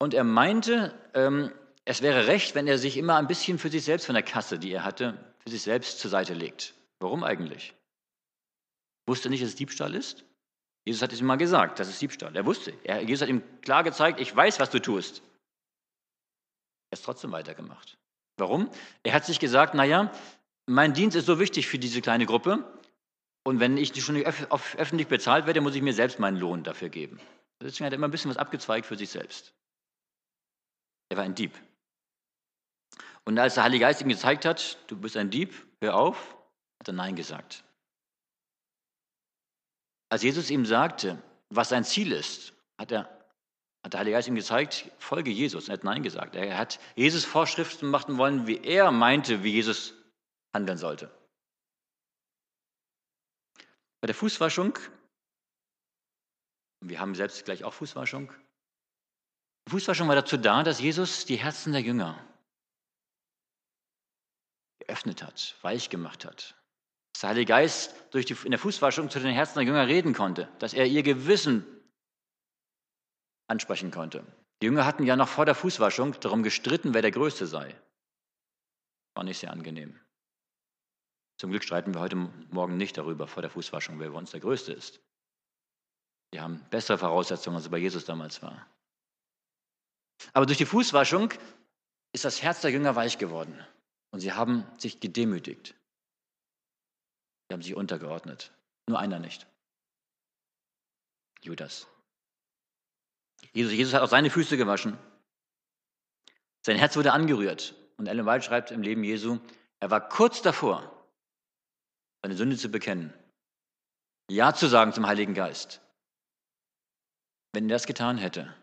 und 0.00 0.14
er 0.14 0.24
meinte, 0.24 0.92
ähm, 1.14 1.52
es 1.84 2.02
wäre 2.02 2.26
recht, 2.26 2.56
wenn 2.56 2.66
er 2.66 2.76
sich 2.76 2.96
immer 2.96 3.16
ein 3.16 3.28
bisschen 3.28 3.58
für 3.60 3.70
sich 3.70 3.84
selbst 3.84 4.06
von 4.06 4.16
der 4.16 4.24
Kasse, 4.24 4.58
die 4.58 4.72
er 4.72 4.84
hatte, 4.84 5.16
für 5.38 5.50
sich 5.50 5.62
selbst 5.62 6.00
zur 6.00 6.10
Seite 6.10 6.34
legt. 6.34 6.74
Warum 6.98 7.22
eigentlich? 7.22 7.72
Wusste 9.06 9.30
nicht, 9.30 9.42
dass 9.42 9.50
es 9.50 9.56
Diebstahl 9.56 9.94
ist? 9.94 10.24
Jesus 10.84 11.02
hat 11.02 11.12
es 11.12 11.20
ihm 11.20 11.26
mal 11.26 11.36
gesagt, 11.36 11.78
das 11.78 11.88
ist 11.88 12.02
Diebstahl. 12.02 12.34
Er 12.34 12.46
wusste. 12.46 12.72
Er, 12.82 13.00
Jesus 13.02 13.22
hat 13.22 13.28
ihm 13.28 13.42
klar 13.60 13.84
gezeigt, 13.84 14.18
ich 14.18 14.34
weiß, 14.34 14.58
was 14.58 14.70
du 14.70 14.80
tust. 14.80 15.22
Er 16.90 16.98
ist 16.98 17.04
trotzdem 17.04 17.30
weitergemacht. 17.30 17.96
Warum? 18.36 18.70
Er 19.02 19.14
hat 19.14 19.24
sich 19.24 19.38
gesagt, 19.38 19.74
naja, 19.74 20.12
mein 20.66 20.94
Dienst 20.94 21.16
ist 21.16 21.26
so 21.26 21.38
wichtig 21.38 21.66
für 21.66 21.78
diese 21.78 22.00
kleine 22.00 22.26
Gruppe 22.26 22.64
und 23.44 23.60
wenn 23.60 23.76
ich 23.76 24.02
schon 24.02 24.14
nicht 24.14 24.26
öf 24.26 24.46
öffentlich 24.76 25.08
bezahlt 25.08 25.46
werde, 25.46 25.60
muss 25.60 25.74
ich 25.74 25.82
mir 25.82 25.94
selbst 25.94 26.18
meinen 26.18 26.36
Lohn 26.36 26.62
dafür 26.62 26.88
geben. 26.88 27.20
Deswegen 27.60 27.86
hat 27.86 27.92
er 27.92 27.96
immer 27.96 28.08
ein 28.08 28.10
bisschen 28.12 28.30
was 28.30 28.36
abgezweigt 28.36 28.86
für 28.86 28.96
sich 28.96 29.10
selbst. 29.10 29.54
Er 31.10 31.16
war 31.16 31.24
ein 31.24 31.34
Dieb. 31.34 31.52
Und 33.24 33.38
als 33.38 33.54
der 33.54 33.64
Heilige 33.64 33.82
Geist 33.82 34.00
ihm 34.00 34.08
gezeigt 34.08 34.44
hat, 34.44 34.78
du 34.88 34.96
bist 34.96 35.16
ein 35.16 35.30
Dieb, 35.30 35.54
hör 35.80 35.96
auf, 35.96 36.36
hat 36.80 36.88
er 36.88 36.94
Nein 36.94 37.14
gesagt. 37.14 37.64
Als 40.08 40.22
Jesus 40.22 40.50
ihm 40.50 40.66
sagte, 40.66 41.22
was 41.48 41.68
sein 41.68 41.84
Ziel 41.84 42.12
ist, 42.12 42.52
hat, 42.78 42.92
er, 42.92 43.21
hat 43.82 43.92
der 43.92 44.00
Heilige 44.00 44.16
Geist 44.16 44.28
ihm 44.28 44.34
gezeigt, 44.34 44.90
folge 44.98 45.30
Jesus. 45.30 45.68
Er 45.68 45.74
hat 45.74 45.84
Nein 45.84 46.02
gesagt. 46.02 46.36
Er 46.36 46.56
hat 46.56 46.78
Jesus 46.94 47.24
Vorschriften 47.24 47.88
machen 47.88 48.16
wollen, 48.16 48.46
wie 48.46 48.58
er 48.58 48.92
meinte, 48.92 49.42
wie 49.42 49.52
Jesus 49.52 49.94
handeln 50.52 50.78
sollte. 50.78 51.10
Bei 54.00 54.06
der 54.06 54.14
Fußwaschung, 54.14 54.78
wir 56.80 57.00
haben 57.00 57.14
selbst 57.14 57.44
gleich 57.44 57.64
auch 57.64 57.74
Fußwaschung, 57.74 58.32
die 59.66 59.70
Fußwaschung 59.70 60.08
war 60.08 60.16
dazu 60.16 60.36
da, 60.36 60.62
dass 60.62 60.80
Jesus 60.80 61.24
die 61.24 61.36
Herzen 61.36 61.72
der 61.72 61.82
Jünger 61.82 62.18
geöffnet 64.80 65.22
hat, 65.22 65.56
weich 65.62 65.88
gemacht 65.88 66.24
hat, 66.24 66.56
dass 67.12 67.20
der 67.20 67.30
Heilige 67.30 67.46
Geist 67.46 67.94
durch 68.10 68.26
die, 68.26 68.36
in 68.44 68.50
der 68.50 68.58
Fußwaschung 68.58 69.08
zu 69.08 69.20
den 69.20 69.32
Herzen 69.32 69.54
der 69.54 69.64
Jünger 69.64 69.86
reden 69.86 70.14
konnte, 70.14 70.48
dass 70.58 70.74
er 70.74 70.86
ihr 70.86 71.04
Gewissen 71.04 71.64
ansprechen 73.49 73.90
konnte. 73.90 74.24
Die 74.61 74.66
Jünger 74.66 74.86
hatten 74.86 75.05
ja 75.05 75.16
noch 75.16 75.28
vor 75.28 75.45
der 75.45 75.55
Fußwaschung 75.55 76.18
darum 76.20 76.43
gestritten, 76.43 76.95
wer 76.95 77.03
der 77.03 77.11
Größte 77.11 77.47
sei. 77.47 77.74
War 79.14 79.24
nicht 79.24 79.38
sehr 79.38 79.51
angenehm. 79.51 79.99
Zum 81.38 81.51
Glück 81.51 81.64
streiten 81.64 81.95
wir 81.95 82.01
heute 82.01 82.16
Morgen 82.16 82.76
nicht 82.76 82.97
darüber 82.97 83.26
vor 83.26 83.43
der 83.43 83.51
Fußwaschung, 83.51 83.99
wer 83.99 84.11
bei 84.11 84.18
uns 84.18 84.30
der 84.30 84.40
Größte 84.40 84.72
ist. 84.72 85.01
Wir 86.30 86.43
haben 86.43 86.64
bessere 86.70 86.99
Voraussetzungen, 86.99 87.57
als 87.57 87.64
es 87.64 87.70
bei 87.70 87.78
Jesus 87.78 88.05
damals 88.05 88.43
war. 88.43 88.66
Aber 90.32 90.47
durch 90.47 90.59
die 90.59 90.66
Fußwaschung 90.66 91.32
ist 92.12 92.24
das 92.24 92.43
Herz 92.43 92.61
der 92.61 92.70
Jünger 92.70 92.95
weich 92.95 93.18
geworden 93.18 93.59
und 94.12 94.20
sie 94.20 94.32
haben 94.32 94.64
sich 94.78 95.01
gedemütigt. 95.01 95.74
Sie 97.49 97.55
haben 97.55 97.62
sich 97.62 97.74
untergeordnet. 97.74 98.53
Nur 98.86 98.99
einer 98.99 99.18
nicht. 99.18 99.47
Judas. 101.43 101.86
Jesus, 103.53 103.72
Jesus 103.72 103.95
hat 103.95 104.03
auch 104.03 104.09
seine 104.09 104.30
Füße 104.30 104.57
gewaschen. 104.57 104.97
Sein 106.64 106.76
Herz 106.76 106.97
wurde 106.97 107.12
angerührt. 107.12 107.74
Und 107.97 108.07
Ellen 108.07 108.26
White 108.26 108.45
schreibt 108.45 108.70
im 108.70 108.82
Leben 108.82 109.05
Jesu, 109.05 109.38
er 109.80 109.90
war 109.90 110.09
kurz 110.09 110.43
davor, 110.43 111.07
seine 112.22 112.36
Sünde 112.36 112.57
zu 112.57 112.68
bekennen. 112.68 113.12
Ja 114.30 114.55
zu 114.55 114.68
sagen 114.68 114.93
zum 114.93 115.07
Heiligen 115.07 115.34
Geist. 115.34 115.80
Wenn 117.53 117.68
er 117.68 117.76
das 117.76 117.86
getan 117.86 118.16
hätte, 118.16 118.55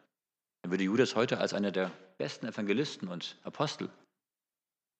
dann 0.61 0.71
würde 0.71 0.83
Judas 0.83 1.15
heute 1.15 1.37
als 1.37 1.53
einer 1.53 1.71
der 1.71 1.91
besten 2.17 2.47
Evangelisten 2.47 3.07
und 3.07 3.37
Apostel 3.43 3.89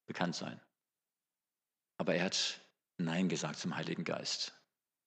bekannt 0.08 0.36
sein. 0.36 0.60
Aber 1.98 2.16
er 2.16 2.26
hat 2.26 2.62
Nein 2.98 3.30
gesagt 3.30 3.58
zum 3.58 3.76
Heiligen 3.76 4.04
Geist. 4.04 4.54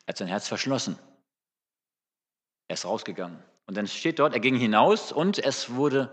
Er 0.07 0.13
hat 0.13 0.19
sein 0.19 0.29
Herz 0.29 0.49
verschlossen. 0.49 0.99
Er 2.69 2.75
ist 2.75 2.85
rausgegangen. 2.85 3.43
Und 3.67 3.77
dann 3.77 3.87
steht 3.87 4.19
dort, 4.19 4.35
er 4.35 4.41
ging 4.41 4.57
hinaus 4.57 5.13
und 5.13 5.39
es 5.39 5.71
wurde 5.71 6.11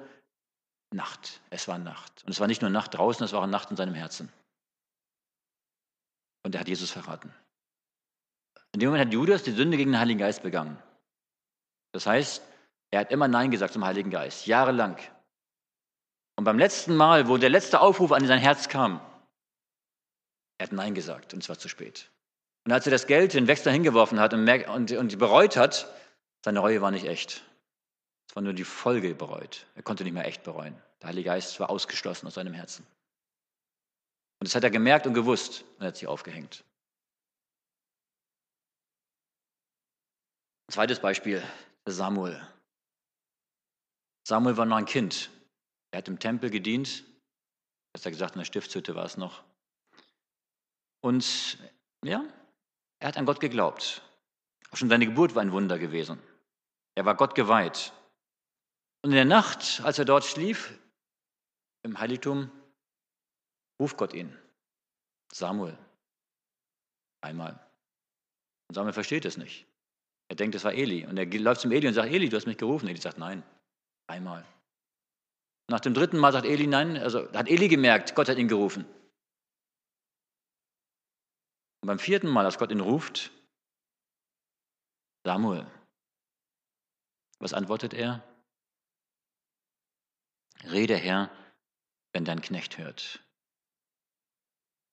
Nacht. 0.94 1.42
Es 1.50 1.68
war 1.68 1.78
Nacht. 1.78 2.24
Und 2.24 2.32
es 2.32 2.40
war 2.40 2.48
nicht 2.48 2.62
nur 2.62 2.72
Nacht 2.72 2.96
draußen, 2.96 3.24
es 3.24 3.34
war 3.34 3.46
Nacht 3.48 3.72
in 3.72 3.78
seinem 3.78 3.94
Herzen. 3.94 4.32
Und 6.44 6.56
er 6.56 6.62
hat 6.62 6.68
Jesus 6.68 6.92
verraten. 6.92 7.34
In 8.72 8.80
dem 8.80 8.90
Moment 8.90 9.08
hat 9.08 9.14
Judas 9.14 9.44
die 9.44 9.52
Sünde 9.52 9.78
gegen 9.78 9.92
den 9.92 10.00
Heiligen 10.00 10.20
Geist 10.20 10.44
begangen. 10.44 10.82
Das 11.92 12.06
heißt, 12.06 12.44
er 12.92 13.02
hat 13.02 13.12
immer 13.12 13.28
Nein 13.28 13.52
gesagt 13.52 13.74
zum 13.74 13.86
Heiligen 13.86 14.10
Geist, 14.10 14.48
jahrelang. 14.48 14.98
Und 16.38 16.46
beim 16.46 16.58
letzten 16.58 16.96
Mal, 16.96 17.28
wo 17.28 17.38
der 17.38 17.50
letzte 17.50 17.82
Aufruf 17.82 18.12
an 18.12 18.26
sein 18.26 18.40
Herz 18.40 18.70
kam, 18.70 19.02
er 20.58 20.68
hat 20.68 20.72
Nein 20.72 20.94
gesagt 20.94 21.34
und 21.34 21.44
es 21.44 21.50
war 21.50 21.58
zu 21.58 21.68
spät. 21.68 22.12
Und 22.66 22.72
als 22.72 22.86
er 22.86 22.92
das 22.92 23.08
Geld 23.08 23.34
den 23.34 23.48
Wechsler 23.48 23.72
hingeworfen 23.72 24.20
hat 24.20 24.34
und, 24.34 24.48
und, 24.48 24.92
und 24.92 25.18
bereut 25.18 25.58
hat, 25.58 25.88
seine 26.44 26.60
Reue 26.60 26.82
war 26.82 26.92
nicht 26.92 27.06
echt. 27.06 27.44
Es 28.28 28.36
war 28.36 28.44
nur 28.44 28.54
die 28.54 28.64
Folge 28.64 29.16
bereut. 29.16 29.66
Er 29.76 29.84
konnte 29.84 30.04
nicht 30.04 30.14
mehr 30.14 30.26
echt 30.26 30.44
bereuen. 30.44 30.80
Der 31.02 31.10
Heilige 31.10 31.30
Geist 31.30 31.60
war 31.60 31.70
ausgeschlossen 31.70 32.28
aus 32.28 32.36
seinem 32.36 32.54
Herzen. 32.54 32.86
Und 34.40 34.48
das 34.48 34.56
hat 34.56 34.64
er 34.64 34.70
gemerkt 34.70 35.08
und 35.08 35.14
gewusst 35.14 35.64
und 35.76 35.82
er 35.82 35.88
hat 35.88 35.98
sich 35.98 36.08
aufgehängt. 36.08 36.64
Zweites 40.70 41.00
Beispiel, 41.00 41.44
Samuel. 41.86 42.40
Samuel 44.28 44.58
war 44.58 44.66
noch 44.66 44.78
ein 44.78 44.86
Kind. 44.86 45.32
Er 45.92 45.98
hat 45.98 46.08
im 46.08 46.20
Tempel 46.20 46.52
gedient. 46.52 47.04
Besser 47.92 48.12
gesagt, 48.12 48.36
in 48.36 48.40
der 48.40 48.46
Stiftshütte 48.46 48.96
war 48.96 49.06
es 49.06 49.18
noch. 49.18 49.44
Und 51.02 51.58
ja, 52.04 52.24
er 53.00 53.08
hat 53.08 53.18
an 53.18 53.26
Gott 53.26 53.40
geglaubt. 53.40 54.04
Auch 54.70 54.78
schon 54.78 54.90
seine 54.90 55.08
Geburt 55.08 55.34
war 55.34 55.42
ein 55.42 55.52
Wunder 55.52 55.80
gewesen. 55.80 56.22
Er 57.00 57.06
war 57.06 57.16
Gott 57.16 57.34
geweiht. 57.34 57.94
Und 59.06 59.12
in 59.12 59.16
der 59.16 59.24
Nacht, 59.24 59.80
als 59.86 60.00
er 60.00 60.04
dort 60.04 60.26
schlief, 60.26 60.78
im 61.82 61.98
Heiligtum, 61.98 62.52
ruft 63.82 63.96
Gott 63.96 64.14
ihn. 64.14 64.38
Samuel. 65.32 65.78
Einmal. 67.22 67.54
Und 68.68 68.76
Samuel 68.76 68.92
versteht 68.92 69.24
es 69.24 69.38
nicht. 69.38 69.66
Er 70.28 70.36
denkt, 70.36 70.56
es 70.56 70.66
war 70.66 70.74
Eli. 70.74 71.06
Und 71.06 71.16
er 71.18 71.26
läuft 71.40 71.62
zum 71.62 71.72
Eli 71.72 71.88
und 71.88 71.94
sagt, 71.94 72.12
Eli, 72.12 72.28
du 72.28 72.36
hast 72.36 72.48
mich 72.48 72.58
gerufen. 72.58 72.90
Eli 72.90 73.00
sagt, 73.00 73.18
nein, 73.18 73.44
einmal. 74.08 74.46
Nach 75.70 75.80
dem 75.80 75.94
dritten 75.94 76.18
Mal 76.18 76.34
sagt 76.34 76.46
Eli, 76.46 76.68
nein, 76.68 76.98
also 76.98 77.32
hat 77.32 77.48
Eli 77.48 77.70
gemerkt, 77.70 78.14
Gott 78.14 78.28
hat 78.28 78.38
ihn 78.38 78.50
gerufen. 78.50 78.84
Und 81.82 81.88
beim 81.88 82.00
vierten 82.00 82.28
Mal, 82.28 82.44
als 82.44 82.58
Gott 82.58 82.72
ihn 82.72 82.82
ruft, 82.82 83.32
Samuel. 85.26 85.66
Was 87.40 87.54
antwortet 87.54 87.94
er? 87.94 88.24
Rede, 90.64 90.98
Herr, 90.98 91.32
wenn 92.14 92.26
dein 92.26 92.42
Knecht 92.42 92.78
hört. 92.78 93.24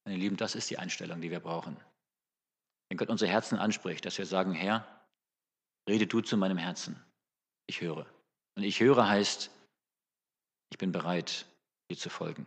Meine 0.04 0.18
Lieben, 0.18 0.36
das 0.36 0.54
ist 0.54 0.70
die 0.70 0.78
Einstellung, 0.78 1.20
die 1.20 1.30
wir 1.30 1.40
brauchen. 1.40 1.76
Wenn 2.88 2.98
Gott 2.98 3.08
unsere 3.08 3.30
Herzen 3.30 3.58
anspricht, 3.58 4.04
dass 4.04 4.18
wir 4.18 4.26
sagen, 4.26 4.52
Herr, 4.52 4.86
rede 5.88 6.06
du 6.06 6.20
zu 6.20 6.36
meinem 6.36 6.58
Herzen. 6.58 7.04
Ich 7.66 7.80
höre. 7.80 8.06
Und 8.54 8.62
ich 8.62 8.78
höre 8.78 9.08
heißt, 9.08 9.50
ich 10.70 10.78
bin 10.78 10.92
bereit, 10.92 11.46
dir 11.90 11.96
zu 11.96 12.10
folgen. 12.10 12.46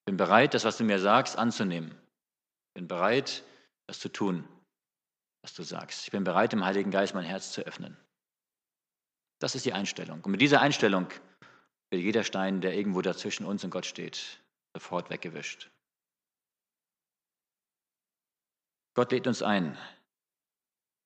Ich 0.00 0.06
bin 0.06 0.16
bereit, 0.16 0.54
das, 0.54 0.64
was 0.64 0.76
du 0.76 0.84
mir 0.84 0.98
sagst, 0.98 1.38
anzunehmen. 1.38 1.92
Ich 1.92 2.74
bin 2.74 2.88
bereit, 2.88 3.44
das 3.86 4.00
zu 4.00 4.08
tun, 4.08 4.48
was 5.42 5.54
du 5.54 5.62
sagst. 5.62 6.04
Ich 6.04 6.10
bin 6.10 6.24
bereit, 6.24 6.52
dem 6.52 6.64
Heiligen 6.64 6.90
Geist 6.90 7.14
mein 7.14 7.24
Herz 7.24 7.52
zu 7.52 7.62
öffnen. 7.62 7.96
Das 9.44 9.54
ist 9.54 9.66
die 9.66 9.74
Einstellung. 9.74 10.22
Und 10.22 10.30
mit 10.30 10.40
dieser 10.40 10.62
Einstellung 10.62 11.06
wird 11.90 12.00
jeder 12.00 12.24
Stein, 12.24 12.62
der 12.62 12.74
irgendwo 12.74 13.02
dazwischen 13.02 13.44
uns 13.44 13.62
und 13.62 13.68
Gott 13.68 13.84
steht, 13.84 14.40
sofort 14.72 15.10
weggewischt. 15.10 15.70
Gott 18.94 19.12
lädt 19.12 19.26
uns 19.26 19.42
ein, 19.42 19.76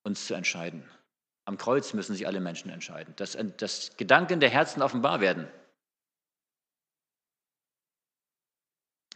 uns 0.05 0.28
zu 0.28 0.34
entscheiden. 0.34 0.89
Am 1.47 1.59
Kreuz 1.59 1.95
müssen 1.95 2.14
sich 2.14 2.28
alle 2.28 2.39
Menschen 2.39 2.70
entscheiden, 2.70 3.12
dass, 3.16 3.36
dass 3.57 3.97
Gedanken 3.97 4.39
der 4.39 4.51
Herzen 4.51 4.82
offenbar 4.82 5.20
werden. 5.20 5.51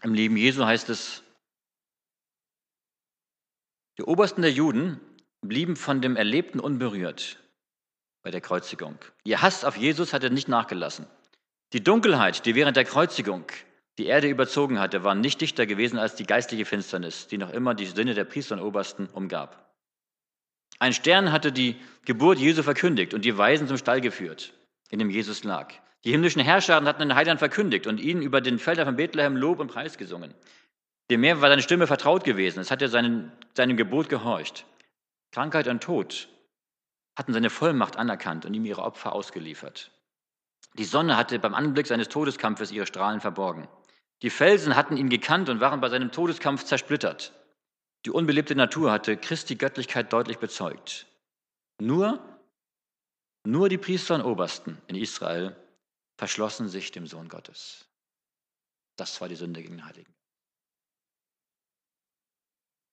Im 0.03 0.15
Leben 0.15 0.37
Jesu 0.37 0.65
heißt 0.65 0.89
es, 0.89 1.23
die 3.99 4.03
Obersten 4.03 4.43
der 4.43 4.51
Juden 4.51 5.01
blieben 5.43 5.77
von 5.77 6.03
dem 6.03 6.17
Erlebten 6.17 6.59
unberührt 6.59 7.39
bei 8.23 8.31
der 8.31 8.41
Kreuzigung. 8.41 8.99
Ihr 9.25 9.43
Hass 9.43 9.65
auf 9.65 9.77
Jesus 9.77 10.13
hatte 10.13 10.31
nicht 10.31 10.49
nachgelassen. 10.49 11.07
Die 11.73 11.83
Dunkelheit, 11.83 12.47
die 12.47 12.55
während 12.55 12.77
der 12.77 12.85
Kreuzigung 12.85 13.45
die 13.99 14.07
Erde 14.07 14.29
überzogen 14.29 14.79
hatte, 14.79 15.05
war 15.05 15.15
nicht 15.15 15.41
dichter 15.41 15.67
gewesen 15.67 15.99
als 15.99 16.15
die 16.15 16.25
geistliche 16.25 16.65
Finsternis, 16.65 17.27
die 17.27 17.39
noch 17.39 17.51
immer 17.51 17.75
die 17.75 17.87
Sinne 17.87 18.15
der 18.15 18.25
Priester 18.25 18.55
und 18.55 18.63
Obersten 18.63 19.07
umgab. 19.07 19.73
Ein 20.79 20.93
Stern 20.93 21.31
hatte 21.33 21.53
die 21.53 21.77
Geburt 22.05 22.39
Jesu 22.39 22.63
verkündigt 22.63 23.15
und 23.15 23.25
die 23.25 23.37
Weisen 23.37 23.69
zum 23.69 23.77
Stall 23.77 24.01
geführt, 24.01 24.53
in 24.91 24.99
dem 24.99 25.11
Jesus 25.11 25.45
lag. 25.45 25.73
Die 26.05 26.11
himmlischen 26.11 26.43
Herrscher 26.43 26.83
hatten 26.83 27.01
den 27.01 27.15
Heiland 27.15 27.39
verkündigt 27.39 27.87
und 27.87 28.01
ihnen 28.01 28.23
über 28.23 28.41
den 28.41 28.59
Feldern 28.59 28.87
von 28.87 28.97
Bethlehem 28.97 29.37
Lob 29.37 29.61
und 29.61 29.69
Preis 29.69 29.99
gesungen. 29.99 30.35
Dem 31.11 31.21
Meer 31.21 31.41
war 31.41 31.49
seine 31.51 31.63
Stimme 31.63 31.87
vertraut 31.87 32.25
gewesen, 32.25 32.61
es 32.61 32.71
hatte 32.71 32.89
seinen, 32.89 33.31
seinem 33.55 33.77
Gebot 33.77 34.09
gehorcht. 34.09 34.65
Krankheit 35.31 35.69
und 35.69 35.83
Tod 35.83 36.29
hatten 37.17 37.33
seine 37.33 37.51
Vollmacht 37.51 37.97
anerkannt 37.97 38.47
und 38.47 38.55
ihm 38.55 38.65
ihre 38.65 38.83
Opfer 38.83 39.13
ausgeliefert. 39.13 39.91
Die 40.75 40.85
Sonne 40.85 41.17
hatte 41.17 41.39
beim 41.39 41.55
Anblick 41.55 41.87
seines 41.87 42.09
Todeskampfes 42.09 42.71
ihre 42.73 42.87
Strahlen 42.87 43.21
verborgen. 43.21 43.69
Die 44.23 44.31
Felsen 44.31 44.77
hatten 44.77 44.97
ihn 44.97 45.11
gekannt 45.11 45.49
und 45.49 45.61
waren 45.61 45.81
bei 45.81 45.89
seinem 45.89 46.13
Todeskampf 46.13 46.65
zersplittert. 46.65 47.33
Die 48.07 48.11
unbelebte 48.11 48.55
Natur 48.55 48.91
hatte 48.91 49.17
Christi 49.17 49.57
Göttlichkeit 49.57 50.13
deutlich 50.13 50.39
bezeugt. 50.39 51.07
Nur, 51.81 52.21
nur 53.45 53.69
die 53.69 53.79
Priester 53.79 54.15
und 54.15 54.23
Obersten 54.23 54.81
in 54.87 54.97
Israel 54.97 55.57
verschlossen 56.17 56.69
sich 56.69 56.93
dem 56.93 57.07
Sohn 57.07 57.29
Gottes. 57.29 57.87
Das 58.97 59.21
war 59.21 59.29
die 59.29 59.37
Sünde 59.37 59.63
gegen 59.63 59.77
den 59.77 59.87
Heiligen. 59.87 60.13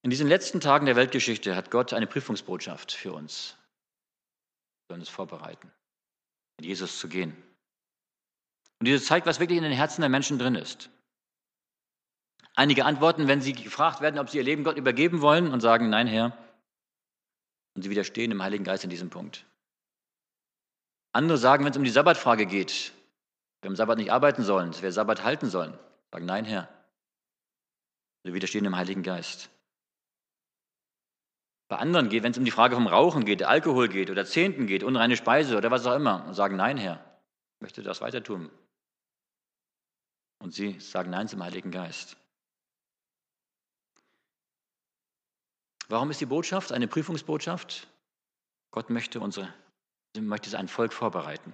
In 0.02 0.10
diesen 0.10 0.28
letzten 0.28 0.62
Tagen 0.62 0.86
der 0.86 0.96
Weltgeschichte 0.96 1.56
hat 1.56 1.72
Gott 1.72 1.94
eine 1.94 2.08
Prüfungsbotschaft 2.08 2.92
für 2.92 3.14
uns. 3.14 3.59
Sollen 4.90 5.02
uns 5.02 5.10
vorbereiten, 5.10 5.72
mit 6.58 6.66
Jesus 6.66 6.98
zu 6.98 7.08
gehen. 7.08 7.32
Und 8.80 8.88
diese 8.88 9.02
zeigt, 9.04 9.28
was 9.28 9.40
wirklich 9.40 9.58
in 9.58 9.64
den 9.64 9.72
Herzen 9.72 10.02
der 10.02 10.10
Menschen 10.10 10.40
drin 10.40 10.56
ist. 10.56 10.90
Einige 12.56 12.86
antworten, 12.86 13.28
wenn 13.28 13.40
sie 13.40 13.54
gefragt 13.54 14.02
werden, 14.02 14.20
ob 14.20 14.30
sie 14.30 14.38
ihr 14.38 14.44
Leben 14.44 14.64
Gott 14.64 14.78
übergeben 14.78 15.22
wollen 15.22 15.54
und 15.54 15.62
sagen, 15.62 15.90
nein, 15.90 16.08
Herr. 16.08 16.36
Und 17.76 17.84
sie 17.84 17.92
widerstehen 17.92 18.32
dem 18.32 18.42
Heiligen 18.42 18.64
Geist 18.64 18.84
in 18.84 18.90
diesem 18.90 19.12
Punkt. 19.12 19.46
Andere 21.14 21.38
sagen, 21.38 21.64
wenn 21.64 21.72
es 21.72 21.78
um 21.78 21.84
die 21.84 21.92
Sabbatfrage 21.92 22.48
geht, 22.48 22.92
wir 23.62 23.70
am 23.70 23.76
Sabbat 23.76 24.00
nicht 24.00 24.12
arbeiten 24.12 24.44
sollen, 24.44 24.72
dass 24.72 24.82
wir 24.82 24.92
Sabbat 24.92 25.24
halten 25.24 25.52
sollen, 25.52 25.78
sagen, 26.12 26.26
nein, 26.26 26.46
Herr. 26.46 26.68
Sie 28.24 28.34
widerstehen 28.34 28.64
dem 28.64 28.76
Heiligen 28.76 29.04
Geist. 29.04 29.52
Bei 31.70 31.78
anderen 31.78 32.10
geht, 32.10 32.24
wenn 32.24 32.32
es 32.32 32.38
um 32.38 32.46
die 32.46 32.52
Frage 32.52 32.74
vom 32.74 32.88
Rauchen 32.88 33.26
geht, 33.26 33.44
Alkohol 33.44 33.90
geht 33.90 34.10
oder 34.10 34.26
Zehnten 34.26 34.66
geht, 34.66 34.84
unreine 34.84 35.16
Speise 35.16 35.56
oder 35.56 35.70
was 35.70 35.86
auch 35.86 35.96
immer, 35.96 36.26
und 36.26 36.34
sagen, 36.34 36.56
nein, 36.56 36.78
Herr, 36.78 36.96
ich 37.56 37.62
möchte 37.62 37.84
das 37.84 38.02
weiter 38.02 38.24
tun. 38.24 38.50
Und 40.42 40.52
sie 40.52 40.80
sagen 40.80 41.12
Nein 41.12 41.28
zum 41.28 41.44
Heiligen 41.44 41.70
Geist. 41.70 42.18
Warum 45.90 46.10
ist 46.10 46.22
die 46.22 46.26
Botschaft 46.26 46.72
eine 46.72 46.88
Prüfungsbotschaft? 46.88 47.88
Gott 48.72 48.90
möchte, 48.90 49.20
unsere, 49.20 49.54
möchte 50.18 50.50
sein 50.50 50.68
Volk 50.68 50.94
vorbereiten, 50.94 51.54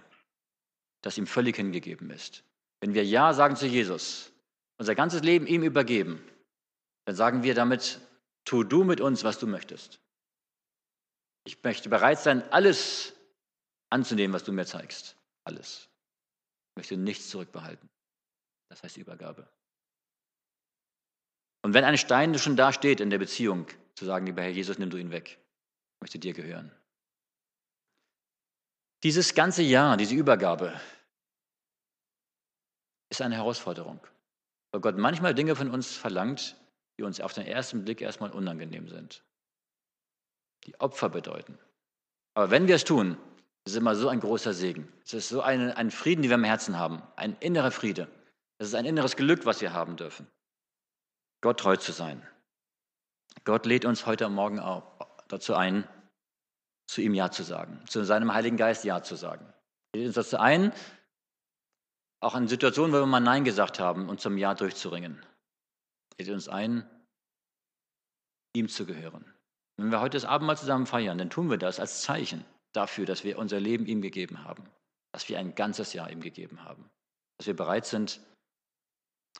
das 1.01 1.18
ihm 1.18 1.28
völlig 1.28 1.57
hingegeben 1.57 2.09
ist. 2.09 2.43
Wenn 2.80 2.93
wir 2.93 3.03
Ja 3.03 3.34
sagen 3.34 3.55
zu 3.55 3.66
Jesus, 3.66 4.32
unser 4.78 4.95
ganzes 4.95 5.24
Leben 5.24 5.47
ihm 5.47 5.63
übergeben, 5.63 6.24
dann 7.05 7.16
sagen 7.16 7.43
wir 7.43 7.55
damit, 7.55 7.99
tu 8.45 8.63
du 8.63 8.84
mit 8.84 9.01
uns, 9.01 9.24
was 9.24 9.39
du 9.39 9.47
möchtest. 9.47 9.99
Ich 11.45 11.63
möchte 11.63 11.89
bereit 11.89 12.19
sein, 12.19 12.43
alles 12.51 13.13
anzunehmen, 13.89 14.33
was 14.33 14.43
du 14.43 14.51
mir 14.51 14.65
zeigst. 14.65 15.15
Alles. 15.45 15.89
Ich 16.71 16.77
möchte 16.77 16.97
nichts 16.97 17.29
zurückbehalten. 17.29 17.89
Das 18.69 18.83
heißt 18.83 18.97
Übergabe. 18.97 19.47
Und 21.63 21.73
wenn 21.73 21.83
ein 21.83 21.97
Stein 21.97 22.37
schon 22.37 22.55
da 22.55 22.73
steht 22.73 22.99
in 22.99 23.09
der 23.09 23.17
Beziehung, 23.17 23.67
zu 23.95 24.05
sagen, 24.05 24.25
lieber 24.25 24.41
Herr 24.41 24.49
Jesus, 24.49 24.77
nimm 24.77 24.89
du 24.89 24.97
ihn 24.97 25.11
weg. 25.11 25.39
Ich 25.39 26.01
möchte 26.01 26.19
dir 26.19 26.33
gehören. 26.33 26.71
Dieses 29.03 29.33
ganze 29.33 29.63
Jahr, 29.63 29.97
diese 29.97 30.15
Übergabe, 30.15 30.79
ist 33.09 33.21
eine 33.21 33.35
Herausforderung, 33.35 33.99
weil 34.71 34.81
Gott 34.81 34.97
manchmal 34.97 35.33
Dinge 35.33 35.55
von 35.55 35.71
uns 35.71 35.95
verlangt, 35.95 36.55
die 36.97 37.03
uns 37.03 37.19
auf 37.19 37.33
den 37.33 37.47
ersten 37.47 37.83
Blick 37.83 38.01
erstmal 38.01 38.31
unangenehm 38.31 38.87
sind, 38.87 39.23
die 40.66 40.80
Opfer 40.80 41.09
bedeuten. 41.09 41.57
Aber 42.34 42.51
wenn 42.51 42.68
wir 42.68 42.76
es 42.76 42.84
tun, 42.84 43.18
ist 43.66 43.74
es 43.74 43.76
immer 43.76 43.95
so 43.95 44.09
ein 44.09 44.20
großer 44.20 44.53
Segen. 44.53 44.91
Es 45.03 45.13
ist 45.13 45.30
so 45.30 45.41
ein, 45.41 45.72
ein 45.72 45.91
Frieden, 45.91 46.22
den 46.22 46.30
wir 46.30 46.36
im 46.36 46.43
Herzen 46.43 46.78
haben, 46.78 47.01
ein 47.16 47.36
innerer 47.39 47.72
Friede. 47.72 48.07
Es 48.57 48.68
ist 48.68 48.76
ein 48.76 48.86
inneres 48.86 49.16
Glück, 49.16 49.45
was 49.45 49.61
wir 49.61 49.74
haben 49.74 49.97
dürfen, 49.97 50.28
Gott 51.41 51.59
treu 51.59 51.76
zu 51.76 51.91
sein. 51.91 52.26
Gott 53.43 53.66
lädt 53.66 53.86
uns 53.86 54.05
heute 54.05 54.30
Morgen 54.30 54.59
auch 54.59 54.84
dazu 55.28 55.55
ein, 55.55 55.88
zu 56.88 57.01
ihm 57.01 57.13
Ja 57.13 57.32
zu 57.32 57.43
sagen, 57.43 57.84
zu 57.88 58.03
seinem 58.03 58.34
Heiligen 58.34 58.57
Geist 58.57 58.84
Ja 58.86 59.03
zu 59.03 59.16
sagen. 59.16 59.51
Er 59.91 59.99
lädt 59.99 60.07
uns 60.07 60.16
dazu 60.16 60.38
ein, 60.38 60.74
auch 62.22 62.36
in 62.36 62.47
Situationen, 62.47 62.93
wo 62.93 62.99
wir 62.99 63.05
mal 63.05 63.20
Nein 63.20 63.43
gesagt 63.43 63.80
haben, 63.80 64.09
uns 64.09 64.22
zum 64.22 64.38
Ja 64.38 64.53
durchzuringen. 64.53 65.24
Er 66.18 66.26
lädt 66.26 66.34
uns 66.34 66.47
ein, 66.47 66.89
ihm 68.53 68.70
zu 68.70 68.86
gehören. 68.86 69.34
Wenn 69.78 69.91
wir 69.91 69.99
heute 69.99 70.15
das 70.15 70.26
Abendmahl 70.26 70.57
zusammen 70.57 70.86
feiern, 70.86 71.17
dann 71.17 71.30
tun 71.30 71.49
wir 71.49 71.57
das 71.57 71.80
als 71.80 72.01
Zeichen 72.01 72.45
dafür, 72.71 73.05
dass 73.05 73.23
wir 73.23 73.38
unser 73.38 73.59
Leben 73.59 73.86
ihm 73.86 74.01
gegeben 74.01 74.43
haben, 74.43 74.69
dass 75.11 75.28
wir 75.30 75.39
ein 75.39 75.55
ganzes 75.55 75.93
Jahr 75.93 76.09
ihm 76.09 76.21
gegeben 76.21 76.63
haben, 76.63 76.89
dass 77.38 77.47
wir 77.47 77.55
bereit 77.55 77.86
sind, 77.86 78.21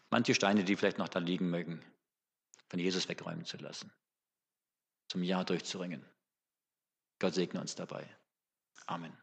manche 0.10 0.36
Steine, 0.36 0.64
die 0.64 0.76
vielleicht 0.76 0.98
noch 0.98 1.10
da 1.10 1.20
liegen 1.20 1.50
mögen, 1.50 1.84
von 2.70 2.80
Jesus 2.80 3.08
wegräumen 3.08 3.46
zu 3.46 3.58
lassen, 3.58 3.94
zum 5.10 5.24
Ja 5.24 5.44
durchzuringen. 5.44 6.06
Gott 7.20 7.34
segne 7.34 7.62
uns 7.62 7.76
dabei. 7.76 8.06
Amen. 8.88 9.18